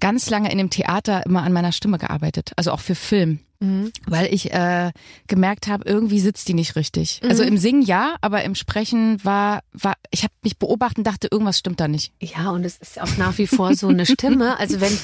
ganz 0.00 0.30
lange 0.30 0.50
in 0.50 0.58
dem 0.58 0.70
Theater 0.70 1.24
immer 1.26 1.42
an 1.42 1.52
meiner 1.52 1.72
Stimme 1.72 1.98
gearbeitet, 1.98 2.52
also 2.56 2.72
auch 2.72 2.80
für 2.80 2.94
Film. 2.94 3.40
Weil 4.06 4.32
ich 4.32 4.52
äh, 4.52 4.92
gemerkt 5.28 5.66
habe, 5.66 5.88
irgendwie 5.88 6.20
sitzt 6.20 6.48
die 6.48 6.54
nicht 6.54 6.76
richtig. 6.76 7.20
Also 7.26 7.42
im 7.42 7.56
Singen 7.56 7.82
ja, 7.82 8.16
aber 8.20 8.44
im 8.44 8.54
Sprechen 8.54 9.24
war, 9.24 9.60
war 9.72 9.94
ich 10.10 10.24
habe 10.24 10.34
mich 10.42 10.58
beobachtet 10.58 10.98
und 10.98 11.06
dachte, 11.06 11.28
irgendwas 11.30 11.58
stimmt 11.58 11.80
da 11.80 11.88
nicht. 11.88 12.12
Ja, 12.20 12.50
und 12.50 12.64
es 12.64 12.76
ist 12.76 13.00
auch 13.00 13.16
nach 13.16 13.38
wie 13.38 13.46
vor 13.46 13.74
so 13.74 13.88
eine 13.88 14.04
Stimme. 14.04 14.58
Also 14.58 14.80
wenn 14.80 14.96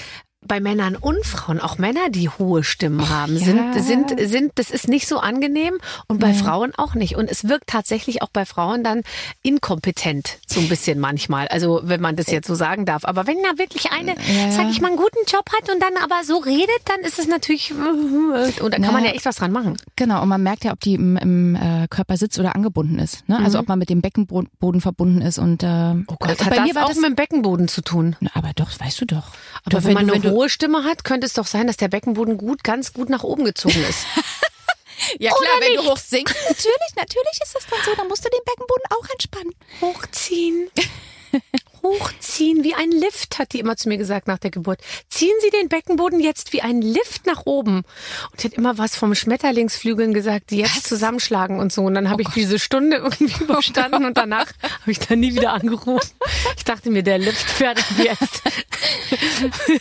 bei 0.53 0.61
Männern 0.61 0.97
und 0.97 1.25
Frauen, 1.25 1.61
auch 1.61 1.79
Männer, 1.79 2.11
die 2.11 2.29
hohe 2.29 2.63
Stimmen 2.63 3.09
haben, 3.09 3.39
ja. 3.39 3.43
sind, 3.43 3.83
sind, 3.83 4.21
sind, 4.29 4.53
das 4.57 4.71
ist 4.71 4.87
nicht 4.87 5.09
so 5.09 5.17
angenehm 5.19 5.79
und 6.09 6.21
bei 6.21 6.35
Frauen 6.35 6.75
auch 6.77 6.95
nicht. 6.95 7.17
Und 7.17 7.31
es 7.31 7.49
wirkt 7.49 7.69
tatsächlich 7.69 8.21
auch 8.21 8.29
bei 8.29 8.45
Frauen 8.45 8.85
dann 8.85 9.01
inkompetent, 9.43 10.37
so 10.47 10.61
ein 10.61 10.69
bisschen 10.69 10.99
manchmal. 11.01 11.49
Also, 11.49 11.81
wenn 11.85 12.03
man 12.03 12.17
das 12.17 12.27
jetzt 12.31 12.47
so 12.49 12.55
sagen 12.55 12.85
darf. 12.85 13.07
Aber 13.07 13.27
wenn 13.27 13.39
da 13.43 13.57
wirklich 13.57 13.93
eine, 13.93 14.11
Ja, 14.29 14.45
ja. 14.45 14.51
sag 14.53 14.69
ich 14.71 14.83
mal, 14.83 14.89
einen 14.89 14.99
guten 14.99 15.25
Job 15.27 15.45
hat 15.59 15.71
und 15.73 15.81
dann 15.83 15.95
aber 16.05 16.23
so 16.23 16.37
redet, 16.37 16.69
dann 16.85 17.01
ist 17.01 17.19
es 17.19 17.27
natürlich, 17.29 17.73
und 17.73 18.75
da 18.75 18.79
kann 18.79 18.93
man 18.93 19.07
ja 19.07 19.13
echt 19.13 19.25
was 19.25 19.37
dran 19.37 19.53
machen. 19.53 19.79
Genau, 19.97 20.21
und 20.21 20.29
man 20.29 20.43
merkt 20.43 20.65
ja, 20.65 20.73
ob 20.73 20.81
die 20.81 20.93
im, 20.97 21.17
im 21.17 21.55
äh, 21.57 21.87
Körper 21.89 22.19
sitzt 22.19 22.39
oder 22.39 22.55
angebunden 22.55 22.99
ist. 22.99 23.27
Ne? 23.27 23.39
Also 23.43 23.59
ob 23.59 23.69
man 23.69 23.79
mit 23.79 23.89
dem 23.89 24.03
Beckenboden 24.03 24.83
verbunden 24.83 25.23
ist. 25.23 25.39
Und, 25.39 25.63
äh, 25.63 25.95
Oh 26.09 26.17
Gott, 26.19 26.29
äh, 26.31 26.45
hat 26.45 26.51
bei 26.51 26.57
das 26.57 26.67
mir 26.67 26.75
war 26.75 26.85
auch 26.85 26.89
das. 26.89 26.99
mit 26.99 27.07
dem 27.07 27.15
Beckenboden 27.17 27.69
zu 27.69 27.81
tun. 27.81 28.17
Na, 28.21 28.31
aber 28.35 28.51
doch, 28.55 28.69
weißt 28.79 29.01
du 29.01 29.07
doch. 29.07 29.29
Aber 29.65 29.79
Doch, 29.79 29.85
wenn, 29.85 29.95
man 29.95 30.07
du, 30.09 30.13
eine 30.15 30.23
wenn 30.25 30.31
du, 30.31 30.37
hohe 30.43 30.49
Stimme 30.49 30.83
hat, 30.85 31.05
könnte 31.05 31.27
es 31.27 31.35
doch 31.35 31.47
sein, 31.47 31.69
dass 31.69 31.77
der 31.77 31.89
Beckenboden 31.89 32.37
gut, 32.37 32.65
ganz 32.65 32.93
gut 32.93 33.09
nach 33.09 33.23
oben 33.23 33.45
gezogen 33.45 33.81
ist. 33.89 34.05
ja 35.21 35.31
klar, 35.31 35.41
Oder 35.41 35.61
wenn 35.61 35.73
nicht? 35.73 35.85
du 35.85 35.91
hoch 35.91 35.97
singst, 35.97 36.35
natürlich, 36.35 36.97
natürlich 36.97 37.41
ist 37.43 37.55
das 37.55 37.67
dann 37.67 37.79
so. 37.85 37.95
Dann 37.95 38.09
musst 38.09 38.25
du 38.25 38.29
den 38.29 38.45
Beckenboden 38.45 38.83
auch 38.91 39.09
entspannen. 39.11 39.55
Hochziehen. 39.81 40.71
Hochziehen 41.83 42.65
wie 42.65 42.75
ein 42.75 42.91
Lift, 42.91 43.39
hat 43.39 43.53
die 43.53 43.61
immer 43.61 43.77
zu 43.77 43.89
mir 43.89 43.99
gesagt 43.99 44.29
nach 44.29 44.39
der 44.39 44.51
Geburt. 44.51 44.81
Ziehen 45.09 45.35
Sie 45.41 45.51
den 45.51 45.69
Beckenboden 45.69 46.21
jetzt 46.21 46.53
wie 46.53 46.63
ein 46.63 46.81
Lift 46.81 47.27
nach 47.27 47.43
oben. 47.45 47.83
Und 48.31 48.41
sie 48.41 48.49
hat 48.49 48.55
immer 48.55 48.79
was 48.79 48.97
vom 48.97 49.15
Schmetterlingsflügeln 49.15 50.15
gesagt, 50.15 50.51
die 50.51 50.59
jetzt 50.59 50.87
zusammenschlagen 50.87 51.59
und 51.59 51.73
so. 51.73 51.83
Und 51.83 51.95
dann 51.95 52.09
habe 52.11 52.23
ich 52.23 52.29
diese 52.29 52.59
Stunde 52.59 52.99
irgendwie 52.99 53.33
überstanden 53.43 54.05
und 54.05 54.17
danach 54.17 54.47
habe 54.63 54.91
ich 54.93 54.99
dann 54.99 55.21
nie 55.21 55.35
wieder 55.35 55.53
angerufen. 55.53 56.11
Ich 56.57 56.65
dachte 56.65 56.91
mir, 56.91 57.03
der 57.03 57.19
Lift 57.19 57.51
fährt 57.51 57.83
jetzt. 57.99 58.43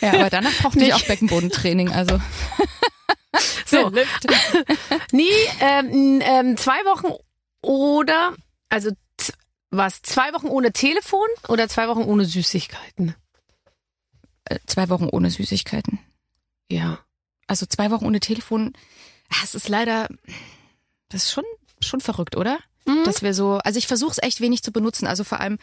Ja, 0.00 0.14
aber 0.14 0.30
danach 0.30 0.52
brauchte 0.60 0.80
ich 0.80 0.94
auch 0.94 1.02
Beckenbodentraining. 1.02 1.90
Also 1.92 2.18
So. 3.66 3.90
Nie 5.12 5.30
ähm, 5.60 6.20
ähm, 6.22 6.56
zwei 6.56 6.84
Wochen 6.84 7.14
oder, 7.62 8.34
also 8.68 8.90
was, 9.72 10.02
zwei 10.02 10.32
Wochen 10.34 10.46
ohne 10.48 10.72
Telefon 10.72 11.26
oder 11.48 11.68
zwei 11.68 11.88
Wochen 11.88 12.02
ohne 12.02 12.24
Süßigkeiten? 12.26 13.14
äh, 14.44 14.58
zwei 14.66 14.88
Wochen 14.90 15.08
ohne 15.10 15.30
Süßigkeiten. 15.30 15.98
Ja. 16.70 16.98
Also 17.46 17.66
zwei 17.66 17.90
Wochen 17.90 18.04
ohne 18.06 18.20
Telefon. 18.20 18.74
Ah, 19.30 19.40
Es 19.42 19.54
ist 19.54 19.68
leider, 19.68 20.08
das 21.08 21.24
ist 21.24 21.32
schon 21.32 21.44
schon 21.80 22.00
verrückt, 22.00 22.36
oder? 22.36 22.58
Mhm. 22.84 23.04
Dass 23.04 23.22
wir 23.22 23.32
so, 23.32 23.60
also 23.64 23.78
ich 23.78 23.86
versuche 23.86 24.10
es 24.12 24.22
echt 24.22 24.40
wenig 24.40 24.62
zu 24.62 24.72
benutzen, 24.72 25.06
also 25.06 25.22
vor 25.24 25.38
allem, 25.40 25.58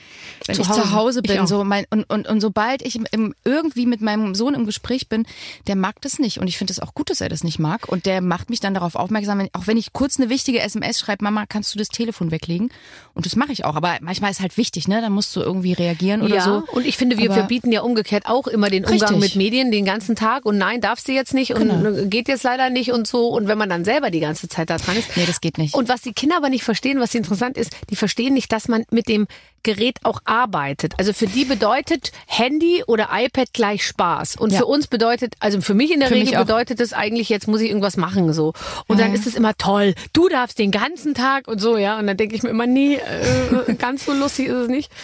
wenn 0.46 0.56
Zu 0.56 0.62
ich 0.62 0.70
Hause. 0.70 0.82
zu 0.82 0.92
Hause 0.94 1.22
bin, 1.22 1.48
so 1.48 1.64
mein 1.66 1.86
und, 1.90 2.10
und 2.10 2.28
und 2.28 2.40
sobald 2.42 2.82
ich 2.82 2.98
im, 3.12 3.34
irgendwie 3.44 3.86
mit 3.86 4.00
meinem 4.02 4.36
Sohn 4.36 4.54
im 4.54 4.66
Gespräch 4.66 5.10
bin, 5.10 5.26
der 5.68 5.76
mag 5.76 6.00
das 6.02 6.20
nicht 6.20 6.40
und 6.40 6.48
ich 6.48 6.58
finde 6.58 6.72
es 6.72 6.80
auch 6.80 6.94
gut, 6.94 7.10
dass 7.10 7.20
er 7.22 7.28
das 7.30 7.44
nicht 7.44 7.60
mag 7.60 7.90
und 7.90 8.06
der 8.06 8.22
macht 8.22 8.50
mich 8.50 8.60
dann 8.62 8.74
darauf 8.74 8.96
aufmerksam, 8.96 9.40
wenn, 9.40 9.50
auch 9.54 9.68
wenn 9.68 9.76
ich 9.78 9.92
kurz 9.92 10.18
eine 10.20 10.30
wichtige 10.30 10.62
SMS 10.62 11.00
schreibe, 11.00 11.24
Mama, 11.26 11.46
kannst 11.48 11.74
du 11.74 11.80
das 11.80 11.90
Telefon 11.90 12.32
weglegen? 12.32 12.72
Und 13.14 13.26
das 13.26 13.36
mache 13.36 13.52
ich 13.52 13.66
auch, 13.66 13.76
aber 13.76 13.98
manchmal 14.02 14.32
ist 14.32 14.40
halt 14.40 14.56
wichtig, 14.58 14.88
ne? 14.88 15.02
Dann 15.02 15.12
musst 15.12 15.36
du 15.36 15.42
irgendwie 15.42 15.74
reagieren 15.74 16.22
oder 16.22 16.36
ja, 16.36 16.44
so. 16.44 16.64
und 16.72 16.86
ich 16.86 16.96
finde, 16.96 17.18
wir 17.18 17.26
Aber- 17.32 17.40
verbieten 17.40 17.72
ja 17.72 17.82
umgekehrt 17.82 18.26
auch 18.28 18.48
immer 18.48 18.70
den 18.70 18.86
Umgang 18.86 19.16
Richtig. 19.16 19.20
mit 19.20 19.36
Medien 19.36 19.72
den 19.72 19.84
ganzen 19.84 20.16
Tag 20.16 20.46
und 20.46 20.58
nein, 20.58 20.80
darfst 20.80 21.08
du 21.08 21.12
jetzt 21.12 21.34
nicht 21.34 21.54
und 21.54 21.68
Genau. 21.70 22.06
geht 22.08 22.28
jetzt 22.30 22.44
leider 22.44 22.70
nicht 22.70 22.92
und 22.94 23.08
so. 23.08 23.28
Und 23.28 23.48
wenn 23.48 23.58
man 23.58 23.68
dann 23.70 23.84
selber 23.84 24.10
die 24.10 24.20
ganze 24.22 24.48
Zeit 24.48 24.70
da 24.70 24.78
dran 24.78 24.96
ist. 24.96 25.10
Nee, 25.18 25.26
das 25.26 25.42
geht 25.42 25.58
nicht. 25.58 25.74
Und 25.76 25.90
was 25.90 26.02
die 26.02 26.14
Kinder 26.14 26.38
aber 26.38 26.50
nicht 26.50 26.64
verstehen, 26.64 27.00
was 27.00 27.09
interessant 27.16 27.58
ist, 27.58 27.76
die 27.90 27.96
verstehen 27.96 28.34
nicht, 28.34 28.52
dass 28.52 28.68
man 28.68 28.86
mit 28.92 29.08
dem 29.08 29.28
Gerät 29.64 29.98
auch 30.04 30.22
arbeitet. 30.26 30.94
Also 30.98 31.14
für 31.14 31.28
die 31.28 31.46
bedeutet 31.46 32.12
Handy 32.28 32.84
oder 32.88 33.10
iPad 33.12 33.54
gleich 33.54 33.86
Spaß. 33.86 34.36
Und 34.38 34.52
Ja. 34.52 34.60
für 34.60 34.66
uns 34.66 34.88
bedeutet, 34.88 35.36
also 35.40 35.62
für 35.62 35.74
mich 35.74 35.92
in 35.92 36.00
der 36.00 36.10
Für 36.10 36.16
Regel 36.16 36.38
bedeutet 36.38 36.80
es 36.80 36.94
eigentlich, 36.94 37.30
jetzt 37.30 37.48
muss 37.48 37.62
ich 37.62 37.70
irgendwas 37.70 37.98
machen 37.98 38.34
so. 38.34 38.54
Und 38.88 39.00
dann 39.00 39.10
Ja. 39.10 39.16
ist 39.20 39.28
es 39.28 39.36
immer 39.36 39.56
toll. 39.56 39.96
Du 40.14 40.30
darfst 40.30 40.60
den 40.60 40.72
ganzen 40.72 41.14
Tag 41.14 41.48
und 41.48 41.60
so, 41.60 41.78
ja. 41.78 41.98
Und 42.00 42.08
dann 42.08 42.18
denke 42.18 42.36
ich 42.36 42.44
mir 42.44 42.50
immer, 42.50 42.68
nee, 42.68 42.96
äh, 42.96 43.74
ganz 43.76 44.06
so 44.06 44.14
lustig 44.14 44.48
ist 44.48 44.56
es 44.56 44.68
nicht. 44.68 44.90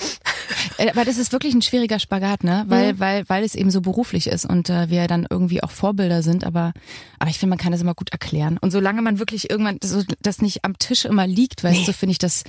Äh, 0.78 0.92
Aber 0.92 1.06
das 1.06 1.18
ist 1.18 1.32
wirklich 1.32 1.54
ein 1.54 1.62
schwieriger 1.62 2.00
Spagat, 2.00 2.44
ne? 2.44 2.66
Weil, 2.68 3.00
weil, 3.00 3.24
weil 3.30 3.44
es 3.46 3.56
eben 3.56 3.72
so 3.72 3.80
beruflich 3.82 4.28
ist 4.28 4.46
und 4.46 4.70
äh, 4.70 4.90
wir 4.90 5.08
dann 5.08 5.26
irgendwie 5.30 5.64
auch 5.64 5.72
Vorbilder 5.72 6.22
sind. 6.22 6.44
Aber, 6.44 6.74
aber 7.18 7.30
ich 7.30 7.40
finde, 7.40 7.52
man 7.52 7.58
kann 7.60 7.72
das 7.72 7.80
immer 7.82 7.94
gut 7.94 8.10
erklären. 8.12 8.58
Und 8.60 8.72
solange 8.72 9.02
man 9.02 9.18
wirklich 9.18 9.50
irgendwann 9.50 9.80
so, 9.82 10.04
das 10.22 10.42
nicht 10.42 10.66
am 10.66 10.78
Tisch 10.78 11.06
immer 11.06 11.26
liegt, 11.28 11.64
weißt 11.64 11.88
du, 11.88 11.94
finde 11.94 12.12
ich 12.12 12.18
das. 12.18 12.44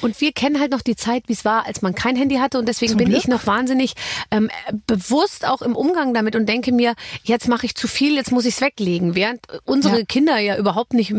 Und 0.00 0.18
wir 0.22 0.32
kennen 0.32 0.58
halt 0.58 0.70
noch 0.70 0.80
die 0.80 0.96
Zeit, 0.96 1.24
wie 1.26 1.34
es 1.34 1.44
war, 1.46 1.64
als 1.66 1.80
man 1.80 1.94
kein 1.94 2.14
Handy 2.16 2.34
hatte. 2.36 2.58
Und 2.58 2.68
deswegen 2.68 2.90
Zum 2.90 2.98
bin 2.98 3.08
Glück. 3.08 3.20
ich 3.20 3.28
noch 3.28 3.46
wahnsinnig 3.46 3.94
ähm, 4.30 4.50
bewusst 4.86 5.46
auch 5.48 5.62
im 5.62 5.74
Umgang 5.74 6.12
damit 6.12 6.36
und 6.36 6.46
denke 6.46 6.72
mir, 6.72 6.94
jetzt 7.24 7.48
mache 7.48 7.64
ich 7.64 7.74
zu 7.74 7.88
viel, 7.88 8.14
jetzt 8.16 8.30
muss 8.32 8.44
ich 8.44 8.56
es 8.56 8.60
weglegen. 8.60 9.14
Während 9.14 9.40
unsere 9.64 10.00
Ja. 10.00 10.04
Kinder 10.04 10.38
ja 10.38 10.58
überhaupt 10.58 10.92
nicht 10.92 11.14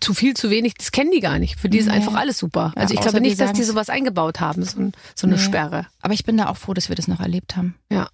zu 0.00 0.14
viel, 0.14 0.34
zu 0.34 0.50
wenig, 0.50 0.74
das 0.74 0.90
kennen 0.90 1.12
die 1.12 1.20
gar 1.20 1.38
nicht. 1.38 1.60
Für 1.60 1.68
die 1.68 1.78
ist 1.78 1.86
Nee. 1.86 1.92
einfach 1.92 2.14
alles 2.14 2.38
super. 2.38 2.72
Ja, 2.74 2.82
Also 2.82 2.94
ich 2.94 3.00
glaube 3.00 3.20
nicht, 3.20 3.38
dass 3.38 3.52
die 3.52 3.62
sowas 3.62 3.88
eingebaut 3.90 4.40
haben, 4.40 4.64
so, 4.64 4.90
so 5.14 5.26
eine 5.28 5.36
Nee. 5.36 5.42
Sperre. 5.42 5.86
Aber 6.02 6.14
ich 6.14 6.24
bin 6.24 6.36
da 6.36 6.48
auch 6.48 6.56
froh, 6.56 6.74
dass 6.74 6.88
wir 6.88 6.96
das 6.96 7.06
noch 7.06 7.20
erlebt 7.20 7.56
haben. 7.56 7.74
Ja. 7.92 8.08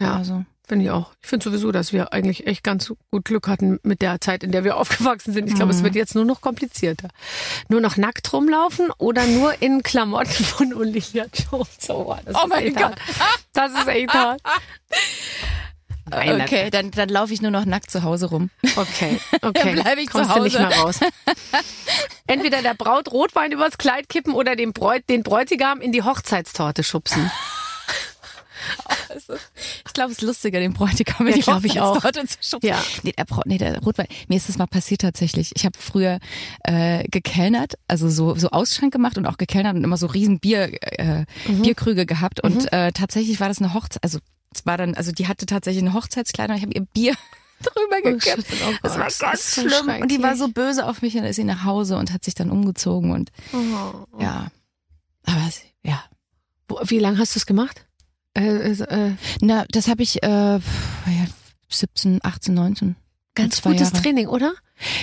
Ja, 0.00 0.14
Also. 0.16 0.44
Finde 0.68 0.84
ich 0.84 0.90
auch. 0.90 1.10
Ich 1.22 1.28
finde 1.28 1.44
sowieso, 1.44 1.72
dass 1.72 1.92
wir 1.92 2.12
eigentlich 2.12 2.46
echt 2.46 2.62
ganz 2.62 2.92
gut 3.10 3.24
Glück 3.24 3.48
hatten 3.48 3.78
mit 3.82 4.02
der 4.02 4.20
Zeit, 4.20 4.44
in 4.44 4.52
der 4.52 4.62
wir 4.64 4.76
aufgewachsen 4.78 5.32
sind. 5.32 5.48
Ich 5.48 5.54
glaube, 5.54 5.72
Mhm. 5.72 5.78
es 5.78 5.84
wird 5.84 5.94
jetzt 5.94 6.14
nur 6.14 6.24
noch 6.24 6.40
komplizierter. 6.40 7.08
Nur 7.68 7.80
noch 7.80 7.96
nackt 7.96 8.32
rumlaufen 8.32 8.90
oder 8.98 9.24
nur 9.26 9.60
in 9.62 9.82
Klamotten 9.82 10.44
von 10.44 10.74
Olivia 10.74 11.26
Jones. 11.34 11.88
Oh, 11.88 12.14
das 12.24 12.34
Oh 12.34 12.40
ist 12.44 12.48
mein 12.48 12.74
Gott. 12.74 12.82
hart. 12.84 13.00
Das 13.54 13.72
ist 13.72 13.88
echt 13.88 14.12
hart. 14.14 14.40
Nein, 16.10 16.40
Okay, 16.40 16.70
dann, 16.70 16.90
dann 16.90 17.10
laufe 17.10 17.34
ich 17.34 17.42
nur 17.42 17.50
noch 17.50 17.66
nackt 17.66 17.90
zu 17.90 18.02
Hause 18.02 18.26
rum. 18.26 18.48
Okay, 18.76 19.20
okay. 19.42 19.74
Dann 19.74 19.82
bleib 19.82 19.98
ich 19.98 20.06
zu 20.06 20.12
Kommst 20.18 20.34
du 20.36 20.42
nicht 20.42 20.58
Hause. 20.58 20.68
mehr 20.68 20.78
raus. 20.78 21.00
Entweder 22.26 22.62
der 22.62 22.74
Braut 22.74 23.10
Rotwein 23.12 23.52
übers 23.52 23.76
Kleid 23.76 24.08
kippen 24.08 24.32
oder 24.32 24.56
den, 24.56 24.72
Bräut, 24.72 25.06
den 25.10 25.22
Bräutigam 25.22 25.80
in 25.82 25.92
die 25.92 26.02
Hochzeitstorte 26.02 26.82
schubsen. 26.82 27.30
Ich 29.86 29.92
glaube, 29.94 30.12
es 30.12 30.18
ist 30.18 30.22
lustiger, 30.22 30.60
den 30.60 30.72
Bräutigam 30.74 31.26
in 31.26 31.32
Ja, 31.32 31.36
die 31.36 31.42
glaub 31.42 31.64
ich 31.64 31.80
auch. 31.80 31.96
Hochzeitstorte 31.96 32.26
zu 32.28 32.38
schubsen. 32.42 32.68
Ja. 32.68 32.82
Nee, 33.02 33.12
der, 33.16 33.24
Brau- 33.24 33.42
nee, 33.46 33.58
der 33.58 33.78
Rotwein. 33.80 34.06
Mir 34.28 34.36
ist 34.36 34.48
das 34.48 34.58
mal 34.58 34.66
passiert 34.66 35.00
tatsächlich. 35.00 35.52
Ich 35.56 35.64
habe 35.64 35.78
früher 35.78 36.18
äh, 36.64 37.04
gekellnert, 37.08 37.74
also 37.88 38.08
so, 38.08 38.34
so 38.36 38.50
Ausschank 38.50 38.92
gemacht 38.92 39.18
und 39.18 39.26
auch 39.26 39.36
gekellnert 39.38 39.74
und 39.76 39.84
immer 39.84 39.96
so 39.96 40.06
riesen 40.06 40.38
Bier, 40.40 40.70
äh, 40.98 41.24
Mhm. 41.46 41.62
Bierkrüge 41.62 42.06
gehabt. 42.06 42.42
Und 42.42 42.72
äh, 42.72 42.92
tatsächlich 42.92 43.40
war 43.40 43.48
das 43.48 43.58
eine 43.58 43.74
Hochzeit, 43.74 44.02
also 44.04 44.18
es 44.54 44.64
war 44.66 44.76
dann, 44.76 44.94
also 44.94 45.12
die 45.12 45.26
hatte 45.28 45.46
tatsächlich 45.46 45.82
eine 45.84 45.94
Hochzeitskleidung. 45.94 46.56
Ich 46.56 46.62
habe 46.62 46.72
ihr 46.74 46.84
Bier 46.86 47.14
drüber 47.62 48.00
gekippt. 48.02 48.46
shit, 48.46 48.58
oh 48.68 48.72
das 48.82 48.96
war 48.98 49.04
das 49.06 49.18
ganz 49.18 49.40
ist 49.40 49.54
so 49.56 49.68
schlimm. 49.68 50.02
und 50.02 50.10
die 50.10 50.22
war 50.22 50.36
so 50.36 50.48
böse 50.48 50.86
auf 50.86 51.02
mich 51.02 51.14
und 51.14 51.22
dann 51.22 51.30
ist 51.30 51.36
sie 51.36 51.44
nach 51.44 51.64
Hause 51.64 51.96
und 51.96 52.12
hat 52.12 52.24
sich 52.24 52.34
dann 52.34 52.50
umgezogen 52.50 53.10
und 53.12 53.30
Oh. 53.52 54.20
ja. 54.20 54.48
Aber 55.26 55.42
ja. 55.82 56.02
Wie 56.84 56.98
lange 56.98 57.18
hast 57.18 57.34
du 57.34 57.38
es 57.38 57.46
gemacht? 57.46 57.86
Äh, 58.34 58.70
äh, 58.70 58.82
äh, 58.82 59.12
Na, 59.40 59.64
das 59.70 59.88
habe 59.88 60.02
ich 60.02 60.22
äh, 60.22 60.26
ja, 60.26 60.60
17, 61.70 62.20
18, 62.22 62.54
19. 62.54 62.96
ganz 63.34 63.62
gutes 63.62 63.90
Jahre. 63.90 64.02
Training, 64.02 64.28
oder? 64.28 64.54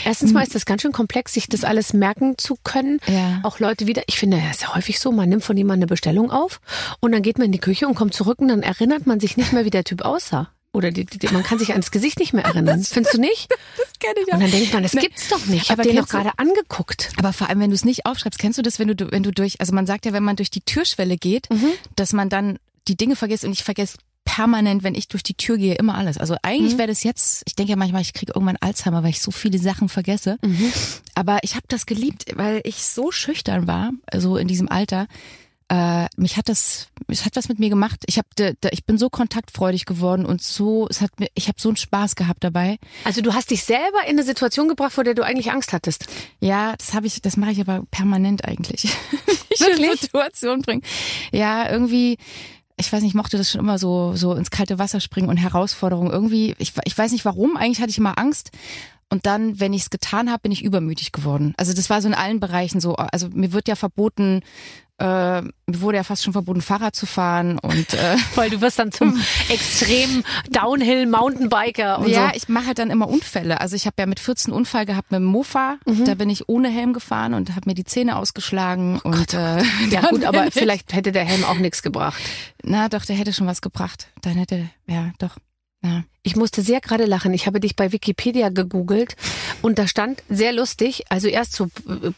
Erstens 0.06 0.32
mal 0.32 0.42
ist 0.44 0.56
das 0.56 0.66
ganz 0.66 0.82
schön 0.84 0.94
komplex, 0.94 1.34
sich 1.34 1.48
das 1.50 1.66
alles 1.66 1.92
merken 1.94 2.38
zu 2.38 2.56
können. 2.64 3.00
Ja. 3.08 3.42
Auch 3.44 3.60
Leute 3.60 3.88
wieder, 3.88 4.04
ich 4.08 4.18
finde, 4.18 4.38
das 4.38 4.58
ist 4.58 4.62
ja 4.62 4.74
häufig 4.76 5.00
so, 5.00 5.12
man 5.12 5.28
nimmt 5.28 5.44
von 5.44 5.58
jemandem 5.58 5.82
eine 5.84 5.88
Bestellung 5.88 6.32
auf 6.32 6.62
und 7.02 7.12
dann 7.12 7.22
geht 7.22 7.38
man 7.38 7.48
in 7.48 7.52
die 7.52 7.60
Küche 7.60 7.86
und 7.88 7.96
kommt 7.96 8.14
zurück 8.14 8.40
und 8.40 8.48
dann 8.48 8.64
erinnert 8.64 9.06
man 9.06 9.20
sich 9.20 9.36
nicht 9.36 9.52
mehr, 9.52 9.66
wie 9.66 9.70
der 9.72 9.84
Typ 9.84 10.04
aussah. 10.04 10.50
Oder 10.72 10.92
die, 10.92 11.06
die, 11.06 11.28
man 11.30 11.44
kann 11.44 11.58
sich 11.60 11.72
ans 11.72 11.92
Gesicht 11.92 12.20
nicht 12.20 12.34
mehr 12.34 12.44
erinnern. 12.46 12.84
Findest 12.84 13.16
du 13.16 13.20
nicht? 13.22 13.50
Das 13.78 14.00
kenne 14.00 14.16
ich 14.26 14.34
Und 14.34 14.42
dann 14.42 14.52
denkt 14.52 14.74
man, 14.74 14.84
das 14.84 14.92
gibt's 14.92 15.30
doch 15.30 15.46
nicht. 15.46 15.64
Ich 15.64 15.72
habe 15.72 15.84
den 15.84 15.96
doch 15.96 16.08
gerade 16.08 16.32
angeguckt. 16.38 17.12
Aber 17.18 17.32
vor 17.32 17.48
allem, 17.48 17.62
wenn 17.62 17.70
du 17.70 17.76
es 17.76 17.86
nicht 17.86 18.06
aufschreibst, 18.06 18.40
kennst 18.40 18.58
du 18.58 18.62
das, 18.62 18.78
wenn 18.78 18.90
du, 18.90 19.10
wenn 19.12 19.24
du 19.24 19.32
durch, 19.32 19.60
also 19.62 19.74
man 19.74 19.86
sagt 19.88 20.06
ja, 20.06 20.12
wenn 20.12 20.24
man 20.24 20.36
durch 20.36 20.50
die 20.50 20.60
Türschwelle 20.62 21.16
geht, 21.18 21.50
Mhm. 21.50 21.70
dass 21.96 22.12
man 22.12 22.28
dann 22.30 22.60
die 22.88 22.96
Dinge 22.98 23.16
vergisst 23.16 23.46
und 23.46 23.52
ich 23.52 23.64
vergesse 23.64 23.98
permanent, 24.26 24.84
wenn 24.84 24.96
ich 24.96 25.08
durch 25.08 25.22
die 25.24 25.36
Tür 25.36 25.58
gehe, 25.58 25.76
immer 25.76 25.96
alles. 25.96 26.18
Also 26.18 26.36
eigentlich 26.42 26.74
Mhm. 26.74 26.78
wäre 26.80 26.88
das 26.88 27.04
jetzt, 27.04 27.44
ich 27.46 27.56
denke 27.56 27.70
ja 27.72 27.76
manchmal, 27.76 28.02
ich 28.02 28.14
kriege 28.14 28.32
irgendwann 28.34 28.58
Alzheimer, 28.60 29.04
weil 29.04 29.12
ich 29.12 29.22
so 29.22 29.30
viele 29.32 29.60
Sachen 29.60 29.88
vergesse. 29.88 30.38
Mhm. 30.44 30.74
Aber 31.14 31.40
ich 31.44 31.56
habe 31.56 31.66
das 31.68 31.86
geliebt, 31.86 32.26
weil 32.36 32.62
ich 32.64 32.84
so 32.84 33.12
schüchtern 33.12 33.68
war, 33.68 33.92
also 34.08 34.38
in 34.38 34.48
diesem 34.48 34.68
Alter. 34.70 35.08
äh, 35.68 36.06
mich 36.16 36.38
hat 36.38 36.48
das, 36.48 36.90
es 37.08 37.26
hat 37.26 37.36
was 37.36 37.50
mit 37.50 37.58
mir 37.58 37.70
gemacht. 37.70 38.04
Ich 38.06 38.20
habe, 38.20 38.56
ich 38.72 38.86
bin 38.86 39.00
so 39.00 39.10
kontaktfreudig 39.10 39.86
geworden 39.86 40.24
und 40.24 40.44
so, 40.44 40.88
es 40.90 41.02
hat 41.02 41.20
mir, 41.20 41.28
ich 41.34 41.48
habe 41.48 41.60
so 41.60 41.70
einen 41.70 41.76
Spaß 41.78 42.16
gehabt 42.16 42.44
dabei. 42.44 42.78
Also 43.04 43.22
du 43.22 43.34
hast 43.34 43.50
dich 43.50 43.64
selber 43.64 44.04
in 44.06 44.12
eine 44.12 44.24
Situation 44.24 44.68
gebracht, 44.68 44.92
vor 44.94 45.04
der 45.04 45.16
du 45.16 45.24
eigentlich 45.24 45.52
Angst 45.52 45.74
hattest. 45.74 46.06
Ja, 46.40 46.76
das 46.78 46.94
habe 46.94 47.08
ich, 47.08 47.20
das 47.22 47.36
mache 47.38 47.52
ich 47.52 47.62
aber 47.62 47.84
permanent 47.90 48.46
eigentlich. 48.46 48.84
ich 49.50 49.60
Wirklich? 49.60 49.92
in 49.92 49.98
Situation 49.98 50.62
bringen. 50.62 50.84
Ja, 51.32 51.68
irgendwie 51.72 52.18
ich 52.78 52.92
weiß 52.92 53.02
nicht, 53.02 53.12
ich 53.12 53.16
mochte 53.16 53.38
das 53.38 53.52
schon 53.52 53.62
immer 53.62 53.80
so, 53.80 54.16
so 54.16 54.34
ins 54.34 54.52
kalte 54.52 54.80
Wasser 54.80 55.00
springen 55.00 55.30
und 55.30 55.38
Herausforderungen. 55.38 56.12
Irgendwie, 56.12 56.56
ich, 56.58 56.74
ich 56.84 56.98
weiß 56.98 57.12
nicht 57.12 57.26
warum, 57.26 57.58
eigentlich 57.58 57.82
hatte 57.82 57.92
ich 57.92 57.98
immer 57.98 58.18
Angst. 58.18 58.52
Und 59.10 59.26
dann, 59.26 59.60
wenn 59.60 59.74
ich 59.74 59.84
es 59.84 59.90
getan 59.90 60.30
habe, 60.30 60.42
bin 60.42 60.52
ich 60.52 60.64
übermütig 60.64 61.12
geworden. 61.12 61.54
Also 61.58 61.74
das 61.74 61.90
war 61.90 62.02
so 62.02 62.08
in 62.08 62.14
allen 62.14 62.40
Bereichen 62.40 62.82
so. 62.82 62.96
Also 62.96 63.30
mir 63.30 63.54
wird 63.54 63.68
ja 63.68 63.76
verboten, 63.76 64.42
äh, 64.98 65.42
wurde 65.68 65.98
ja 65.98 66.04
fast 66.04 66.24
schon 66.24 66.34
verboten, 66.34 66.62
Fahrrad 66.62 66.96
zu 66.96 67.06
fahren 67.06 67.60
und 67.60 67.94
äh, 67.94 68.16
weil 68.36 68.50
du 68.50 68.62
wirst 68.62 68.80
dann 68.80 68.92
zum 68.92 69.22
extremen 69.50 70.24
Downhill 70.50 71.06
Mountainbiker 71.06 72.00
und 72.00 72.08
ja, 72.08 72.30
so. 72.30 72.36
ich 72.36 72.48
mache 72.48 72.68
halt 72.68 72.80
dann 72.80 72.92
immer 72.92 73.10
Unfälle. 73.10 73.60
Also 73.60 73.76
ich 73.76 73.86
habe 73.86 73.96
ja 74.00 74.06
mit 74.06 74.20
14 74.20 74.54
Unfall 74.54 74.86
gehabt 74.86 75.12
mit 75.12 75.20
dem 75.20 75.26
Mofa. 75.26 75.78
Mhm. 75.86 76.06
Da 76.06 76.16
bin 76.16 76.30
ich 76.30 76.48
ohne 76.48 76.70
Helm 76.70 76.94
gefahren 76.94 77.34
und 77.34 77.56
habe 77.56 77.70
mir 77.70 77.76
die 77.76 77.84
Zähne 77.84 78.16
ausgeschlagen 78.16 79.02
oh 79.04 79.10
und 79.10 79.18
Gott. 79.18 79.34
äh, 79.34 79.64
ja 79.90 80.10
gut, 80.10 80.24
aber 80.24 80.52
vielleicht 80.52 80.94
hätte 80.94 81.12
der 81.12 81.26
Helm 81.26 81.44
auch 81.44 81.58
nichts 81.58 81.82
gebracht. 81.82 82.22
Na 82.64 82.88
doch, 82.90 83.06
der 83.06 83.16
hätte 83.16 83.34
schon 83.34 83.48
was 83.48 83.62
gebracht. 83.62 84.08
Dann 84.22 84.34
hätte 84.34 84.70
ja 84.88 85.12
doch. 85.20 85.38
Ja. 85.86 86.04
Ich 86.24 86.36
musste 86.36 86.64
sehr 86.64 86.82
gerade 86.82 87.06
lachen. 87.06 87.34
Ich 87.36 87.46
habe 87.46 87.60
dich 87.60 87.76
bei 87.76 87.92
Wikipedia 87.92 88.50
gegoogelt 88.50 89.16
und 89.62 89.78
da 89.78 89.88
stand 89.88 90.24
sehr 90.28 90.54
lustig, 90.54 91.04
also 91.10 91.28
erst 91.28 91.54
so 91.54 91.68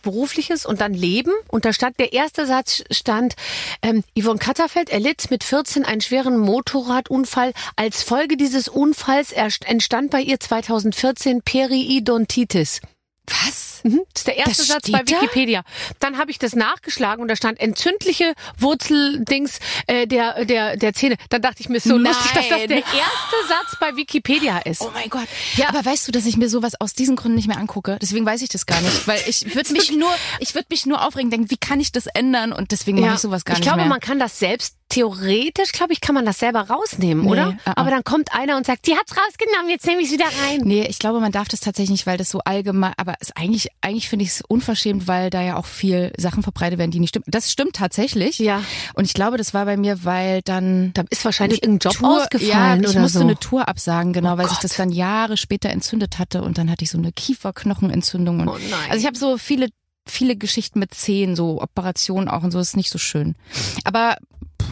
berufliches 0.01 0.65
und 0.65 0.79
dann 0.79 0.93
Leben 0.93 1.33
und 1.49 1.65
da 1.65 1.73
stand 1.73 1.99
der 1.99 2.13
erste 2.13 2.45
Satz 2.45 2.83
stand 2.89 3.35
ähm, 3.81 4.05
Yvonne 4.17 4.39
Katterfeld 4.39 4.89
erlitt 4.89 5.29
mit 5.29 5.43
14 5.43 5.83
einen 5.83 5.99
schweren 5.99 6.37
Motorradunfall. 6.37 7.51
Als 7.75 8.03
Folge 8.03 8.37
dieses 8.37 8.69
Unfalls 8.69 9.33
entstand 9.33 10.11
bei 10.11 10.21
ihr 10.21 10.39
2014 10.39 11.41
Periodontitis. 11.41 12.79
Was? 13.25 13.66
Mhm. 13.83 14.01
Das 14.13 14.21
ist 14.21 14.27
der 14.27 14.37
erste 14.37 14.57
das 14.57 14.67
Satz 14.67 14.91
bei 14.91 14.99
Wikipedia. 14.99 15.61
Da? 15.61 15.95
Dann 15.99 16.17
habe 16.17 16.31
ich 16.31 16.39
das 16.39 16.55
nachgeschlagen 16.55 17.21
und 17.21 17.27
da 17.27 17.35
stand 17.35 17.59
entzündliche 17.59 18.33
Wurzeldings 18.57 19.59
äh, 19.87 20.07
der 20.07 20.45
der 20.45 20.77
der 20.77 20.93
Zähne. 20.93 21.17
Dann 21.29 21.41
dachte 21.41 21.61
ich 21.61 21.69
mir 21.69 21.79
so 21.79 21.97
Nein. 21.97 22.13
lustig, 22.13 22.31
dass 22.31 22.49
das 22.49 22.67
der 22.67 22.77
erste 22.77 23.37
Satz 23.47 23.77
bei 23.79 23.95
Wikipedia 23.95 24.59
ist. 24.59 24.81
Oh 24.81 24.91
mein 24.93 25.09
Gott. 25.09 25.27
Ja, 25.55 25.69
aber 25.69 25.83
weißt 25.85 26.07
du, 26.07 26.11
dass 26.11 26.25
ich 26.25 26.37
mir 26.37 26.49
sowas 26.49 26.79
aus 26.79 26.93
diesen 26.93 27.15
Gründen 27.15 27.35
nicht 27.35 27.47
mehr 27.47 27.57
angucke? 27.57 27.97
Deswegen 28.01 28.25
weiß 28.25 28.41
ich 28.41 28.49
das 28.49 28.65
gar 28.65 28.81
nicht, 28.81 29.07
weil 29.07 29.21
ich 29.27 29.55
würde 29.55 29.71
mich 29.73 29.91
nur 29.91 30.11
ich 30.39 30.55
würde 30.55 30.67
mich 30.69 30.85
nur 30.85 31.05
aufregen, 31.05 31.31
denken, 31.31 31.51
wie 31.51 31.57
kann 31.57 31.79
ich 31.79 31.91
das 31.91 32.07
ändern 32.07 32.53
und 32.53 32.71
deswegen 32.71 32.97
ja. 32.97 33.05
mache 33.05 33.15
ich 33.15 33.21
sowas 33.21 33.45
gar 33.45 33.53
ich 33.53 33.59
nicht 33.59 33.65
glaube, 33.65 33.77
mehr. 33.77 33.85
Ich 33.85 33.89
glaube, 33.89 33.99
man 33.99 33.99
kann 33.99 34.19
das 34.19 34.39
selbst 34.39 34.76
theoretisch, 34.97 35.73
glaube 35.73 35.93
ich, 35.93 36.01
kann 36.01 36.15
man 36.15 36.25
das 36.25 36.39
selber 36.39 36.61
rausnehmen, 36.61 37.25
nee, 37.25 37.31
oder? 37.31 37.49
Uh 37.49 37.51
-uh. 37.51 37.73
Aber 37.75 37.91
dann 37.91 38.03
kommt 38.03 38.33
einer 38.33 38.57
und 38.57 38.65
sagt, 38.65 38.87
die 38.87 38.95
hat's 38.95 39.11
rausgenommen, 39.11 39.69
jetzt 39.69 39.85
nehme 39.85 40.01
ich 40.01 40.11
wieder 40.11 40.25
rein. 40.25 40.61
Nee, 40.63 40.87
ich 40.87 40.97
glaube, 40.97 41.19
man 41.19 41.31
darf 41.31 41.47
das 41.47 41.59
tatsächlich 41.59 41.91
nicht, 41.91 42.07
weil 42.07 42.17
das 42.17 42.31
so 42.31 42.39
allgemein, 42.39 42.93
aber 42.97 43.13
es 43.19 43.31
eigentlich, 43.35 43.67
eigentlich 43.81 44.09
finde 44.09 44.23
ich 44.23 44.31
es 44.31 44.41
unverschämt, 44.41 45.07
weil 45.07 45.29
da 45.29 45.41
ja 45.41 45.57
auch 45.57 45.67
viel 45.67 46.11
Sachen 46.17 46.41
verbreitet 46.41 46.79
werden, 46.79 46.89
die 46.89 46.99
nicht 46.99 47.09
stimmen. 47.09 47.25
Das 47.27 47.51
stimmt 47.51 47.75
tatsächlich. 47.75 48.39
Ja. 48.39 48.63
Und 48.95 49.05
ich 49.05 49.13
glaube, 49.13 49.37
das 49.37 49.53
war 49.53 49.65
bei 49.65 49.77
mir, 49.77 50.03
weil 50.03 50.41
dann. 50.41 50.93
Da 50.93 51.03
ist 51.11 51.23
wahrscheinlich 51.23 51.61
irgendein 51.61 51.91
Job 51.91 51.99
Tour, 51.99 52.21
ausgefallen 52.23 52.81
ja, 52.81 52.89
ich 52.89 52.89
oder 52.89 53.01
musste 53.01 53.19
so. 53.19 53.23
eine 53.23 53.37
Tour 53.37 53.67
absagen, 53.67 54.13
genau, 54.13 54.33
oh 54.33 54.37
weil 54.37 54.45
Gott. 54.45 54.55
sich 54.55 54.59
das 54.59 54.75
dann 54.77 54.91
Jahre 54.91 55.37
später 55.37 55.69
entzündet 55.69 56.17
hatte 56.17 56.41
und 56.41 56.57
dann 56.57 56.71
hatte 56.71 56.83
ich 56.83 56.89
so 56.89 56.97
eine 56.97 57.11
Kieferknochenentzündung. 57.11 58.39
Und 58.39 58.47
oh 58.47 58.57
nein. 58.57 58.89
Also 58.89 58.99
ich 58.99 59.05
habe 59.05 59.17
so 59.17 59.37
viele 59.37 59.67
viele 60.09 60.37
Geschichten 60.37 60.79
mit 60.79 60.93
Zehen, 60.93 61.35
so 61.35 61.61
Operationen 61.61 62.29
auch 62.29 62.43
und 62.43 62.51
so, 62.51 62.59
ist 62.59 62.77
nicht 62.77 62.89
so 62.89 62.97
schön. 62.97 63.35
Aber 63.83 64.15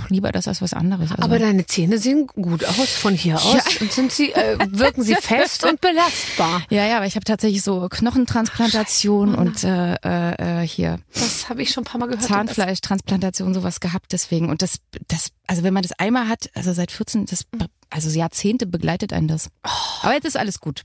pff, 0.05 0.09
lieber 0.09 0.31
das 0.31 0.47
als 0.47 0.61
was 0.61 0.73
anderes. 0.73 1.11
Also. 1.11 1.23
Aber 1.23 1.39
deine 1.39 1.65
Zähne 1.65 1.97
sehen 1.97 2.27
gut 2.27 2.63
aus 2.65 2.89
von 2.95 3.13
hier 3.13 3.35
aus 3.35 3.53
Ja. 3.53 3.81
und 3.81 3.91
sind 3.91 4.11
sie, 4.11 4.31
äh, 4.33 4.57
wirken 4.69 5.03
sie 5.03 5.15
fest 5.21 5.65
und 5.65 5.81
belastbar. 5.81 6.61
ja, 6.69 6.85
ja, 6.85 6.97
aber 6.97 7.05
ich 7.05 7.15
habe 7.15 7.23
tatsächlich 7.25 7.61
so 7.63 7.87
Knochentransplantation 7.89 9.35
Oh 9.35 9.39
und 9.41 9.63
äh, 9.63 10.61
äh, 10.61 10.67
hier 10.67 10.99
Das 11.13 11.49
habe 11.49 11.61
ich 11.61 11.71
schon 11.71 11.81
ein 11.83 11.85
paar 11.85 11.99
Mal 11.99 12.07
gehört. 12.07 12.23
Zahnfleischtransplantation 12.23 13.53
sowas 13.53 13.79
gehabt 13.79 14.11
deswegen 14.13 14.49
und 14.49 14.61
das 14.61 14.77
das 15.07 15.29
also 15.47 15.63
wenn 15.63 15.73
man 15.73 15.83
das 15.83 15.91
einmal 15.93 16.27
hat 16.27 16.49
also 16.55 16.73
seit 16.73 16.91
14 16.91 17.25
das 17.25 17.45
also 17.89 18.09
Jahrzehnte 18.17 18.65
begleitet 18.65 19.13
einen 19.13 19.27
das 19.27 19.49
aber 20.01 20.13
jetzt 20.13 20.25
ist 20.25 20.37
alles 20.37 20.59
gut 20.59 20.81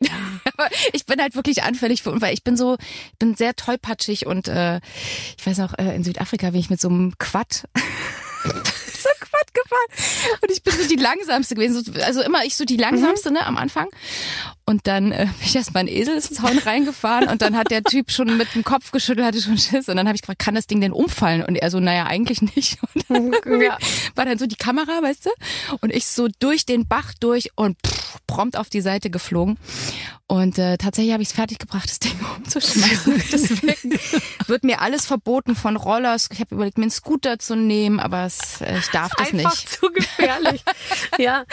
ich 0.92 1.06
bin 1.06 1.20
halt 1.20 1.34
wirklich 1.34 1.62
anfällig 1.62 2.02
für 2.02 2.20
weil 2.20 2.34
ich 2.34 2.44
bin 2.44 2.56
so 2.56 2.76
ich 2.80 3.18
bin 3.18 3.34
sehr 3.34 3.54
tollpatschig 3.54 4.26
und 4.26 4.48
äh, 4.48 4.80
ich 5.36 5.46
weiß 5.46 5.60
auch 5.60 5.74
äh, 5.78 5.94
in 5.94 6.04
Südafrika 6.04 6.50
bin 6.50 6.60
ich 6.60 6.70
mit 6.70 6.80
so 6.80 6.88
einem 6.88 7.18
Quad 7.18 7.64
so 8.44 9.08
Quad 9.20 9.54
gefahren. 9.54 10.38
Und 10.42 10.50
ich 10.50 10.62
bin 10.62 10.74
so 10.74 10.88
die 10.88 10.96
langsamste 10.96 11.54
gewesen. 11.54 11.84
So, 11.84 11.92
also 12.02 12.22
immer 12.22 12.44
ich 12.44 12.56
so 12.56 12.64
die 12.64 12.76
langsamste 12.76 13.30
ne 13.30 13.44
am 13.46 13.56
Anfang 13.56 13.88
und 14.68 14.86
dann 14.86 15.12
äh, 15.12 15.24
bin 15.24 15.34
ich 15.46 15.56
erst 15.56 15.72
mal 15.72 15.80
in 15.80 15.86
den 15.86 15.96
Eselszaun 15.96 16.58
reingefahren 16.58 17.28
und 17.28 17.40
dann 17.40 17.56
hat 17.56 17.70
der 17.70 17.82
Typ 17.82 18.10
schon 18.10 18.36
mit 18.36 18.54
dem 18.54 18.64
Kopf 18.64 18.90
geschüttelt, 18.90 19.26
hatte 19.26 19.40
schon 19.40 19.56
Schiss. 19.56 19.88
Und 19.88 19.96
dann 19.96 20.06
habe 20.06 20.14
ich 20.14 20.20
gefragt, 20.20 20.40
kann 20.40 20.54
das 20.54 20.66
Ding 20.66 20.80
denn 20.82 20.92
umfallen? 20.92 21.42
Und 21.42 21.56
er 21.56 21.70
so, 21.70 21.80
naja, 21.80 22.04
eigentlich 22.06 22.42
nicht. 22.42 22.78
Und 23.08 23.32
dann 23.44 23.60
Ja. 23.62 23.78
war 24.14 24.26
dann 24.26 24.38
so 24.38 24.46
die 24.46 24.56
Kamera, 24.56 25.00
weißt 25.02 25.24
du? 25.26 25.30
Und 25.80 25.90
ich 25.94 26.06
so 26.06 26.28
durch 26.38 26.66
den 26.66 26.86
Bach 26.86 27.14
durch 27.18 27.50
und 27.56 27.78
pff, 27.86 28.18
prompt 28.26 28.56
auf 28.58 28.68
die 28.68 28.82
Seite 28.82 29.08
geflogen. 29.08 29.56
Und 30.30 30.58
äh, 30.58 30.76
tatsächlich 30.76 31.14
habe 31.14 31.22
ich 31.22 31.30
es 31.30 31.34
fertiggebracht, 31.34 31.88
das 31.88 32.00
Ding 32.00 32.12
umzuschmeißen. 32.36 33.22
Deswegen 33.32 33.98
wird 34.46 34.62
mir 34.64 34.82
alles 34.82 35.06
verboten 35.06 35.56
von 35.56 35.76
Rollers. 35.76 36.28
Ich 36.30 36.40
habe 36.40 36.54
überlegt, 36.54 36.76
mir 36.76 36.82
einen 36.84 36.90
Scooter 36.90 37.38
zu 37.38 37.56
nehmen, 37.56 37.98
aber 37.98 38.26
es, 38.26 38.60
äh, 38.60 38.78
ich 38.78 38.88
darf 38.88 39.10
das 39.16 39.32
Einfach 39.32 39.50
nicht. 39.54 39.70
zu 39.70 39.90
gefährlich. 39.90 40.62
ja. 41.16 41.44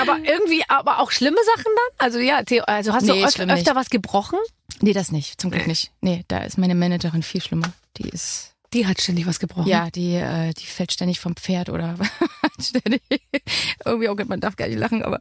Aber 0.00 0.18
irgendwie, 0.22 0.62
aber 0.68 1.00
auch 1.00 1.10
schlimme 1.10 1.38
Sachen 1.56 1.64
dann? 1.66 2.06
Also 2.06 2.20
ja, 2.28 2.62
also 2.66 2.92
hast 2.92 3.02
Nee, 3.04 3.20
du 3.20 3.26
öf 3.26 3.38
öfter 3.38 3.74
was 3.74 3.90
gebrochen? 3.90 4.38
Nee, 4.80 4.92
das 4.92 5.10
nicht. 5.12 5.40
Zum 5.40 5.50
Glück 5.50 5.66
nicht. 5.66 5.90
Nee, 6.00 6.24
da 6.28 6.38
ist 6.38 6.58
meine 6.58 6.74
Managerin 6.74 7.22
viel 7.22 7.40
schlimmer. 7.42 7.72
Die 7.96 8.08
ist 8.08 8.52
Die 8.74 8.86
hat 8.86 9.00
ständig 9.00 9.26
was 9.26 9.38
gebrochen. 9.40 9.66
Ja, 9.68 9.90
die, 9.90 10.14
äh, 10.14 10.52
die 10.52 10.66
fällt 10.66 10.92
ständig 10.92 11.20
vom 11.20 11.34
Pferd 11.36 11.68
oder 11.70 11.94
ständig. 12.60 13.00
Irgendwie, 13.84 14.08
oh 14.08 14.14
Gott, 14.14 14.28
man 14.28 14.40
darf 14.40 14.56
gar 14.56 14.68
nicht 14.68 14.78
lachen, 14.78 15.02
aber 15.02 15.18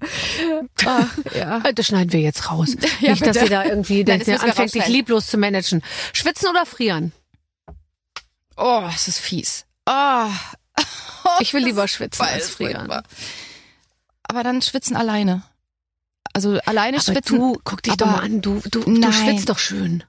ach, 0.86 1.18
ja. 1.34 1.60
Äh, 1.64 1.74
Das 1.74 1.88
schneiden 1.88 2.12
wir 2.12 2.20
jetzt 2.20 2.52
raus. 2.52 2.76
Ja, 3.00 3.12
Nicht, 3.12 3.26
dass 3.26 3.40
sie 3.40 3.48
da 3.50 3.64
irgendwie 3.64 4.04
Nein, 4.04 4.20
das 4.20 4.28
anfängt, 4.30 4.58
dich 4.58 4.60
rausschneiden. 4.60 4.94
lieblos 4.94 5.28
zu 5.28 5.38
managen. 5.38 5.82
Schwitzen 6.14 6.50
oder 6.50 6.66
frieren? 6.66 7.14
Oh, 8.58 8.84
es 8.94 9.08
ist 9.08 9.20
fies. 9.20 9.66
Oh. 9.86 10.28
Ich 11.40 11.54
will 11.54 11.64
lieber 11.64 11.88
schwitzen 11.88 12.26
als 12.26 12.50
frieren. 12.50 12.92
Aber 14.24 14.44
dann 14.44 14.62
schwitzen 14.62 14.96
alleine. 14.98 15.44
Also 16.38 16.60
alleine 16.68 16.98
Aber 16.98 17.04
schwitzen. 17.04 17.40
du, 17.40 17.60
guck 17.64 17.82
dich 17.82 17.94
aber 17.94 18.06
doch 18.06 18.12
mal 18.12 18.20
an, 18.20 18.42
du, 18.42 18.62
du, 18.70 18.82
du 18.82 18.92
Nein. 18.92 19.12
schwitzt 19.12 19.50
doch 19.50 19.58
schön. 19.58 20.04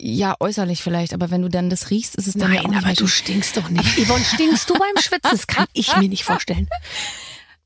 Ja, 0.00 0.34
äußerlich 0.40 0.82
vielleicht, 0.82 1.12
aber 1.12 1.30
wenn 1.30 1.42
du 1.42 1.50
dann 1.50 1.68
das 1.68 1.90
riechst, 1.90 2.14
ist 2.14 2.28
es 2.28 2.32
dann 2.32 2.50
ja 2.50 2.60
auch 2.60 2.64
Nein, 2.64 2.76
nicht 2.76 2.84
aber 2.86 2.94
du 2.94 3.06
stinkst 3.06 3.54
doch 3.58 3.68
nicht. 3.68 3.98
Yvonne, 3.98 4.24
stinkst 4.24 4.70
du 4.70 4.72
beim 4.72 4.96
Schwitzen? 4.96 5.30
Das 5.30 5.46
kann 5.46 5.66
ich 5.74 5.94
mir 5.98 6.08
nicht 6.08 6.24
vorstellen. 6.24 6.66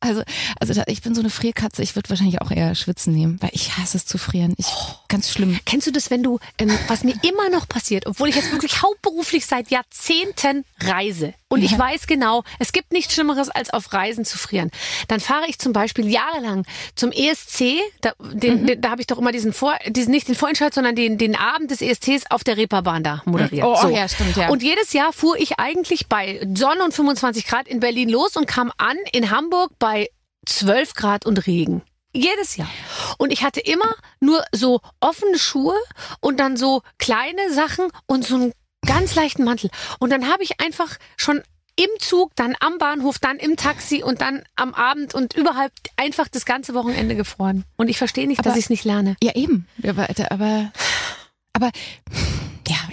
Also, 0.04 0.24
also 0.58 0.74
da, 0.74 0.82
ich 0.88 1.00
bin 1.00 1.14
so 1.14 1.20
eine 1.20 1.30
Frierkatze, 1.30 1.80
ich 1.80 1.94
würde 1.94 2.10
wahrscheinlich 2.10 2.40
auch 2.40 2.50
eher 2.50 2.74
schwitzen 2.74 3.14
nehmen, 3.14 3.40
weil 3.40 3.50
ich 3.52 3.76
hasse 3.78 3.96
es 3.96 4.04
zu 4.04 4.18
frieren. 4.18 4.52
Ich, 4.56 4.66
ganz 5.06 5.30
schlimm. 5.30 5.60
Kennst 5.64 5.86
du 5.86 5.92
das, 5.92 6.10
wenn 6.10 6.24
du, 6.24 6.40
ähm, 6.58 6.76
was 6.88 7.04
mir 7.04 7.14
immer 7.22 7.50
noch 7.50 7.68
passiert, 7.68 8.06
obwohl 8.06 8.28
ich 8.28 8.34
jetzt 8.34 8.50
wirklich 8.50 8.82
hauptberuflich 8.82 9.46
seit 9.46 9.70
Jahrzehnten 9.70 10.64
reise 10.80 11.34
und 11.52 11.62
ich 11.62 11.78
weiß 11.78 12.06
genau, 12.06 12.44
es 12.58 12.72
gibt 12.72 12.92
nichts 12.92 13.12
Schlimmeres, 13.12 13.50
als 13.50 13.68
auf 13.74 13.92
Reisen 13.92 14.24
zu 14.24 14.38
frieren. 14.38 14.70
Dann 15.08 15.20
fahre 15.20 15.44
ich 15.48 15.58
zum 15.58 15.74
Beispiel 15.74 16.08
jahrelang 16.08 16.64
zum 16.94 17.12
ESC, 17.12 17.76
da, 18.00 18.12
den, 18.32 18.66
den, 18.66 18.80
da 18.80 18.88
habe 18.88 19.02
ich 19.02 19.06
doch 19.06 19.18
immer 19.18 19.32
diesen 19.32 19.52
Vor, 19.52 19.74
diesen, 19.86 20.12
nicht 20.12 20.28
den 20.28 20.34
Vorentscheid, 20.34 20.72
sondern 20.72 20.96
den, 20.96 21.18
den 21.18 21.36
Abend 21.36 21.70
des 21.70 21.82
ESCs 21.82 22.30
auf 22.30 22.42
der 22.42 22.56
Reeperbahn 22.56 23.04
da 23.04 23.20
moderiert. 23.26 23.66
Oh, 23.66 23.76
so. 23.76 23.90
ja, 23.90 24.08
stimmt, 24.08 24.34
ja. 24.34 24.48
Und 24.48 24.62
jedes 24.62 24.94
Jahr 24.94 25.12
fuhr 25.12 25.36
ich 25.38 25.58
eigentlich 25.58 26.08
bei 26.08 26.40
Sonne 26.54 26.84
und 26.84 26.94
25 26.94 27.46
Grad 27.46 27.68
in 27.68 27.80
Berlin 27.80 28.08
los 28.08 28.34
und 28.38 28.46
kam 28.46 28.72
an 28.78 28.96
in 29.12 29.30
Hamburg 29.30 29.72
bei 29.78 30.08
12 30.46 30.94
Grad 30.94 31.26
und 31.26 31.46
Regen. 31.46 31.82
Jedes 32.14 32.56
Jahr. 32.56 32.70
Und 33.18 33.30
ich 33.30 33.42
hatte 33.42 33.60
immer 33.60 33.94
nur 34.20 34.42
so 34.52 34.80
offene 35.00 35.38
Schuhe 35.38 35.76
und 36.20 36.40
dann 36.40 36.56
so 36.56 36.80
kleine 36.98 37.52
Sachen 37.52 37.88
und 38.06 38.24
so 38.24 38.36
einen 38.36 38.52
ganz 38.86 39.14
leichten 39.14 39.44
Mantel. 39.44 39.70
Und 39.98 40.10
dann 40.10 40.28
habe 40.28 40.42
ich 40.42 40.60
einfach 40.60 40.98
schon 41.16 41.42
im 41.76 41.88
Zug, 42.00 42.36
dann 42.36 42.54
am 42.60 42.76
Bahnhof, 42.78 43.18
dann 43.18 43.38
im 43.38 43.56
Taxi 43.56 44.02
und 44.02 44.20
dann 44.20 44.42
am 44.56 44.74
Abend 44.74 45.14
und 45.14 45.34
überhaupt 45.34 45.90
einfach 45.96 46.28
das 46.28 46.44
ganze 46.44 46.74
Wochenende 46.74 47.16
gefroren. 47.16 47.64
Und 47.76 47.88
ich 47.88 47.96
verstehe 47.98 48.26
nicht, 48.28 48.40
dass 48.40 48.48
Aber- 48.48 48.58
ich 48.58 48.64
es 48.66 48.70
nicht 48.70 48.84
lerne. 48.84 49.16
Ja, 49.22 49.34
eben. 49.34 49.66
Aber, 49.82 50.06
aber, 50.30 50.70
aber 51.54 51.70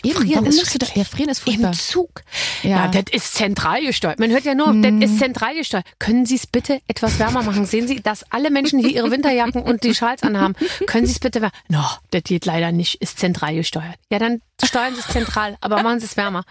Eben, 0.04 0.16
Frieren 0.16 0.46
warum 0.46 0.48
ist 0.48 0.74
du 0.74 0.78
da, 0.80 0.88
ja, 0.96 1.04
frieren 1.04 1.30
ist 1.30 1.40
furchtbar. 1.40 1.72
Im 1.72 1.78
Zug. 1.78 2.24
Ja. 2.64 2.70
Ja, 2.70 2.88
das 2.88 3.06
ist 3.12 3.34
zentral 3.36 3.82
gesteuert. 3.86 4.20
Man 4.20 4.32
hört 4.32 4.46
ja 4.46 4.56
nur, 4.56 4.74
das 4.74 5.10
ist 5.10 5.20
zentral 5.20 5.56
gesteuert. 5.56 5.86
Können 6.00 6.26
Sie 6.26 6.36
es 6.36 6.48
bitte 6.48 6.82
etwas 6.88 7.20
wärmer 7.20 7.44
machen? 7.44 7.66
Sehen 7.66 7.88
Sie, 7.88 8.02
dass 8.02 8.24
alle 8.32 8.50
Menschen 8.50 8.80
hier 8.80 8.90
ihre 8.90 9.12
Winterjacken 9.12 9.62
und 9.64 9.84
die 9.84 9.94
Schals 9.96 10.24
anhaben. 10.24 10.56
Können 10.88 11.06
Sie 11.06 11.14
es 11.14 11.20
bitte 11.20 11.42
wärmer? 11.42 11.54
No, 11.68 11.84
das 12.12 12.24
geht 12.24 12.46
leider 12.46 12.72
nicht. 12.72 12.96
Ist 13.02 13.20
zentral 13.20 13.56
gesteuert. 13.56 13.96
Ja, 14.10 14.20
dann 14.20 14.42
steuern 14.64 14.94
Sie 14.94 15.00
es 15.00 15.08
zentral, 15.08 15.58
aber 15.62 15.82
machen 15.84 16.00
Sie 16.00 16.06
es 16.06 16.18
wärmer. 16.18 16.44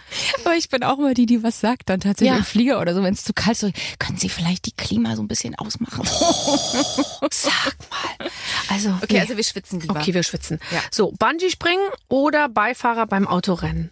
Aber 0.45 0.55
ich 0.57 0.69
bin 0.69 0.83
auch 0.83 0.99
immer 0.99 1.15
die, 1.15 1.27
die 1.27 1.43
was 1.43 1.61
sagt 1.61 1.89
dann 1.91 2.01
tatsächlich 2.01 2.33
Ja. 2.33 2.39
im 2.39 2.45
Flieger 2.45 2.81
oder 2.81 2.95
so, 2.95 3.03
wenn 3.03 3.13
es 3.15 3.25
zu 3.25 3.33
kalt 3.33 3.63
ist. 3.63 3.75
Können 3.99 4.19
Sie 4.19 4.29
vielleicht 4.29 4.67
die 4.67 4.73
Klima 4.73 5.15
so 5.17 5.23
ein 5.23 5.29
bisschen 5.29 5.55
ausmachen? 5.57 6.05
Sag 7.31 7.77
mal. 7.91 8.29
Also, 8.69 8.91
Okay, 9.03 9.15
nee. 9.15 9.21
also 9.21 9.37
wir 9.37 9.45
schwitzen 9.45 9.81
lieber. 9.81 9.97
Okay, 10.01 10.15
wir 10.15 10.23
schwitzen. 10.23 10.59
Ja. 10.73 10.81
So, 10.91 11.13
Bungee 11.19 11.51
springen 11.51 11.87
oder 12.09 12.49
Beifahrer 12.49 13.07
beim 13.07 13.27
Autorennen? 13.39 13.91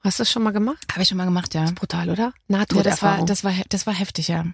Hast 0.00 0.18
du 0.18 0.22
das 0.22 0.30
schon 0.30 0.42
mal 0.42 0.52
gemacht? 0.52 0.86
Habe 0.92 1.02
ich 1.02 1.08
schon 1.08 1.18
mal 1.18 1.24
gemacht, 1.24 1.54
ja. 1.54 1.64
Brutal, 1.72 2.10
oder? 2.10 2.32
ja 2.48 2.82
das 2.82 3.02
war, 3.02 3.24
das 3.24 3.44
war, 3.44 3.52
das 3.68 3.86
war 3.86 3.94
heftig, 3.94 4.28
ja. 4.28 4.46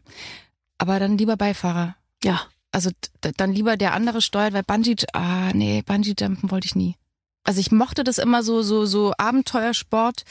Aber 0.78 0.98
dann 0.98 1.18
lieber 1.18 1.36
Beifahrer. 1.36 1.94
ja. 2.24 2.40
Also 2.70 2.90
dann 3.20 3.54
lieber 3.54 3.78
der 3.78 3.94
andere 3.94 4.20
steuert, 4.20 4.52
weil 4.52 4.62
Bungee, 4.62 4.94
ah 5.14 5.50
nee, 5.54 5.80
Bungee 5.80 6.14
Jumpen 6.18 6.50
wollte 6.50 6.66
ich 6.66 6.74
nie. 6.76 6.96
Also 7.42 7.60
ich 7.60 7.72
mochte 7.72 8.04
das 8.04 8.18
immer 8.18 8.42
so, 8.42 8.60
so, 8.60 8.84
so 8.84 9.14
Abenteuersport, 9.16 10.26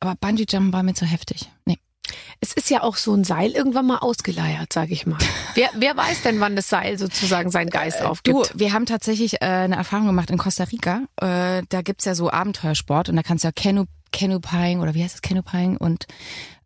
aber 0.00 0.14
Bungee 0.14 0.46
Jumpen 0.48 0.72
war 0.72 0.82
mir 0.82 0.94
zu 0.94 1.04
heftig. 1.04 1.50
Nee. 1.66 1.78
Es 2.40 2.52
ist 2.52 2.70
ja 2.70 2.82
auch 2.82 2.96
so 2.96 3.14
ein 3.14 3.24
Seil 3.24 3.52
irgendwann 3.52 3.86
mal 3.86 3.98
ausgeleiert, 3.98 4.72
sag 4.72 4.90
ich 4.90 5.06
mal. 5.06 5.18
wer, 5.54 5.70
wer 5.74 5.96
weiß 5.96 6.22
denn, 6.22 6.40
wann 6.40 6.56
das 6.56 6.68
Seil 6.68 6.98
sozusagen 6.98 7.50
seinen 7.50 7.70
Geist 7.70 8.00
Du, 8.00 8.04
aufgibt? 8.04 8.52
wir 8.58 8.72
haben 8.72 8.86
tatsächlich 8.86 9.42
äh, 9.42 9.46
eine 9.46 9.76
Erfahrung 9.76 10.06
gemacht 10.06 10.30
in 10.30 10.38
Costa 10.38 10.64
Rica. 10.64 11.02
Äh, 11.16 11.62
da 11.68 11.82
gibt's 11.82 12.04
ja 12.04 12.14
so 12.14 12.30
Abenteuersport 12.30 13.08
und 13.08 13.16
da 13.16 13.22
kannst 13.22 13.44
du 13.44 13.48
ja 13.48 13.52
Canu 13.52 13.84
Canupying 14.12 14.80
oder 14.80 14.94
wie 14.94 15.04
heißt 15.04 15.14
das 15.14 15.22
Canupying 15.22 15.76
und 15.76 16.06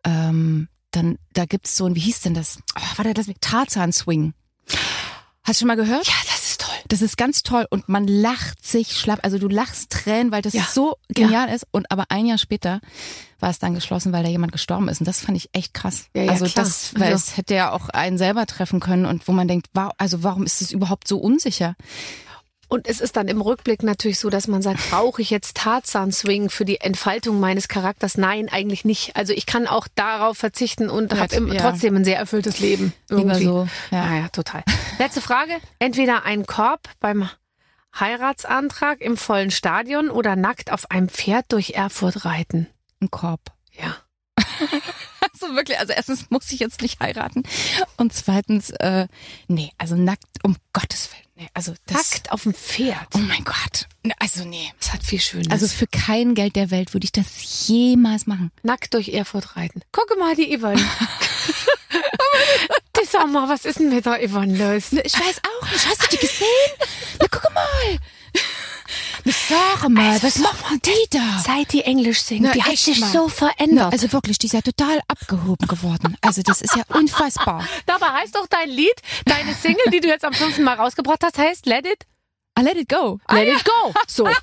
ähm, 0.04 0.68
dann 0.92 1.18
da 1.32 1.44
gibt's 1.44 1.76
so 1.76 1.86
ein, 1.86 1.94
wie 1.94 2.00
hieß 2.00 2.20
denn 2.20 2.34
das? 2.34 2.58
Oh, 2.78 2.82
warte, 2.96 3.12
das 3.14 3.26
Tarzan 3.40 3.92
Swing. 3.92 4.32
Hast 5.46 5.60
du 5.60 5.62
schon 5.62 5.68
mal 5.68 5.76
gehört? 5.76 6.06
Ja, 6.06 6.14
das 6.88 7.02
ist 7.02 7.16
ganz 7.16 7.42
toll 7.42 7.66
und 7.70 7.88
man 7.88 8.06
lacht 8.06 8.64
sich 8.64 8.96
schlapp. 8.96 9.20
Also 9.22 9.38
du 9.38 9.48
lachst 9.48 9.90
Tränen, 9.90 10.32
weil 10.32 10.42
das 10.42 10.52
Ja. 10.52 10.66
so 10.70 10.96
genial 11.08 11.48
ist. 11.48 11.66
Und 11.70 11.90
aber 11.90 12.06
ein 12.10 12.26
Jahr 12.26 12.38
später 12.38 12.80
war 13.40 13.50
es 13.50 13.58
dann 13.58 13.74
geschlossen, 13.74 14.12
weil 14.12 14.22
da 14.22 14.28
jemand 14.30 14.52
gestorben 14.52 14.88
ist. 14.88 15.00
Und 15.00 15.06
das 15.06 15.20
fand 15.20 15.36
ich 15.36 15.50
echt 15.52 15.74
krass. 15.74 16.06
Ja, 16.14 16.22
ja, 16.24 16.32
also 16.32 16.46
klar. 16.46 16.64
das, 16.64 16.94
weil 16.94 17.12
Also- 17.12 17.16
es 17.30 17.36
hätte 17.36 17.54
ja 17.54 17.72
auch 17.72 17.88
einen 17.90 18.16
selber 18.18 18.46
treffen 18.46 18.80
können 18.80 19.06
und 19.06 19.26
wo 19.28 19.32
man 19.32 19.48
denkt, 19.48 19.68
wow, 19.74 19.92
also 19.98 20.22
warum 20.22 20.44
ist 20.44 20.62
es 20.62 20.70
überhaupt 20.72 21.08
so 21.08 21.18
unsicher? 21.18 21.74
Und 22.74 22.88
es 22.88 23.00
ist 23.00 23.16
dann 23.16 23.28
im 23.28 23.40
Rückblick 23.40 23.84
natürlich 23.84 24.18
so, 24.18 24.30
dass 24.30 24.48
man 24.48 24.60
sagt, 24.60 24.80
brauche 24.90 25.22
ich 25.22 25.30
jetzt 25.30 25.56
Tarzan-Swing 25.58 26.50
für 26.50 26.64
die 26.64 26.80
Entfaltung 26.80 27.38
meines 27.38 27.68
Charakters? 27.68 28.18
Nein, 28.18 28.48
eigentlich 28.48 28.84
nicht. 28.84 29.14
Also 29.14 29.32
ich 29.32 29.46
kann 29.46 29.68
auch 29.68 29.86
darauf 29.94 30.38
verzichten 30.38 30.90
und 30.90 31.12
Ja, 31.12 31.20
habe 31.20 31.54
ja. 31.54 31.60
trotzdem 31.62 31.94
ein 31.94 32.04
sehr 32.04 32.18
erfülltes 32.18 32.58
Leben. 32.58 32.92
Lieber 33.10 33.38
Irgendwie. 33.38 33.44
so. 33.44 33.68
Ja. 33.92 34.06
Ja, 34.06 34.16
ja, 34.22 34.28
total. 34.30 34.64
Letzte 34.98 35.20
Frage. 35.20 35.52
Entweder 35.78 36.24
ein 36.24 36.46
Korb 36.46 36.88
beim 36.98 37.30
Heiratsantrag 37.98 39.00
im 39.00 39.16
vollen 39.16 39.52
Stadion 39.52 40.10
oder 40.10 40.34
nackt 40.34 40.72
auf 40.72 40.90
einem 40.90 41.08
Pferd 41.08 41.52
durch 41.52 41.74
Erfurt 41.74 42.24
reiten. 42.24 42.66
Ein 43.00 43.12
Korb. 43.12 43.40
Ja. 43.70 43.96
Also 45.32 45.56
wirklich, 45.56 45.78
also 45.78 45.92
erstens 45.92 46.30
muss 46.30 46.52
ich 46.52 46.60
jetzt 46.60 46.80
nicht 46.80 47.00
heiraten 47.00 47.42
und 47.96 48.12
zweitens, 48.12 48.70
äh, 48.70 49.08
nee, 49.48 49.72
also 49.78 49.96
nackt, 49.96 50.22
um 50.44 50.56
Gottes 50.72 51.10
Willen. 51.12 51.23
Nee, 51.36 51.48
also 51.52 51.74
das, 51.86 52.12
Nackt 52.12 52.30
auf 52.30 52.44
dem 52.44 52.54
Pferd. 52.54 53.08
oh 53.14 53.18
mein 53.18 53.42
Gott. 53.44 53.88
Ne, 54.04 54.14
Also 54.20 54.44
nee. 54.44 54.72
Das 54.78 54.92
hat 54.92 55.02
viel 55.02 55.20
Schönes. 55.20 55.50
Also 55.50 55.66
für 55.66 55.88
kein 55.88 56.34
Geld 56.34 56.54
der 56.54 56.70
Welt 56.70 56.94
würde 56.94 57.04
ich 57.06 57.12
das 57.12 57.66
jemals 57.66 58.26
machen. 58.26 58.52
nackt 58.62 58.94
durch 58.94 59.08
Erfurt 59.08 59.56
reiten. 59.56 59.80
Gucke 59.90 60.16
mal, 60.16 60.36
die 60.36 60.56
Yvonne. 60.56 60.76
die 63.00 63.06
sag 63.06 63.30
mal, 63.30 63.48
was 63.48 63.64
ist 63.64 63.80
denn 63.80 63.88
mit 63.92 64.06
der 64.06 64.20
Yvonne 64.28 64.56
los? 64.56 64.92
Ich 64.92 65.14
weiß 65.14 65.40
auch 65.60 65.70
nicht. 65.70 65.86
Hast 65.86 66.02
du 66.04 66.08
die 66.16 66.18
gesehen? 66.18 66.46
Na, 67.20 67.26
guck 67.28 67.52
mal. 67.52 67.98
Sag 69.24 69.88
mal, 69.88 70.10
Also, 70.12 70.26
was 70.26 70.38
macht 70.38 70.86
die 70.86 70.90
da? 71.10 71.42
Seit 71.44 71.72
die 71.72 71.82
Englisch 71.82 72.20
singt, 72.22 72.42
Na, 72.42 72.52
die 72.52 72.62
hat 72.62 72.76
sich 72.76 73.00
mal. 73.00 73.10
so 73.10 73.28
verändert. 73.28 73.86
Na, 73.86 73.88
also 73.88 74.12
wirklich, 74.12 74.38
die 74.38 74.46
ist 74.46 74.52
ja 74.52 74.60
total 74.60 75.00
abgehoben 75.08 75.66
geworden. 75.66 76.16
Also 76.20 76.42
das 76.42 76.60
ist 76.60 76.76
ja 76.76 76.82
unfassbar. 76.94 77.66
Dabei 77.86 78.08
heißt 78.08 78.34
doch 78.34 78.46
dein 78.48 78.68
Lied, 78.68 78.94
deine 79.24 79.54
Single, 79.54 79.90
die 79.92 80.00
du 80.00 80.08
jetzt 80.08 80.24
am 80.24 80.34
fünften 80.34 80.62
Mal 80.62 80.74
rausgebracht 80.74 81.22
hast, 81.24 81.38
heißt 81.38 81.64
Let 81.66 81.86
It, 81.86 82.04
I 82.56 82.62
let 82.62 82.76
it 82.76 82.88
go. 82.88 83.18
Let 83.32 83.48
It 83.48 83.64
Go. 83.64 83.92
So. 84.06 84.28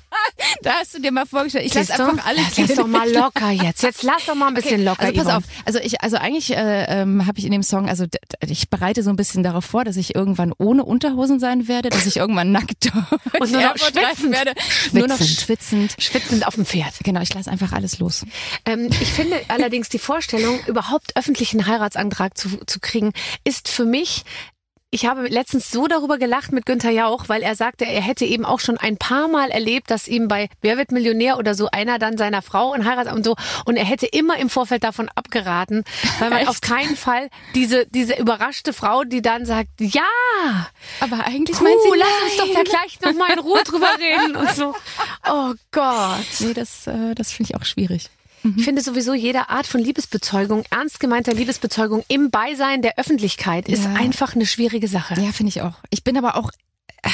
Da 0.62 0.74
hast 0.80 0.94
du 0.94 1.00
dir 1.00 1.12
mal 1.12 1.26
vorgestellt. 1.26 1.66
Ich 1.66 1.74
lass 1.74 1.86
Siehst 1.88 1.98
du? 1.98 2.04
einfach 2.04 2.26
alles 2.26 2.56
Lass 2.56 2.74
doch 2.74 2.86
mal 2.86 3.10
locker 3.10 3.50
jetzt. 3.50 3.82
Jetzt 3.82 4.02
lass 4.02 4.26
doch 4.26 4.34
mal 4.34 4.48
ein 4.48 4.54
bisschen 4.54 4.84
locker, 4.84 5.02
Also 5.02 5.14
pass 5.14 5.24
Yvonne. 5.24 5.36
auf, 5.38 5.44
also 5.64 5.78
ich, 5.80 6.00
also 6.00 6.16
eigentlich 6.16 6.50
äh, 6.54 6.84
ähm, 7.02 7.26
habe 7.26 7.38
ich 7.38 7.44
in 7.44 7.52
dem 7.52 7.62
Song, 7.62 7.88
also 7.88 8.04
ich 8.46 8.68
bereite 8.70 9.02
so 9.02 9.10
ein 9.10 9.16
bisschen 9.16 9.42
darauf 9.42 9.64
vor, 9.64 9.84
dass 9.84 9.96
ich 9.96 10.14
irgendwann 10.14 10.52
ohne 10.58 10.84
Unterhosen 10.84 11.38
sein 11.40 11.68
werde, 11.68 11.88
dass 11.90 12.06
ich 12.06 12.16
irgendwann 12.18 12.52
nackt 12.52 12.92
Und 13.40 13.50
nur 13.52 13.60
noch 13.62 13.76
schwitzend. 13.76 14.32
werde, 14.32 14.54
nur 14.92 15.08
noch 15.08 15.16
Schwitzend. 15.16 15.40
schwitzend. 15.40 15.94
Schwitzend 15.98 16.46
auf 16.46 16.54
dem 16.54 16.66
Pferd. 16.66 16.94
Genau, 17.02 17.20
ich 17.20 17.32
lasse 17.34 17.50
einfach 17.50 17.72
alles 17.72 17.98
los. 17.98 18.24
Ähm, 18.64 18.86
ich 19.00 19.12
finde 19.12 19.40
allerdings 19.48 19.88
die 19.88 19.98
Vorstellung, 19.98 20.60
überhaupt 20.66 21.16
öffentlichen 21.16 21.66
Heiratsantrag 21.66 22.36
zu, 22.38 22.58
zu 22.66 22.78
kriegen, 22.80 23.12
ist 23.44 23.68
für 23.68 23.84
mich 23.84 24.24
ich 24.94 25.06
habe 25.06 25.26
letztens 25.26 25.70
so 25.70 25.86
darüber 25.86 26.18
gelacht 26.18 26.52
mit 26.52 26.66
Günther 26.66 26.90
Jauch, 26.90 27.30
weil 27.30 27.42
er 27.42 27.54
sagte, 27.54 27.86
er 27.86 28.02
hätte 28.02 28.26
eben 28.26 28.44
auch 28.44 28.60
schon 28.60 28.76
ein 28.76 28.98
paar 28.98 29.26
Mal 29.26 29.50
erlebt, 29.50 29.90
dass 29.90 30.06
ihm 30.06 30.28
bei 30.28 30.50
Wer 30.60 30.76
wird 30.76 30.92
Millionär 30.92 31.38
oder 31.38 31.54
so 31.54 31.68
einer 31.72 31.98
dann 31.98 32.18
seiner 32.18 32.42
Frau 32.42 32.74
und 32.74 32.84
Heirat 32.84 33.10
und 33.10 33.24
so 33.24 33.34
und 33.64 33.78
er 33.78 33.86
hätte 33.86 34.04
immer 34.04 34.36
im 34.36 34.50
Vorfeld 34.50 34.84
davon 34.84 35.08
abgeraten, 35.14 35.84
weil 36.18 36.28
man 36.28 36.38
Echt? 36.42 36.50
auf 36.50 36.60
keinen 36.60 36.94
Fall 36.94 37.30
diese 37.54 37.86
diese 37.86 38.18
überraschte 38.18 38.74
Frau, 38.74 39.04
die 39.04 39.22
dann 39.22 39.46
sagt, 39.46 39.70
ja, 39.78 40.02
Aber 41.00 41.24
eigentlich 41.24 41.56
puh, 41.56 41.64
meint 41.64 41.80
sie, 41.82 41.98
lass 41.98 42.22
uns 42.24 42.36
doch 42.36 42.54
da 42.54 42.62
gleich 42.62 43.00
noch 43.00 43.14
mal 43.14 43.32
in 43.32 43.38
Ruhe 43.38 43.62
drüber 43.64 43.88
reden 43.98 44.36
und 44.36 44.50
so. 44.50 44.74
Oh 45.26 45.54
Gott. 45.70 46.18
Nee, 46.40 46.52
das, 46.52 46.86
äh, 46.86 47.14
das 47.14 47.32
finde 47.32 47.50
ich 47.50 47.56
auch 47.60 47.64
schwierig. 47.64 48.10
Ich 48.56 48.64
finde 48.64 48.82
sowieso 48.82 49.14
jede 49.14 49.48
Art 49.50 49.66
von 49.66 49.80
Liebesbezeugung, 49.80 50.64
ernst 50.70 50.98
gemeinter 51.00 51.32
Liebesbezeugung 51.34 52.04
im 52.08 52.30
Beisein 52.30 52.82
der 52.82 52.98
Öffentlichkeit 52.98 53.68
ist 53.68 53.84
Ja. 53.84 53.94
einfach 53.94 54.34
eine 54.34 54.46
schwierige 54.46 54.88
Sache. 54.88 55.14
Ja, 55.20 55.32
finde 55.32 55.50
ich 55.50 55.62
auch. 55.62 55.74
Ich 55.90 56.02
bin 56.02 56.16
aber 56.16 56.36
auch, 56.36 56.50
äh, 57.02 57.10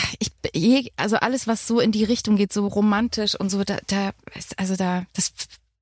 ich, 0.52 0.92
also 0.96 1.16
alles, 1.16 1.46
was 1.46 1.66
so 1.66 1.80
in 1.80 1.92
die 1.92 2.04
Richtung 2.04 2.36
geht, 2.36 2.52
so 2.52 2.66
romantisch 2.66 3.34
und 3.34 3.50
so, 3.50 3.62
da, 3.64 3.78
da, 3.88 4.10
ist- 4.34 4.58
also 4.58 4.76
da, 4.76 5.04
das, 5.12 5.32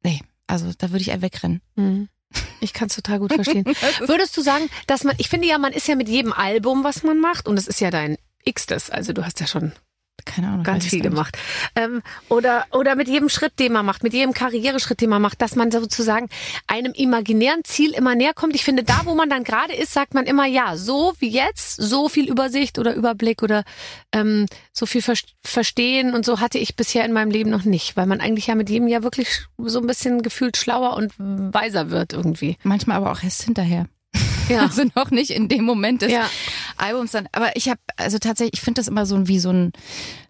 nee, 0.02 0.20
also 0.48 0.72
da 0.76 0.90
würde 0.90 1.02
ich 1.02 1.08
eher 1.08 1.22
wegrennen. 1.22 1.60
Mhm. 1.76 2.08
Ich 2.60 2.72
kann 2.72 2.88
es 2.88 2.96
total 2.96 3.20
gut 3.20 3.32
verstehen. 3.32 3.64
Würdest 4.06 4.36
du 4.36 4.42
sagen, 4.42 4.68
dass 4.88 5.04
man, 5.04 5.14
ich 5.18 5.28
finde 5.28 5.46
ja, 5.46 5.58
man 5.58 5.72
ist 5.72 5.86
ja 5.88 5.94
mit 5.94 6.08
jedem 6.08 6.32
Album, 6.32 6.82
was 6.84 7.02
man 7.04 7.20
macht, 7.20 7.46
und 7.46 7.56
das 7.56 7.66
ist 7.68 7.80
ja 7.80 7.90
dein 7.90 8.16
x-tes, 8.44 8.90
also 8.90 9.12
du 9.12 9.24
hast 9.24 9.40
ja 9.40 9.46
schon 9.46 9.72
Keine 10.24 10.48
Ahnung. 10.48 10.64
ganz 10.64 10.86
viel 10.86 11.00
gemacht. 11.00 11.36
Ähm, 11.74 12.02
oder, 12.28 12.64
oder 12.72 12.96
mit 12.96 13.08
jedem 13.08 13.28
Schritt, 13.28 13.58
den 13.58 13.72
man 13.72 13.86
macht, 13.86 14.02
mit 14.02 14.12
jedem 14.12 14.32
Karriereschritt, 14.34 15.00
den 15.00 15.10
man 15.10 15.22
macht, 15.22 15.40
dass 15.42 15.56
man 15.56 15.70
sozusagen 15.70 16.28
einem 16.66 16.92
imaginären 16.92 17.62
Ziel 17.64 17.92
immer 17.92 18.14
näher 18.14 18.34
kommt. 18.34 18.54
Ich 18.54 18.64
finde, 18.64 18.82
da, 18.82 19.02
wo 19.04 19.14
man 19.14 19.30
dann 19.30 19.44
gerade 19.44 19.74
ist, 19.74 19.92
sagt 19.92 20.14
man 20.14 20.24
immer, 20.24 20.46
ja, 20.46 20.76
so 20.76 21.14
wie 21.18 21.28
jetzt, 21.28 21.76
so 21.76 22.08
viel 22.08 22.28
Übersicht 22.28 22.78
oder 22.78 22.94
Überblick 22.94 23.42
oder 23.42 23.64
ähm, 24.12 24.46
so 24.72 24.86
viel 24.86 25.02
Ver 25.02 25.14
Verstehen 25.42 26.14
und 26.14 26.24
so 26.26 26.40
hatte 26.40 26.58
ich 26.58 26.76
bisher 26.76 27.04
in 27.04 27.12
meinem 27.12 27.30
Leben 27.30 27.50
noch 27.50 27.64
nicht, 27.64 27.96
weil 27.96 28.06
man 28.06 28.20
eigentlich 28.20 28.48
ja 28.48 28.54
mit 28.54 28.68
jedem 28.68 28.88
Jahr 28.88 29.02
wirklich 29.02 29.46
so 29.58 29.80
ein 29.80 29.86
bisschen 29.86 30.22
gefühlt 30.22 30.56
schlauer 30.56 30.96
und 30.96 31.12
weiser 31.18 31.90
wird 31.90 32.12
irgendwie. 32.12 32.56
Manchmal 32.62 32.96
aber 32.98 33.12
auch 33.12 33.22
erst 33.22 33.42
hinterher. 33.44 33.86
Ja. 34.48 34.60
Also 34.66 34.84
noch 34.94 35.10
nicht 35.10 35.30
in 35.30 35.48
dem 35.48 35.64
Moment 35.64 36.02
des 36.02 36.12
Ja. 36.12 36.28
Albums 36.78 37.12
dann. 37.12 37.28
Aber 37.32 37.56
ich 37.56 37.68
habe, 37.68 37.80
also 37.96 38.18
tatsächlich, 38.18 38.54
ich 38.54 38.60
finde 38.60 38.80
das 38.80 38.88
immer 38.88 39.06
so 39.06 39.28
wie 39.28 39.38
so 39.38 39.50
ein, 39.50 39.72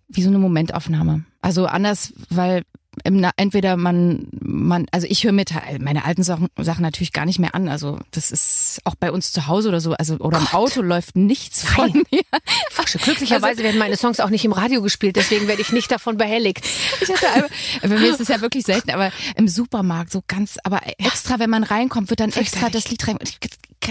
wie 0.08 0.22
so 0.22 0.28
eine 0.28 0.38
Momentaufnahme. 0.38 1.24
Also 1.40 1.66
anders, 1.66 2.12
weil 2.30 2.62
im, 3.04 3.24
entweder 3.36 3.76
man, 3.76 4.28
man, 4.40 4.86
also 4.90 5.06
ich 5.08 5.24
höre 5.24 5.32
mir 5.32 5.44
meine 5.80 6.04
alten 6.04 6.22
Sachen, 6.22 6.48
Sachen 6.56 6.82
natürlich 6.82 7.12
gar 7.12 7.26
nicht 7.26 7.38
mehr 7.38 7.54
an. 7.54 7.68
Also 7.68 7.98
das 8.10 8.30
ist 8.30 8.80
auch 8.84 8.94
bei 8.94 9.12
uns 9.12 9.32
zu 9.32 9.46
Hause 9.46 9.68
oder 9.68 9.80
so, 9.80 9.92
also 9.92 10.16
oder 10.16 10.38
im 10.38 10.46
Auto 10.48 10.82
läuft 10.82 11.16
nichts 11.16 11.64
von 11.64 11.90
Nein. 11.92 12.02
mir. 12.10 12.22
Fasche. 12.70 12.98
Glücklicherweise 12.98 13.62
werden 13.62 13.78
meine 13.78 13.96
Songs 13.96 14.20
auch 14.20 14.30
nicht 14.30 14.44
im 14.44 14.52
Radio 14.52 14.82
gespielt, 14.82 15.16
deswegen 15.16 15.46
werde 15.48 15.62
ich 15.62 15.72
nicht 15.72 15.90
davon 15.90 16.16
behelligt. 16.16 16.64
Ich 17.00 17.08
hatte 17.10 17.28
einmal, 17.30 17.50
bei 17.82 17.88
mir 17.88 18.10
ist 18.10 18.20
es 18.20 18.28
ja 18.28 18.40
wirklich 18.40 18.64
selten, 18.64 18.90
aber 18.90 19.12
im 19.36 19.48
Supermarkt 19.48 20.10
so 20.10 20.22
ganz, 20.26 20.58
aber 20.64 20.80
extra, 20.98 21.38
wenn 21.38 21.50
man 21.50 21.64
reinkommt, 21.64 22.10
wird 22.10 22.20
dann 22.20 22.32
extra 22.32 22.70
das 22.70 22.90
Lied 22.90 23.06
rein. 23.06 23.18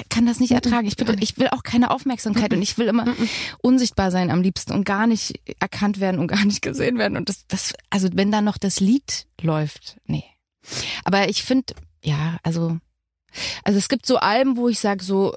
Kann 0.09 0.25
das 0.25 0.39
nicht 0.39 0.51
ertragen. 0.51 0.87
Ich, 0.87 0.97
bin, 0.97 1.21
ich 1.21 1.37
will 1.37 1.49
auch 1.49 1.63
keine 1.63 1.91
Aufmerksamkeit 1.91 2.53
und 2.53 2.61
ich 2.61 2.77
will 2.77 2.87
immer 2.87 3.05
unsichtbar 3.61 4.11
sein 4.11 4.31
am 4.31 4.41
liebsten 4.41 4.73
und 4.73 4.83
gar 4.83 5.07
nicht 5.07 5.39
erkannt 5.59 5.99
werden 5.99 6.19
und 6.19 6.27
gar 6.27 6.43
nicht 6.43 6.61
gesehen 6.61 6.97
werden. 6.97 7.17
Und 7.17 7.29
das, 7.29 7.47
das, 7.47 7.73
also 7.89 8.09
wenn 8.13 8.31
da 8.31 8.41
noch 8.41 8.57
das 8.57 8.79
Lied 8.79 9.27
läuft, 9.41 9.97
nee. 10.05 10.25
Aber 11.03 11.29
ich 11.29 11.43
finde, 11.43 11.75
ja, 12.03 12.37
also, 12.43 12.77
also 13.63 13.77
es 13.77 13.87
gibt 13.87 14.05
so 14.05 14.17
Alben, 14.17 14.57
wo 14.57 14.67
ich 14.69 14.79
sage 14.79 15.03
so, 15.03 15.35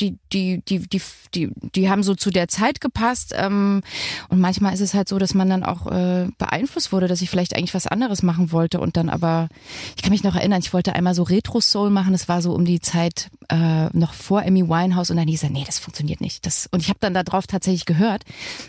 die, 0.00 0.18
die, 0.32 0.62
die, 0.68 0.80
die, 0.88 1.00
die, 1.34 1.50
die 1.74 1.88
haben 1.88 2.02
so 2.02 2.14
zu 2.14 2.30
der 2.30 2.48
Zeit 2.48 2.80
gepasst. 2.80 3.32
Ähm, 3.36 3.82
und 4.28 4.40
manchmal 4.40 4.74
ist 4.74 4.80
es 4.80 4.94
halt 4.94 5.08
so, 5.08 5.18
dass 5.18 5.34
man 5.34 5.48
dann 5.48 5.62
auch 5.64 5.86
äh, 5.86 6.28
beeinflusst 6.38 6.92
wurde, 6.92 7.06
dass 7.08 7.22
ich 7.22 7.30
vielleicht 7.30 7.56
eigentlich 7.56 7.74
was 7.74 7.86
anderes 7.86 8.22
machen 8.22 8.50
wollte 8.50 8.80
und 8.80 8.96
dann 8.96 9.08
aber, 9.08 9.48
ich 9.96 10.02
kann 10.02 10.10
mich 10.10 10.24
noch 10.24 10.34
erinnern, 10.34 10.60
ich 10.60 10.72
wollte 10.72 10.94
einmal 10.94 11.14
so 11.14 11.22
Retro-Soul 11.22 11.90
machen. 11.90 12.12
Das 12.12 12.28
war 12.28 12.42
so 12.42 12.52
um 12.54 12.64
die 12.64 12.80
Zeit 12.80 13.30
äh, 13.48 13.86
noch 13.96 14.14
vor 14.14 14.42
Amy 14.42 14.68
Winehouse 14.68 15.10
und 15.10 15.16
dann 15.16 15.28
hieß 15.28 15.44
er, 15.44 15.50
nee, 15.50 15.64
das 15.64 15.78
funktioniert 15.78 16.20
nicht. 16.20 16.44
Das, 16.44 16.68
und 16.72 16.80
ich 16.80 16.88
habe 16.88 16.98
dann 17.00 17.14
darauf 17.14 17.46
tatsächlich 17.46 17.86
gehört 17.86 18.24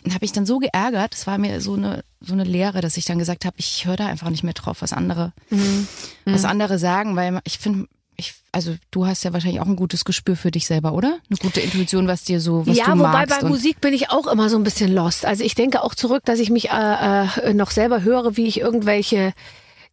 und 0.06 0.14
habe 0.14 0.24
mich 0.24 0.32
dann 0.32 0.46
so 0.46 0.60
geärgert. 0.60 1.14
Das 1.14 1.26
war 1.28 1.38
mir 1.38 1.62
so 1.62 1.74
eine 1.74 2.04
so 2.22 2.34
eine 2.34 2.44
Lehre, 2.44 2.82
dass 2.82 2.98
ich 2.98 3.06
dann 3.06 3.18
gesagt 3.18 3.46
habe, 3.46 3.56
ich 3.60 3.86
höre 3.86 3.96
da 3.96 4.08
einfach 4.08 4.30
nicht 4.30 4.44
mehr 4.44 4.54
drauf, 4.54 4.82
was 4.82 4.92
andere, 4.92 5.32
Mhm. 5.50 5.88
was 6.26 6.44
andere 6.44 6.78
sagen, 6.78 7.16
weil 7.16 7.40
ich 7.46 7.60
finde, 7.60 7.88
ich, 8.20 8.34
also 8.52 8.76
du 8.92 9.06
hast 9.06 9.24
ja 9.24 9.34
wahrscheinlich 9.34 9.62
auch 9.62 9.66
ein 9.68 9.76
gutes 9.76 10.06
Gespür 10.06 10.36
für 10.36 10.52
dich 10.52 10.66
selber, 10.68 10.94
oder? 10.94 11.20
Eine 11.30 11.38
gute 11.40 11.60
Intuition, 11.62 12.08
was 12.08 12.24
dir 12.24 12.40
so, 12.40 12.66
was 12.68 12.78
ja, 12.78 12.86
du 12.86 12.92
wobei 13.00 13.12
magst. 13.12 13.40
bei 13.40 13.46
und- 13.46 13.52
Musik 13.52 13.82
bin 13.82 13.94
ich 13.94 14.10
auch 14.12 14.28
immer 14.28 14.50
so 14.50 14.58
ein 14.58 14.64
bisschen 14.64 14.94
lost. 14.94 15.26
Also 15.26 15.44
ich 15.44 15.56
denke 15.56 15.84
auch 15.84 15.96
zurück, 15.96 16.24
dass 16.26 16.40
ich 16.40 16.50
mich 16.50 16.70
äh, 16.70 17.26
äh, 17.44 17.54
noch 17.54 17.72
selber 17.72 18.04
höre, 18.04 18.38
wie 18.38 18.48
ich 18.48 18.60
irgendwelche 18.60 19.34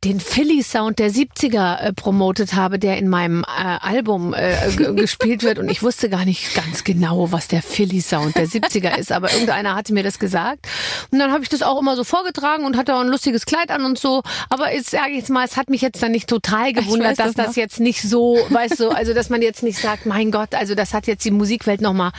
den 0.06 0.20
Philly-Sound 0.20 0.98
der 0.98 1.10
70er 1.10 1.80
äh, 1.80 1.92
promotet 1.92 2.54
habe, 2.54 2.78
der 2.78 2.96
in 2.98 3.08
meinem 3.08 3.42
äh, 3.42 3.46
Album 3.80 4.34
äh, 4.34 4.70
gespielt 4.94 5.42
wird. 5.42 5.58
Und 5.58 5.68
ich 5.68 5.82
wusste 5.82 6.08
gar 6.08 6.24
nicht 6.24 6.54
ganz 6.54 6.84
genau, 6.84 7.32
was 7.32 7.48
der 7.48 7.62
Philly-Sound 7.62 8.36
der 8.36 8.46
70er 8.46 8.96
ist. 8.98 9.10
Aber 9.10 9.32
irgendeiner 9.32 9.74
hatte 9.74 9.92
mir 9.92 10.02
das 10.04 10.18
gesagt. 10.18 10.66
Und 11.10 11.18
dann 11.18 11.32
habe 11.32 11.42
ich 11.42 11.48
das 11.48 11.62
auch 11.62 11.80
immer 11.80 11.96
so 11.96 12.04
vorgetragen 12.04 12.64
und 12.64 12.76
hatte 12.76 12.94
auch 12.94 13.00
ein 13.00 13.08
lustiges 13.08 13.46
Kleid 13.46 13.70
an 13.70 13.84
und 13.84 13.98
so. 13.98 14.22
Aber 14.48 14.72
jetzt 14.72 14.90
sage 14.90 15.10
ich 15.10 15.18
jetzt 15.18 15.30
mal, 15.30 15.44
es 15.44 15.56
hat 15.56 15.70
mich 15.70 15.80
jetzt 15.80 16.02
dann 16.02 16.12
nicht 16.12 16.28
total 16.28 16.72
gewundert, 16.72 17.18
dass 17.18 17.34
das 17.34 17.46
das 17.46 17.56
jetzt 17.56 17.80
nicht 17.80 18.02
so, 18.02 18.38
weißt 18.50 18.80
du, 18.80 18.90
also 18.90 19.14
dass 19.14 19.30
man 19.30 19.42
jetzt 19.42 19.62
nicht 19.62 19.78
sagt, 19.78 20.06
mein 20.06 20.30
Gott, 20.30 20.54
also 20.54 20.74
das 20.74 20.94
hat 20.94 21.06
jetzt 21.06 21.24
die 21.24 21.30
Musikwelt 21.30 21.80
nochmal 21.80 22.12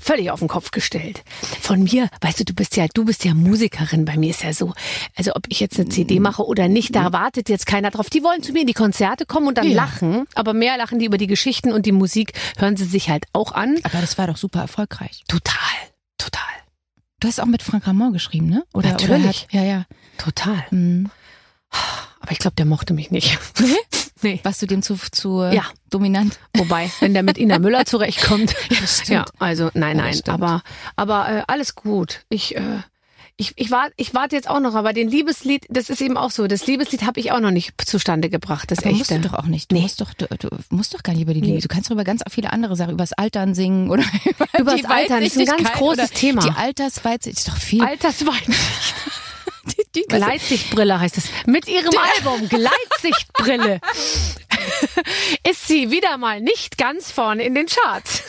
völlig 0.00 0.30
auf 0.30 0.38
den 0.40 0.48
Kopf 0.48 0.70
gestellt. 0.70 1.22
Von 1.60 1.82
mir, 1.84 2.08
weißt 2.20 2.40
du, 2.40 2.44
du 2.44 2.54
bist 2.54 2.76
ja, 2.76 2.86
du 2.92 3.04
bist 3.04 3.24
ja 3.24 3.34
Musikerin. 3.34 4.04
Bei 4.04 4.16
mir 4.16 4.30
ist 4.30 4.42
ja 4.42 4.52
so, 4.52 4.72
also 5.16 5.32
ob 5.34 5.42
ich 5.48 5.60
jetzt 5.60 5.78
eine 5.78 5.88
CD 5.88 6.20
mache 6.20 6.44
oder 6.44 6.68
nicht, 6.68 6.94
da 6.94 7.12
wartet 7.28 7.50
jetzt 7.50 7.66
keiner 7.66 7.90
drauf. 7.90 8.08
Die 8.08 8.22
wollen 8.22 8.42
zu 8.42 8.52
mir 8.52 8.62
in 8.62 8.66
die 8.66 8.72
Konzerte 8.72 9.26
kommen 9.26 9.48
und 9.48 9.58
dann 9.58 9.68
Ja. 9.68 9.76
lachen, 9.76 10.24
aber 10.34 10.54
mehr 10.54 10.78
lachen 10.78 10.98
die 10.98 11.04
über 11.04 11.18
die 11.18 11.26
Geschichten 11.26 11.72
und 11.72 11.84
die 11.84 11.92
Musik 11.92 12.32
hören 12.56 12.74
sie 12.78 12.86
sich 12.86 13.10
halt 13.10 13.26
auch 13.34 13.52
an. 13.52 13.76
aber 13.82 14.00
das 14.00 14.16
war 14.16 14.26
doch 14.28 14.38
super 14.38 14.60
erfolgreich. 14.62 15.24
Total, 15.28 15.54
total, 16.16 16.40
Du 17.20 17.28
hast 17.28 17.38
auch 17.40 17.46
mit 17.46 17.62
Frank 17.62 17.86
Ramon 17.86 18.12
geschrieben, 18.14 18.46
ne? 18.48 18.62
Oder, 18.72 18.90
Natürlich. 18.92 19.18
Oder 19.20 19.28
hat, 19.28 19.46
ja, 19.52 19.62
ja. 19.62 19.84
total. 20.16 20.64
Mhm. 20.70 21.10
Aber 22.20 22.30
ich 22.32 22.38
glaube, 22.38 22.54
der 22.56 22.64
mochte 22.64 22.94
mich 22.94 23.10
nicht. 23.10 23.38
nee. 24.22 24.40
Warst 24.42 24.62
du 24.62 24.66
dem 24.66 24.80
zu, 24.82 24.96
zu 25.12 25.40
äh, 25.42 25.54
Ja. 25.54 25.64
dominant? 25.90 26.38
Wobei, 26.56 26.90
wenn 27.00 27.12
der 27.12 27.22
mit 27.24 27.36
Ina 27.36 27.58
Müller 27.58 27.84
zurechtkommt. 27.92 28.54
stimmt. 28.86 29.08
ja, 29.08 29.24
also 29.38 29.70
nein, 29.74 29.98
Ja, 29.98 30.04
nein, 30.04 30.20
aber 30.28 30.62
aber 30.96 31.28
äh, 31.28 31.42
alles 31.46 31.74
gut. 31.74 32.20
Ich 32.30 32.56
äh, 32.56 32.62
ich, 33.40 33.52
ich, 33.54 33.70
warte, 33.70 33.92
ich 33.96 34.14
warte 34.14 34.34
jetzt 34.34 34.50
auch 34.50 34.58
noch, 34.58 34.74
aber 34.74 34.92
den 34.92 35.08
Liebeslied, 35.08 35.64
das 35.68 35.90
ist 35.90 36.00
eben 36.00 36.16
auch 36.16 36.32
so. 36.32 36.48
Das 36.48 36.66
Liebeslied 36.66 37.02
habe 37.06 37.20
ich 37.20 37.30
auch 37.30 37.38
noch 37.38 37.52
nicht 37.52 37.72
zustande 37.86 38.28
gebracht, 38.30 38.68
das 38.72 38.80
Aber 38.80 38.90
musst 38.90 39.12
echte. 39.12 39.22
du 39.22 39.28
doch 39.28 39.38
auch 39.38 39.44
nicht. 39.46 39.70
Du 39.70 39.76
Nee. 39.76 39.82
musst 39.82 40.00
doch, 40.00 40.12
du, 40.12 40.26
du 40.26 40.48
musst 40.70 40.92
doch 40.92 41.04
gar 41.04 41.12
nicht 41.12 41.22
über 41.22 41.34
die 41.34 41.40
Nee. 41.40 41.46
Liebe. 41.46 41.60
Du 41.60 41.68
kannst 41.68 41.88
doch 41.88 41.94
über 41.94 42.02
ganz 42.02 42.22
viele 42.28 42.52
andere 42.52 42.74
Sachen, 42.74 42.94
über 42.94 43.04
das 43.04 43.12
Altern 43.12 43.54
singen 43.54 43.90
oder 43.90 44.02
über 44.58 44.58
Übers 44.58 44.74
die 44.74 44.86
Altern, 44.86 45.22
das 45.22 45.36
ist 45.36 45.48
ein 45.50 45.56
ganz 45.56 45.72
großes 45.72 46.10
Thema. 46.10 46.42
Die 46.42 46.50
Altersweitsicht 46.50 47.38
ist 47.38 47.48
doch 47.48 47.56
viel. 47.56 47.82
Altersweitsicht. 47.84 48.58
die, 49.66 49.84
die, 50.00 50.02
Gleitsichtbrille 50.08 50.98
heißt 50.98 51.16
es. 51.18 51.26
Mit 51.46 51.68
ihrem 51.68 51.92
Album 52.16 52.48
Gleitsichtbrille 52.48 53.80
ist 55.48 55.68
sie 55.68 55.92
wieder 55.92 56.18
mal 56.18 56.40
nicht 56.40 56.76
ganz 56.76 57.12
vorne 57.12 57.44
in 57.44 57.54
den 57.54 57.66
Charts. 57.66 58.24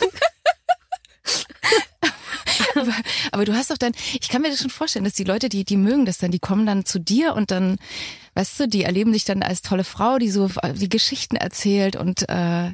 aber, 2.74 2.94
aber 3.32 3.44
du 3.44 3.54
hast 3.54 3.70
doch 3.70 3.78
dann, 3.78 3.92
ich 4.20 4.28
kann 4.28 4.42
mir 4.42 4.50
das 4.50 4.60
schon 4.60 4.70
vorstellen, 4.70 5.04
dass 5.04 5.14
die 5.14 5.24
Leute, 5.24 5.48
die, 5.48 5.64
die 5.64 5.76
mögen 5.76 6.06
das 6.06 6.18
dann, 6.18 6.30
die 6.30 6.38
kommen 6.38 6.66
dann 6.66 6.84
zu 6.84 6.98
dir 6.98 7.34
und 7.34 7.50
dann, 7.50 7.78
weißt 8.34 8.60
du, 8.60 8.68
die 8.68 8.84
erleben 8.84 9.12
dich 9.12 9.24
dann 9.24 9.42
als 9.42 9.62
tolle 9.62 9.84
Frau, 9.84 10.18
die 10.18 10.30
so 10.30 10.50
die 10.74 10.88
Geschichten 10.88 11.36
erzählt 11.36 11.96
und 11.96 12.28
äh, 12.28 12.68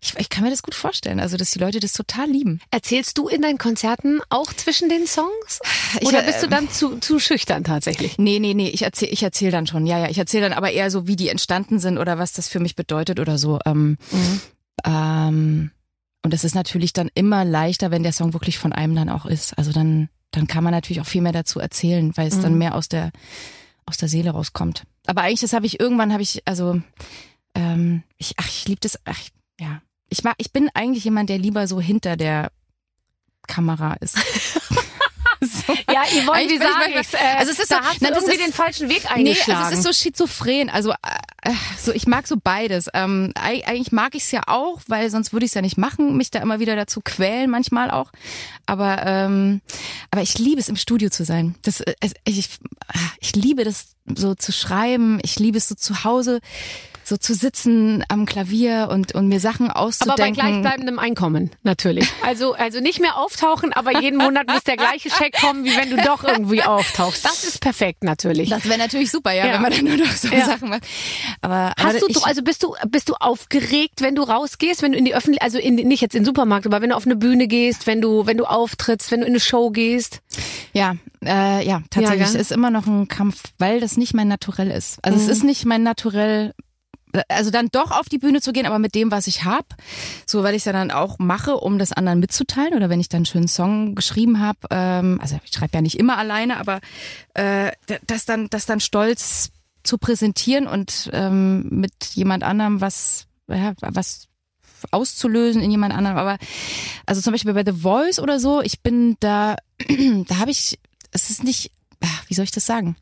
ich, 0.00 0.14
ich 0.18 0.28
kann 0.28 0.44
mir 0.44 0.50
das 0.50 0.62
gut 0.62 0.74
vorstellen, 0.74 1.20
also 1.20 1.36
dass 1.36 1.50
die 1.50 1.58
Leute 1.58 1.80
das 1.80 1.92
total 1.92 2.28
lieben. 2.28 2.60
Erzählst 2.70 3.18
du 3.18 3.28
in 3.28 3.42
deinen 3.42 3.58
Konzerten 3.58 4.20
auch 4.28 4.52
zwischen 4.52 4.88
den 4.88 5.06
Songs? 5.06 5.60
Ich, 6.00 6.06
Oder 6.06 6.22
äh, 6.22 6.26
bist 6.26 6.42
du 6.42 6.48
dann 6.48 6.70
zu, 6.70 6.98
zu 6.98 7.18
schüchtern 7.18 7.64
tatsächlich? 7.64 8.18
Nee, 8.18 8.38
nee, 8.38 8.54
nee, 8.54 8.68
ich 8.68 8.82
erzähle 8.82 9.12
ich 9.12 9.22
erzähl 9.22 9.50
dann 9.50 9.66
schon. 9.66 9.86
Ja, 9.86 9.98
ja, 9.98 10.08
ich 10.08 10.18
erzähle 10.18 10.48
dann 10.48 10.52
aber 10.56 10.70
eher 10.70 10.90
so, 10.90 11.06
wie 11.06 11.16
die 11.16 11.28
entstanden 11.28 11.78
sind 11.78 11.98
oder 11.98 12.18
was 12.18 12.32
das 12.32 12.48
für 12.48 12.60
mich 12.60 12.76
bedeutet 12.76 13.20
oder 13.20 13.38
so. 13.38 13.58
Ähm, 13.66 13.98
ähm, 14.84 15.70
und 16.22 16.34
es 16.34 16.44
ist 16.44 16.54
natürlich 16.54 16.92
dann 16.92 17.10
immer 17.14 17.44
leichter, 17.44 17.90
wenn 17.90 18.02
der 18.02 18.12
Song 18.12 18.32
wirklich 18.34 18.58
von 18.58 18.72
einem 18.72 18.94
dann 18.94 19.08
auch 19.08 19.26
ist. 19.26 19.56
Also 19.58 19.72
dann, 19.72 20.08
dann 20.32 20.46
kann 20.46 20.62
man 20.64 20.72
natürlich 20.72 21.00
auch 21.00 21.06
viel 21.06 21.22
mehr 21.22 21.32
dazu 21.32 21.60
erzählen, 21.60 22.12
weil 22.16 22.28
es 22.28 22.40
dann 22.40 22.52
Mhm. 22.52 22.58
mehr 22.58 22.74
aus 22.74 22.88
der 22.88 23.10
aus 23.86 23.96
der 23.96 24.08
Seele 24.08 24.30
rauskommt. 24.30 24.84
Aber 25.06 25.22
eigentlich, 25.22 25.40
das 25.40 25.52
habe 25.52 25.66
ich 25.66 25.80
irgendwann, 25.80 26.12
habe 26.12 26.22
ich, 26.22 26.42
also 26.46 26.80
ähm, 27.56 28.04
ich, 28.18 28.34
ach, 28.36 28.46
ich 28.46 28.68
liebe 28.68 28.80
das, 28.80 28.98
ach, 29.04 29.18
ja. 29.58 29.82
Ich 30.08 30.22
mag, 30.22 30.34
ich 30.38 30.52
bin 30.52 30.68
eigentlich 30.74 31.02
jemand, 31.04 31.28
der 31.28 31.38
lieber 31.38 31.66
so 31.66 31.80
hinter 31.80 32.16
der 32.16 32.52
Kamera 33.48 33.94
ist. 33.94 34.16
Ja, 35.92 36.02
Yvonne, 36.04 36.48
wie 36.48 36.54
ich 36.54 36.58
sage 36.58 36.72
manchmal- 36.78 37.00
ich's? 37.02 37.14
Äh, 37.14 37.18
also 37.38 37.52
es 37.52 37.58
ist 37.58 37.70
da 37.70 37.76
so- 37.82 37.88
hast 37.88 38.02
nein, 38.02 38.12
irgendwie 38.14 38.34
ist- 38.34 38.44
den 38.46 38.52
falschen 38.52 38.88
Weg 38.88 39.02
Nee, 39.04 39.10
eingeschlagen. 39.10 39.60
also 39.60 39.72
es 39.72 39.78
ist 39.78 39.84
so 39.84 39.92
schizophren. 39.92 40.70
Also 40.70 40.90
äh, 40.92 41.50
so 41.82 41.92
ich 41.92 42.06
mag 42.06 42.26
so 42.26 42.36
beides. 42.42 42.88
Ähm, 42.94 43.32
eig- 43.36 43.64
eigentlich 43.64 43.92
mag 43.92 44.14
ich 44.14 44.24
es 44.24 44.30
ja 44.30 44.42
auch, 44.46 44.80
weil 44.86 45.10
sonst 45.10 45.32
würde 45.32 45.46
ich 45.46 45.50
es 45.50 45.54
ja 45.54 45.62
nicht 45.62 45.78
machen, 45.78 46.16
mich 46.16 46.30
da 46.30 46.40
immer 46.40 46.60
wieder 46.60 46.76
dazu 46.76 47.00
quälen, 47.02 47.50
manchmal 47.50 47.90
auch. 47.90 48.10
Aber 48.66 49.02
ähm, 49.06 49.60
aber 50.10 50.22
ich 50.22 50.38
liebe 50.38 50.60
es 50.60 50.68
im 50.68 50.76
Studio 50.76 51.10
zu 51.10 51.24
sein. 51.24 51.54
Das 51.62 51.80
äh, 51.80 51.94
ich 52.24 52.48
ich 53.20 53.36
liebe 53.36 53.64
das 53.64 53.94
so 54.14 54.34
zu 54.34 54.52
schreiben. 54.52 55.18
Ich 55.22 55.38
liebe 55.38 55.58
es 55.58 55.68
so 55.68 55.74
zu 55.74 56.04
Hause 56.04 56.40
so 57.10 57.16
zu 57.18 57.34
sitzen 57.34 58.04
am 58.08 58.24
Klavier 58.24 58.88
und 58.90 59.14
und 59.14 59.28
mir 59.28 59.40
Sachen 59.40 59.66
aber 59.68 59.74
bei 59.74 59.86
auszudenken. 59.86 60.34
gleichbleibendem 60.34 60.98
Einkommen, 60.98 61.50
natürlich. 61.64 62.08
Also, 62.24 62.54
also 62.54 62.80
nicht 62.80 63.00
mehr 63.00 63.16
auftauchen, 63.16 63.72
aber 63.72 64.00
jeden 64.00 64.16
Monat 64.18 64.48
muss 64.48 64.62
der 64.64 64.76
gleiche 64.76 65.10
Scheck 65.10 65.34
kommen, 65.40 65.64
wie 65.64 65.76
wenn 65.76 65.90
du 65.90 65.96
doch 66.02 66.24
irgendwie 66.24 66.62
auftauchst. 66.62 67.24
Das 67.24 67.44
ist 67.44 67.60
perfekt, 67.60 68.04
natürlich. 68.04 68.48
das 68.48 68.64
wäre 68.66 68.78
natürlich 68.78 69.10
super, 69.10 69.32
ja, 69.32 69.46
Ja. 69.46 69.52
wenn 69.54 69.62
man 69.62 69.72
dann 69.72 69.84
nur 69.84 69.96
noch 69.98 70.12
so 70.12 70.28
Ja. 70.28 70.46
Sachen 70.46 70.68
macht. 70.70 70.84
Aber 71.42 71.72
Hast 71.76 71.84
aber 71.84 71.98
du, 71.98 72.06
ich, 72.08 72.24
also 72.24 72.42
bist 72.42 72.62
du, 72.62 72.74
bist 72.88 73.08
du 73.08 73.14
aufgeregt, 73.14 74.00
wenn 74.02 74.14
du 74.14 74.22
rausgehst, 74.22 74.82
wenn 74.82 74.92
du 74.92 74.98
in 74.98 75.04
die 75.04 75.14
Öffentlichkeit, 75.14 75.44
also 75.44 75.58
in, 75.58 75.74
nicht 75.74 76.00
jetzt 76.00 76.14
in 76.14 76.20
den 76.22 76.26
Supermarkt, 76.26 76.66
aber 76.66 76.80
wenn 76.80 76.90
du 76.90 76.96
auf 76.96 77.06
eine 77.06 77.16
Bühne 77.16 77.48
gehst, 77.48 77.86
wenn 77.88 78.00
du, 78.00 78.26
wenn 78.26 78.36
du 78.36 78.44
auftrittst, 78.44 79.10
wenn 79.10 79.20
du 79.20 79.26
in 79.26 79.32
eine 79.32 79.40
Show 79.40 79.70
gehst? 79.70 80.20
Ja, 80.72 80.94
äh, 81.24 81.66
ja, 81.66 81.82
tatsächlich. 81.90 82.32
Ja, 82.34 82.38
ist 82.40 82.52
immer 82.52 82.70
noch 82.70 82.86
ein 82.86 83.08
Kampf, 83.08 83.42
weil 83.58 83.80
das 83.80 83.96
nicht 83.96 84.14
mein 84.14 84.28
Naturell 84.28 84.70
ist. 84.70 84.98
Also 85.02 85.18
Mhm. 85.18 85.24
es 85.24 85.28
ist 85.28 85.42
nicht 85.44 85.64
mein 85.66 85.82
Naturell, 85.82 86.54
also 87.28 87.50
dann 87.50 87.68
doch 87.70 87.90
auf 87.90 88.08
die 88.08 88.18
Bühne 88.18 88.40
zu 88.40 88.52
gehen, 88.52 88.66
aber 88.66 88.78
mit 88.78 88.94
dem, 88.94 89.10
was 89.10 89.26
ich 89.26 89.44
hab, 89.44 89.74
so 90.26 90.42
weil 90.42 90.54
ich 90.54 90.62
es 90.62 90.64
ja 90.66 90.72
dann 90.72 90.90
auch 90.90 91.18
mache, 91.18 91.56
um 91.56 91.78
das 91.78 91.92
anderen 91.92 92.20
mitzuteilen 92.20 92.74
oder 92.74 92.88
wenn 92.88 93.00
ich 93.00 93.08
dann 93.08 93.18
einen 93.18 93.26
schönen 93.26 93.48
Song 93.48 93.94
geschrieben 93.94 94.40
habe, 94.40 94.58
ähm, 94.70 95.18
also 95.20 95.38
ich 95.44 95.52
schreibe 95.52 95.74
ja 95.74 95.82
nicht 95.82 95.98
immer 95.98 96.18
alleine, 96.18 96.58
aber 96.58 96.80
äh, 97.34 97.72
das 98.06 98.24
dann, 98.24 98.48
das 98.50 98.66
dann 98.66 98.80
stolz 98.80 99.50
zu 99.82 99.98
präsentieren 99.98 100.66
und 100.66 101.10
ähm, 101.12 101.68
mit 101.70 101.92
jemand 102.14 102.44
anderem 102.44 102.80
was, 102.80 103.26
ja, 103.48 103.72
was 103.80 104.28
auszulösen 104.90 105.62
in 105.62 105.70
jemand 105.70 105.94
anderem. 105.94 106.16
Aber 106.16 106.38
also 107.06 107.20
zum 107.20 107.32
Beispiel 107.32 107.54
bei 107.54 107.64
The 107.64 107.80
Voice 107.80 108.18
oder 108.18 108.40
so, 108.40 108.62
ich 108.62 108.80
bin 108.80 109.16
da, 109.20 109.56
da 110.28 110.38
habe 110.38 110.50
ich, 110.50 110.78
es 111.12 111.30
ist 111.30 111.44
nicht, 111.44 111.72
ah, 112.02 112.06
wie 112.28 112.34
soll 112.34 112.44
ich 112.44 112.50
das 112.50 112.66
sagen? 112.66 112.96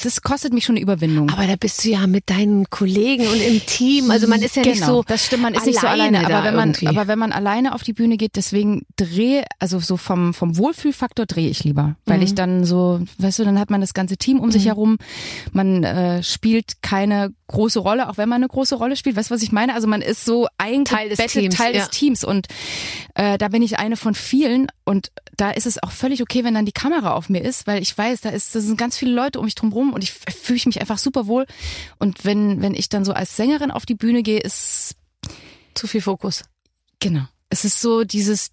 Es 0.00 0.06
ist, 0.06 0.22
kostet 0.22 0.54
mich 0.54 0.64
schon 0.64 0.76
eine 0.76 0.82
Überwindung. 0.82 1.28
Aber 1.28 1.46
da 1.46 1.56
bist 1.56 1.84
du 1.84 1.90
ja 1.90 2.06
mit 2.06 2.30
deinen 2.30 2.70
Kollegen 2.70 3.26
und 3.26 3.38
im 3.38 3.64
Team. 3.66 4.10
Also 4.10 4.26
man 4.28 4.40
ist 4.40 4.56
ja 4.56 4.62
genau, 4.62 4.74
nicht 4.74 4.84
so. 4.86 5.04
Das 5.06 5.26
stimmt, 5.26 5.42
man 5.42 5.52
ist 5.52 5.66
nicht 5.66 5.78
so 5.78 5.86
alleine 5.86 6.24
Aber 6.24 6.42
wenn 6.42 6.54
man, 6.54 6.70
irgendwie. 6.70 6.86
aber 6.86 7.06
wenn 7.06 7.18
man 7.18 7.32
alleine 7.32 7.74
auf 7.74 7.82
die 7.82 7.92
Bühne 7.92 8.16
geht, 8.16 8.36
deswegen 8.36 8.86
drehe, 8.96 9.44
also 9.58 9.78
so 9.78 9.98
vom 9.98 10.32
vom 10.32 10.56
Wohlfühlfaktor 10.56 11.26
drehe 11.26 11.50
ich 11.50 11.64
lieber, 11.64 11.96
weil 12.06 12.16
Mhm. 12.16 12.22
ich 12.24 12.34
dann 12.34 12.64
so, 12.64 13.00
weißt 13.18 13.40
du, 13.40 13.44
dann 13.44 13.58
hat 13.58 13.68
man 13.68 13.82
das 13.82 13.92
ganze 13.92 14.16
Team 14.16 14.40
um 14.40 14.50
sich 14.50 14.66
herum. 14.66 14.96
Man 15.52 15.84
äh, 15.84 16.22
spielt 16.22 16.80
keine 16.82 17.34
große 17.48 17.80
Rolle, 17.80 18.08
auch 18.08 18.16
wenn 18.16 18.28
man 18.28 18.36
eine 18.36 18.48
große 18.48 18.76
Rolle 18.76 18.96
spielt. 18.96 19.16
Weißt 19.16 19.30
du, 19.30 19.34
was 19.34 19.42
ich 19.42 19.52
meine? 19.52 19.74
Also 19.74 19.86
man 19.86 20.00
ist 20.00 20.24
so 20.24 20.46
eingebettet 20.56 20.88
Teil 20.96 21.08
des 21.10 21.32
Teams, 21.32 21.54
Teil 21.56 21.74
ja. 21.74 21.80
des 21.80 21.90
Teams 21.90 22.24
und 22.24 22.46
äh, 23.16 23.36
da 23.36 23.48
bin 23.48 23.60
ich 23.60 23.78
eine 23.78 23.96
von 23.96 24.14
vielen 24.14 24.68
und 24.84 25.10
da 25.36 25.50
ist 25.50 25.66
es 25.66 25.82
auch 25.82 25.90
völlig 25.90 26.22
okay, 26.22 26.44
wenn 26.44 26.54
dann 26.54 26.64
die 26.66 26.72
Kamera 26.72 27.12
auf 27.14 27.28
mir 27.28 27.40
ist, 27.42 27.66
weil 27.66 27.82
ich 27.82 27.96
weiß, 27.96 28.20
da 28.20 28.30
ist, 28.30 28.54
da 28.54 28.60
sind 28.60 28.78
ganz 28.78 28.96
viele 28.96 29.12
Leute 29.12 29.38
um 29.38 29.44
mich 29.46 29.54
drum 29.54 29.72
rum 29.72 29.89
und 29.92 30.02
ich 30.02 30.12
fühle 30.12 30.56
ich 30.56 30.66
mich 30.66 30.80
einfach 30.80 30.98
super 30.98 31.26
wohl. 31.26 31.46
Und 31.98 32.24
wenn, 32.24 32.62
wenn 32.62 32.74
ich 32.74 32.88
dann 32.88 33.04
so 33.04 33.12
als 33.12 33.36
Sängerin 33.36 33.70
auf 33.70 33.86
die 33.86 33.94
Bühne 33.94 34.22
gehe, 34.22 34.40
ist 34.40 34.96
Zu 35.74 35.86
viel 35.86 36.00
Fokus. 36.00 36.44
Genau. 36.98 37.26
Es 37.48 37.64
ist 37.64 37.80
so 37.80 38.04
dieses 38.04 38.50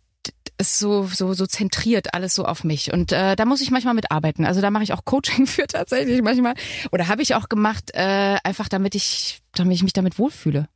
es 0.58 0.72
ist 0.72 0.80
so 0.80 1.06
so 1.06 1.34
so 1.34 1.46
zentriert 1.46 2.14
alles 2.14 2.34
so 2.34 2.44
auf 2.44 2.64
mich 2.64 2.92
und 2.92 3.12
äh, 3.12 3.36
da 3.36 3.46
muss 3.46 3.62
ich 3.62 3.70
manchmal 3.70 3.94
mit 3.94 4.12
arbeiten. 4.12 4.46
Also 4.46 4.60
da 4.60 4.72
mache 4.72 4.84
ich 4.84 4.94
auch 4.94 5.06
Coaching 5.06 5.46
für 5.48 5.68
tatsächlich 5.68 6.22
manchmal 6.22 6.56
oder 6.92 7.08
habe 7.08 7.22
ich 7.22 7.36
auch 7.36 7.48
gemacht 7.50 7.92
äh, 7.94 8.38
einfach 8.44 8.68
damit 8.68 8.96
ich 8.96 9.42
damit 9.54 9.76
ich 9.76 9.84
mich 9.84 9.94
damit 9.94 10.18
wohlfühle. 10.18 10.68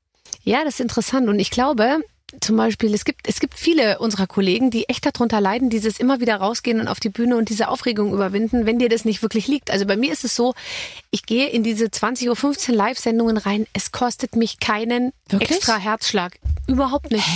Ja, 0.43 0.63
das 0.63 0.75
ist 0.75 0.81
interessant. 0.81 1.29
Und 1.29 1.39
ich 1.39 1.51
glaube, 1.51 2.01
zum 2.39 2.55
Beispiel, 2.57 2.93
es 2.93 3.03
gibt, 3.05 3.27
es 3.27 3.39
gibt 3.39 3.55
viele 3.55 3.99
unserer 3.99 4.27
Kollegen, 4.27 4.71
die 4.71 4.87
echt 4.87 5.05
darunter 5.05 5.41
leiden, 5.41 5.69
dieses 5.69 5.99
immer 5.99 6.19
wieder 6.21 6.37
rausgehen 6.37 6.79
und 6.79 6.87
auf 6.87 6.99
die 6.99 7.09
Bühne 7.09 7.35
und 7.35 7.49
diese 7.49 7.67
Aufregung 7.67 8.13
überwinden, 8.13 8.65
wenn 8.65 8.79
dir 8.79 8.89
das 8.89 9.05
nicht 9.05 9.21
wirklich 9.21 9.47
liegt. 9.47 9.71
Also 9.71 9.85
bei 9.85 9.97
mir 9.97 10.11
ist 10.13 10.23
es 10.23 10.35
so, 10.35 10.53
ich 11.09 11.25
gehe 11.25 11.47
in 11.49 11.63
diese 11.63 11.85
20.15 11.85 12.69
Uhr 12.69 12.75
Live-Sendungen 12.75 13.37
rein. 13.37 13.67
Es 13.73 13.91
kostet 13.91 14.35
mich 14.35 14.59
keinen 14.59 15.11
Wirklich? 15.29 15.51
extra 15.51 15.77
Herzschlag. 15.77 16.39
Überhaupt 16.67 17.11
nicht. 17.11 17.27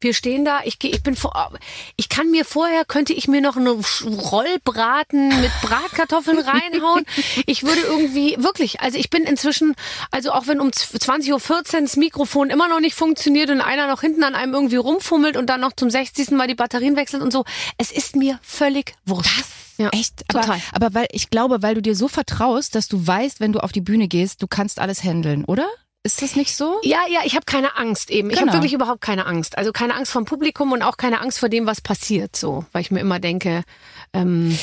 Wir 0.00 0.14
stehen 0.14 0.44
da, 0.44 0.60
ich 0.64 0.78
gehe, 0.78 0.90
ich 0.90 1.02
bin 1.02 1.14
vor, 1.14 1.52
ich 1.96 2.08
kann 2.08 2.30
mir 2.30 2.44
vorher, 2.44 2.84
könnte 2.84 3.12
ich 3.12 3.28
mir 3.28 3.40
noch 3.40 3.56
eine 3.56 3.70
Rollbraten 3.70 5.28
mit 5.40 5.50
Bratkartoffeln 5.62 6.38
reinhauen. 6.40 7.04
Ich 7.46 7.62
würde 7.62 7.80
irgendwie, 7.82 8.36
wirklich, 8.38 8.80
also 8.80 8.98
ich 8.98 9.10
bin 9.10 9.24
inzwischen, 9.24 9.74
also 10.10 10.32
auch 10.32 10.46
wenn 10.46 10.60
um 10.60 10.68
20.14 10.68 11.32
Uhr 11.32 11.80
das 11.82 11.96
Mikrofon 11.96 12.50
immer 12.50 12.68
noch 12.68 12.80
nicht 12.80 12.94
funktioniert 12.94 13.50
und 13.50 13.60
einer 13.60 13.86
noch 13.86 14.00
hinten 14.00 14.24
an 14.24 14.34
einem 14.34 14.54
irgendwie 14.54 14.76
rumfummelt 14.76 15.36
und 15.36 15.46
dann 15.46 15.60
noch 15.60 15.72
zum 15.72 15.90
60. 15.90 16.30
Mal 16.30 16.48
die 16.48 16.54
Batterien 16.54 16.96
wechselt 16.96 17.22
und 17.22 17.32
so, 17.32 17.44
es 17.76 17.90
ist 17.92 18.16
mir 18.16 18.38
völlig 18.42 18.94
wurscht. 19.04 19.44
Ja, 19.80 19.88
Echt? 19.90 20.24
Aber, 20.28 20.42
Total. 20.42 20.60
aber 20.72 20.94
weil 20.94 21.06
ich 21.10 21.30
glaube, 21.30 21.62
weil 21.62 21.74
du 21.74 21.80
dir 21.80 21.96
so 21.96 22.06
vertraust, 22.06 22.74
dass 22.74 22.88
du 22.88 23.06
weißt, 23.06 23.40
wenn 23.40 23.52
du 23.52 23.60
auf 23.60 23.72
die 23.72 23.80
Bühne 23.80 24.08
gehst, 24.08 24.42
du 24.42 24.46
kannst 24.46 24.78
alles 24.78 25.02
handeln, 25.02 25.44
oder? 25.46 25.66
Ist 26.02 26.22
das 26.22 26.34
nicht 26.34 26.56
so? 26.56 26.78
Ja, 26.82 27.00
ja, 27.10 27.20
ich 27.24 27.34
habe 27.34 27.44
keine 27.44 27.76
Angst 27.76 28.10
eben. 28.10 28.30
Ich 28.30 28.36
Genau. 28.38 28.48
habe 28.48 28.58
wirklich 28.58 28.72
überhaupt 28.72 29.02
keine 29.02 29.26
Angst. 29.26 29.58
Also 29.58 29.70
keine 29.70 29.94
Angst 29.94 30.10
vom 30.12 30.24
Publikum 30.24 30.72
und 30.72 30.80
auch 30.82 30.96
keine 30.96 31.20
Angst 31.20 31.38
vor 31.38 31.50
dem, 31.50 31.66
was 31.66 31.82
passiert, 31.82 32.34
so, 32.36 32.64
weil 32.72 32.80
ich 32.80 32.90
mir 32.90 33.00
immer 33.00 33.20
denke, 33.20 33.64
ähm, 34.14 34.58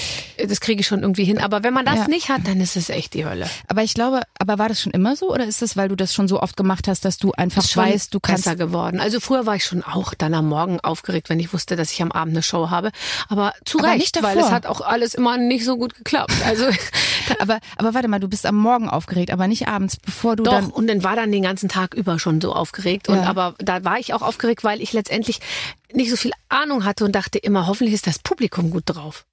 das 0.47 0.59
kriege 0.61 0.81
ich 0.81 0.87
schon 0.87 1.01
irgendwie 1.01 1.25
hin. 1.25 1.37
Aber 1.37 1.61
wenn 1.61 1.75
man 1.75 1.85
das 1.85 1.95
Ja. 1.99 2.07
nicht 2.07 2.29
hat, 2.29 2.41
dann 2.47 2.59
ist 2.59 2.75
es 2.75 2.89
echt 2.89 3.13
die 3.13 3.23
Hölle. 3.25 3.47
Aber 3.67 3.83
ich 3.83 3.93
glaube, 3.93 4.21
aber 4.39 4.57
war 4.57 4.67
das 4.67 4.81
schon 4.81 4.91
immer 4.93 5.15
so 5.15 5.31
oder 5.31 5.45
ist 5.45 5.61
das, 5.61 5.77
weil 5.77 5.89
du 5.89 5.95
das 5.95 6.11
schon 6.11 6.27
so 6.27 6.41
oft 6.41 6.57
gemacht 6.57 6.87
hast, 6.87 7.05
dass 7.05 7.19
du 7.19 7.31
einfach 7.33 7.63
weißt, 7.75 8.11
du 8.15 8.19
kannst 8.19 8.45
besser 8.45 8.55
geworden. 8.55 8.99
Also 8.99 9.19
früher 9.19 9.45
war 9.45 9.55
ich 9.55 9.63
schon 9.63 9.83
auch 9.83 10.15
dann 10.15 10.33
am 10.33 10.47
Morgen 10.49 10.79
aufgeregt, 10.79 11.29
wenn 11.29 11.39
ich 11.39 11.53
wusste, 11.53 11.75
dass 11.75 11.91
ich 11.91 12.01
am 12.01 12.11
Abend 12.11 12.33
eine 12.33 12.41
Show 12.41 12.71
habe. 12.71 12.89
Aber 13.29 13.53
zu 13.63 13.77
Aber 13.77 13.89
Recht, 13.89 14.23
weil 14.23 14.39
es 14.39 14.49
hat 14.49 14.65
auch 14.65 14.81
alles 14.81 15.13
immer 15.13 15.37
nicht 15.37 15.65
so 15.65 15.77
gut 15.77 15.93
geklappt. 15.93 16.33
Also 16.47 16.65
aber 17.39 17.59
aber 17.77 17.93
warte 17.93 18.07
mal, 18.07 18.19
du 18.19 18.27
bist 18.27 18.47
am 18.47 18.55
Morgen 18.55 18.89
aufgeregt, 18.89 19.29
aber 19.29 19.47
nicht 19.47 19.67
abends, 19.67 19.97
bevor 19.97 20.35
du 20.35 20.41
Doch, 20.43 20.51
dann 20.53 20.71
und 20.71 20.87
dann 20.87 21.03
war 21.03 21.15
dann 21.15 21.26
den 21.31 21.43
ganzen 21.43 21.69
Tag 21.69 21.93
über 21.93 22.17
schon 22.17 22.41
so 22.41 22.53
aufgeregt. 22.53 23.09
Und 23.09 23.17
Ja. 23.17 23.23
aber 23.25 23.53
da 23.59 23.83
war 23.83 23.99
ich 23.99 24.13
auch 24.13 24.21
aufgeregt, 24.23 24.63
weil 24.63 24.81
ich 24.81 24.93
letztendlich 24.93 25.39
nicht 25.93 26.09
so 26.09 26.17
viel 26.17 26.31
Ahnung 26.49 26.85
hatte 26.85 27.05
und 27.05 27.13
dachte 27.13 27.37
immer, 27.37 27.67
hoffentlich 27.67 27.93
ist 27.93 28.07
das 28.07 28.19
Publikum 28.19 28.71
gut 28.71 28.83
drauf. 28.87 29.25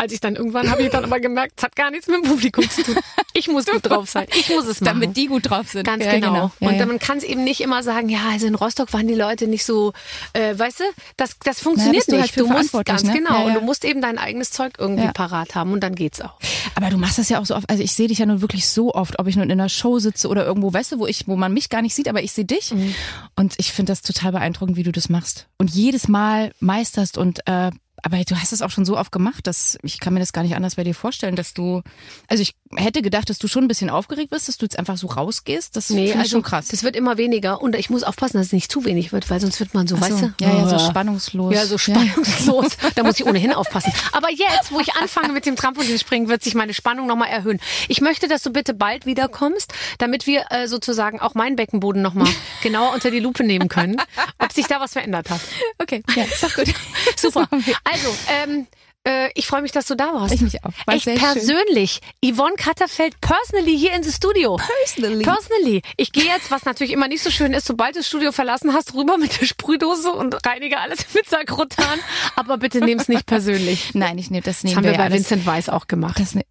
Als 0.00 0.12
ich 0.12 0.20
dann 0.20 0.36
irgendwann 0.36 0.70
habe 0.70 0.82
ich 0.82 0.90
dann 0.90 1.02
aber 1.02 1.18
gemerkt, 1.18 1.54
es 1.56 1.64
hat 1.64 1.74
gar 1.74 1.90
nichts 1.90 2.06
mit 2.06 2.18
dem 2.18 2.22
Publikum 2.22 2.70
zu 2.70 2.84
tun. 2.84 2.96
Ich 3.34 3.48
muss 3.48 3.66
gut 3.66 3.88
drauf 3.88 4.08
sein. 4.08 4.26
Ich 4.36 4.48
muss 4.48 4.66
es 4.66 4.80
machen. 4.80 5.00
damit 5.00 5.16
die 5.16 5.26
gut 5.26 5.50
drauf 5.50 5.68
sind. 5.68 5.84
Ganz 5.84 6.04
Ja, 6.04 6.14
genau. 6.14 6.52
Ja, 6.60 6.68
und 6.68 6.76
ja. 6.76 6.86
man 6.86 6.98
kann 6.98 7.18
es 7.18 7.24
eben 7.24 7.44
nicht 7.44 7.60
immer 7.60 7.82
sagen, 7.82 8.08
ja, 8.08 8.20
also 8.30 8.46
in 8.46 8.54
Rostock 8.54 8.92
waren 8.92 9.06
die 9.06 9.14
Leute 9.14 9.46
nicht 9.46 9.64
so, 9.64 9.92
äh, 10.32 10.58
weißt 10.58 10.80
du, 10.80 10.84
das, 11.16 11.36
das 11.44 11.60
funktioniert 11.60 12.06
halt 12.08 12.20
nicht. 12.20 12.34
für 12.34 12.40
du 12.40 12.48
musst 12.48 12.72
ganz 12.84 13.04
ne? 13.04 13.12
genau. 13.12 13.40
Ja. 13.40 13.44
Und 13.46 13.54
du 13.54 13.60
musst 13.60 13.84
eben 13.84 14.00
dein 14.00 14.18
eigenes 14.18 14.50
Zeug 14.50 14.74
irgendwie 14.78 15.08
parat 15.08 15.54
haben 15.54 15.72
und 15.72 15.80
dann 15.80 15.94
geht's 15.94 16.20
auch. 16.20 16.38
Aber 16.74 16.90
du 16.90 16.98
machst 16.98 17.18
das 17.18 17.28
ja 17.28 17.40
auch 17.40 17.46
so 17.46 17.56
oft. 17.56 17.68
Also 17.68 17.82
ich 17.82 17.92
sehe 17.92 18.08
dich 18.08 18.18
ja 18.18 18.26
nun 18.26 18.40
wirklich 18.40 18.68
so 18.68 18.94
oft, 18.94 19.18
ob 19.18 19.26
ich 19.26 19.36
nun 19.36 19.50
in 19.50 19.60
einer 19.60 19.68
Show 19.68 19.98
sitze 19.98 20.28
oder 20.28 20.44
irgendwo, 20.44 20.72
weißt 20.72 20.92
du, 20.92 20.98
wo 21.00 21.06
ich, 21.06 21.26
wo 21.26 21.36
man 21.36 21.52
mich 21.52 21.70
gar 21.70 21.82
nicht 21.82 21.94
sieht, 21.94 22.08
aber 22.08 22.22
ich 22.22 22.32
sehe 22.32 22.44
dich. 22.44 22.72
Mhm. 22.72 22.94
Und 23.36 23.54
ich 23.58 23.72
finde 23.72 23.92
das 23.92 24.02
total 24.02 24.32
beeindruckend, 24.32 24.76
wie 24.76 24.84
du 24.84 24.92
das 24.92 25.08
machst. 25.08 25.46
Und 25.58 25.70
jedes 25.70 26.08
Mal 26.08 26.52
meisterst 26.60 27.18
und 27.18 27.40
äh, 27.46 27.70
aber 28.02 28.22
du 28.24 28.36
hast 28.36 28.52
es 28.52 28.62
auch 28.62 28.70
schon 28.70 28.84
so 28.84 28.96
oft 28.96 29.12
gemacht, 29.12 29.46
dass 29.46 29.78
ich 29.82 30.00
kann 30.00 30.14
mir 30.14 30.20
das 30.20 30.32
gar 30.32 30.42
nicht 30.42 30.54
anders 30.54 30.76
bei 30.76 30.84
dir 30.84 30.94
vorstellen, 30.94 31.36
dass 31.36 31.54
du, 31.54 31.82
also 32.28 32.42
ich 32.42 32.54
hätte 32.74 33.02
gedacht, 33.02 33.30
dass 33.30 33.38
du 33.38 33.48
schon 33.48 33.64
ein 33.64 33.68
bisschen 33.68 33.90
aufgeregt 33.90 34.30
bist, 34.30 34.48
dass 34.48 34.58
du 34.58 34.66
jetzt 34.66 34.78
einfach 34.78 34.96
so 34.96 35.08
rausgehst. 35.08 35.76
Das 35.76 35.90
Nee, 35.90 36.12
also 36.12 36.30
schon 36.30 36.42
krass. 36.42 36.68
das 36.68 36.82
wird 36.82 36.96
immer 36.96 37.16
weniger 37.16 37.60
und 37.60 37.74
ich 37.74 37.90
muss 37.90 38.02
aufpassen, 38.02 38.36
dass 38.36 38.46
es 38.46 38.52
nicht 38.52 38.70
zu 38.70 38.84
wenig 38.84 39.12
wird, 39.12 39.30
weil 39.30 39.40
sonst 39.40 39.58
wird 39.60 39.74
man 39.74 39.86
so, 39.86 39.96
so. 39.96 40.02
weißt 40.02 40.22
du? 40.22 40.34
Ja, 40.40 40.54
ja, 40.54 40.68
so 40.68 40.78
spannungslos. 40.78 41.54
Ja, 41.54 41.66
so 41.66 41.78
spannungslos. 41.78 42.76
Da 42.94 43.02
muss 43.04 43.20
ich 43.20 43.26
ohnehin 43.26 43.52
aufpassen. 43.52 43.92
Aber 44.12 44.30
jetzt, 44.30 44.72
wo 44.72 44.80
ich 44.80 44.94
anfange 44.94 45.32
mit 45.32 45.46
dem 45.46 45.56
Trampolinspringen, 45.56 46.28
wird 46.28 46.42
sich 46.42 46.54
meine 46.54 46.74
Spannung 46.74 47.06
nochmal 47.06 47.28
erhöhen. 47.28 47.60
Ich 47.88 48.00
möchte, 48.00 48.28
dass 48.28 48.42
du 48.42 48.50
bitte 48.50 48.74
bald 48.74 49.06
wiederkommst, 49.06 49.72
damit 49.98 50.26
wir 50.26 50.46
äh, 50.50 50.66
sozusagen 50.68 51.20
auch 51.20 51.34
meinen 51.34 51.56
Beckenboden 51.56 52.02
nochmal 52.02 52.28
genauer 52.62 52.92
unter 52.94 53.10
die 53.10 53.20
Lupe 53.20 53.44
nehmen 53.44 53.68
können, 53.68 53.96
ob 54.38 54.52
sich 54.52 54.66
da 54.66 54.80
was 54.80 54.92
verändert 54.92 55.30
hat. 55.30 55.40
Okay, 55.80 56.02
ja, 56.14 56.24
ist 56.24 56.42
doch 56.42 56.54
gut. 56.54 56.66
Super. 57.16 57.48
Also, 57.84 58.14
ähm, 58.28 58.66
äh, 59.04 59.30
ich 59.34 59.46
freue 59.46 59.62
mich, 59.62 59.72
dass 59.72 59.86
du 59.86 59.94
da 59.94 60.12
warst. 60.12 60.34
Ich 60.34 60.40
mich 60.40 60.62
auch. 60.64 60.72
War 60.86 60.94
Echt 60.94 61.04
sehr 61.04 61.18
schön. 61.18 61.32
persönlich. 61.32 62.00
Yvonne 62.22 62.56
Katterfeld 62.56 63.20
personally 63.20 63.78
hier 63.78 63.92
ins 63.94 64.14
Studio. 64.14 64.56
Personally. 64.56 65.24
Personally. 65.24 65.82
Ich 65.96 66.12
gehe 66.12 66.24
jetzt, 66.24 66.50
was 66.50 66.64
natürlich 66.64 66.92
immer 66.92 67.08
nicht 67.08 67.22
so 67.22 67.30
schön 67.30 67.52
ist, 67.54 67.66
sobald 67.66 67.94
du 67.94 68.00
das 68.00 68.08
Studio 68.08 68.32
verlassen 68.32 68.74
hast, 68.74 68.94
rüber 68.94 69.16
mit 69.16 69.40
der 69.40 69.46
Sprühdose 69.46 70.10
und 70.10 70.34
reinige 70.46 70.78
alles 70.78 71.06
mit 71.14 71.28
Sakrotan. 71.28 71.98
Aber 72.36 72.58
bitte 72.58 72.80
nimm's 72.80 73.08
nicht 73.08 73.24
persönlich. 73.24 73.94
Nein, 73.94 74.18
ich 74.18 74.30
nehme 74.30 74.42
das 74.42 74.56
Das 74.56 74.64
nehmen 74.64 74.76
haben 74.76 74.84
wir 74.84 74.92
ja 74.92 74.98
bei 74.98 75.04
alles. 75.04 75.16
Vincent 75.18 75.46
Weiss 75.46 75.68
auch 75.68 75.86
gemacht. 75.86 76.18
Das 76.18 76.34
ne 76.34 76.42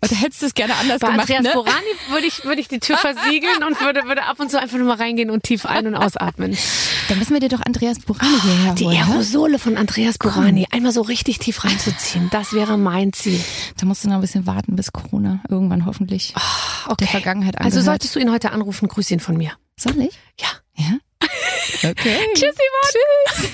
da 0.00 0.16
hättest 0.16 0.42
du 0.42 0.46
es 0.46 0.54
gerne 0.54 0.74
anders 0.76 1.00
Bei 1.00 1.08
gemacht, 1.10 1.22
Andreas 1.30 1.42
ne? 1.44 1.50
Borani 1.54 1.86
würde 2.10 2.26
ich, 2.26 2.44
würde 2.44 2.60
ich 2.60 2.68
die 2.68 2.80
Tür 2.80 2.96
versiegeln 2.98 3.62
und 3.64 3.80
würde, 3.80 4.04
würde 4.04 4.24
ab 4.24 4.38
und 4.40 4.50
zu 4.50 4.60
einfach 4.60 4.76
nur 4.78 4.86
mal 4.86 4.96
reingehen 4.96 5.30
und 5.30 5.42
tief 5.42 5.66
ein- 5.66 5.86
und 5.86 5.94
ausatmen. 5.94 6.56
Dann 7.08 7.18
müssen 7.18 7.32
wir 7.34 7.40
dir 7.40 7.48
doch 7.48 7.60
Andreas 7.64 7.98
Borani 8.00 8.38
hierher 8.40 8.74
Die 8.74 8.84
holen. 8.84 8.96
ne? 8.98 9.04
Aerosole 9.04 9.58
von 9.58 9.76
Andreas 9.76 10.18
Borani 10.18 10.66
einmal 10.70 10.92
so 10.92 11.02
richtig 11.02 11.38
tief 11.38 11.64
reinzuziehen, 11.64 12.28
das 12.30 12.52
wäre 12.52 12.76
mein 12.78 13.12
Ziel. 13.12 13.42
Da 13.78 13.86
musst 13.86 14.04
du 14.04 14.08
noch 14.08 14.16
ein 14.16 14.20
bisschen 14.20 14.46
warten 14.46 14.76
bis 14.76 14.92
Corona. 14.92 15.40
Irgendwann 15.48 15.86
hoffentlich. 15.86 16.34
Okay. 16.86 16.96
Der 17.00 17.08
Vergangenheit 17.08 17.56
Also 17.58 17.78
angehört. 17.78 17.84
solltest 17.84 18.14
du 18.14 18.20
ihn 18.20 18.30
heute 18.32 18.52
anrufen, 18.52 18.88
grüß 18.88 19.10
ihn 19.10 19.20
von 19.20 19.36
mir. 19.36 19.52
Soll 19.78 19.98
ich? 20.00 20.18
Ja. 20.40 20.48
Ja. 20.76 20.98
Okay. 21.90 22.18
Tschüss, 22.34 22.54
Yvonne. 22.54 23.34
Tschüss. 23.34 23.50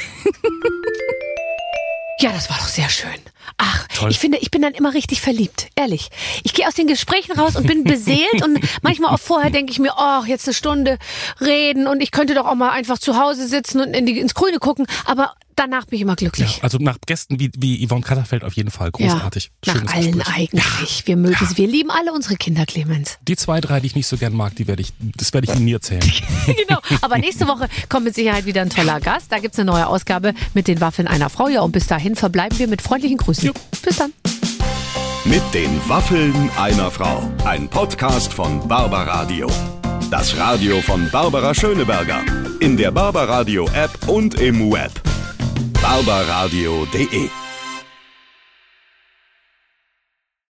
Ja, 2.21 2.31
das 2.33 2.49
war 2.51 2.57
doch 2.59 2.69
sehr 2.69 2.89
schön. 2.89 3.11
Ach, 3.59 3.87
Toll. 3.89 4.11
ich 4.11 4.19
finde, 4.19 4.39
ich 4.39 4.51
bin 4.51 4.63
dann 4.63 4.75
immer 4.75 4.95
richtig 4.95 5.21
verliebt, 5.21 5.69
ehrlich. 5.77 6.11
Ich 6.43 6.55
gehe 6.55 6.67
aus 6.67 6.75
den 6.75 6.87
Gesprächen 6.87 7.33
raus 7.33 7.57
und 7.57 7.67
bin 7.67 7.85
beseelt 7.85 8.43
und 8.45 8.61
manchmal 8.83 9.15
auch 9.15 9.21
vorher 9.21 9.51
denke 9.51 9.73
ich 9.73 9.79
mir, 9.79 9.93
oh, 9.97 10.25
jetzt 10.27 10.47
eine 10.47 10.55
Stunde 10.55 10.99
reden 11.41 11.87
und 11.87 12.03
ich 12.03 12.11
könnte 12.11 12.35
doch 12.35 12.47
auch 12.47 12.55
mal 12.55 12.71
einfach 12.71 12.99
zu 12.99 13.17
Hause 13.19 13.47
sitzen 13.47 13.81
und 13.81 13.95
in 13.95 14.07
die, 14.07 14.19
ins 14.19 14.35
Grüne 14.35 14.59
gucken, 14.59 14.87
aber 15.05 15.35
danach 15.57 15.87
bin 15.87 15.97
ich 15.97 16.03
immer 16.03 16.13
Ja, 16.13 16.17
glücklich. 16.17 16.61
also 16.63 16.79
nach 16.79 16.97
Gästen 17.07 17.39
wie, 17.41 17.51
wie 17.57 17.87
Yvonne 17.87 18.03
Katterfeld 18.03 18.45
auf 18.45 18.55
jeden 18.55 18.71
Fall. 18.71 18.91
Großartig. 18.91 19.51
Ja, 19.65 19.75
nach 19.75 19.81
Schönes 19.81 19.93
allen 19.95 20.13
Gespräch. 20.19 20.37
eigentlich. 20.37 21.03
Wir 21.07 21.17
mögen 21.17 21.47
sie. 21.47 21.57
Wir 21.57 21.67
lieben 21.69 21.91
alle 21.91 22.13
unsere 22.13 22.37
Kinder, 22.37 22.67
Clemens. 22.67 23.19
Die 23.27 23.37
zwei, 23.37 23.61
drei, 23.61 23.81
die 23.81 23.87
ich 23.89 23.95
nicht 23.95 24.07
so 24.07 24.17
gern 24.17 24.35
mag, 24.35 24.55
die 24.57 24.67
werde 24.67 24.83
ich, 24.83 24.93
das 25.17 25.33
werde 25.33 25.47
ich 25.49 25.55
Ihnen 25.57 25.65
nie 25.65 25.73
erzählen. 25.73 26.03
genau. 26.47 26.81
Aber 27.01 27.19
nächste 27.19 27.47
Woche 27.47 27.69
kommt 27.89 28.05
mit 28.05 28.15
Sicherheit 28.15 28.45
wieder 28.47 28.63
ein 28.63 28.71
toller 28.71 29.01
Gast. 29.01 29.31
Da 29.31 29.39
gibt's 29.39 29.59
eine 29.59 29.71
neue 29.71 29.87
Ausgabe 29.87 30.35
mit 30.55 30.69
den 30.69 30.81
Waffeln 30.81 31.09
einer 31.09 31.31
Frau. 31.31 31.49
Ja, 31.49 31.63
und 31.63 31.73
bis 31.73 31.87
dahin 31.87 32.17
verbleiben 32.17 32.59
wir 32.59 32.69
mit 32.69 32.83
freundlichen 32.83 33.17
Grüßen. 33.19 33.45
Jupp. 33.47 33.61
Bis 33.83 33.97
dann. 33.97 34.13
Mit 35.25 35.43
den 35.55 35.81
Waffeln 35.89 36.51
einer 36.59 36.91
Frau. 36.91 37.23
Ein 37.45 37.69
Podcast 37.69 38.33
von 38.33 38.67
Barbaradio. 38.67 39.47
Das 40.11 40.37
Radio 40.37 40.81
von 40.83 41.09
Barbara 41.11 41.55
Schöneberger. 41.55 42.21
In 42.61 42.77
der 42.77 42.91
Barbaradio 42.91 43.67
App 43.73 44.09
und 44.09 44.35
im 44.41 44.71
Web. 44.73 44.91
barbaradio.de 45.63 47.42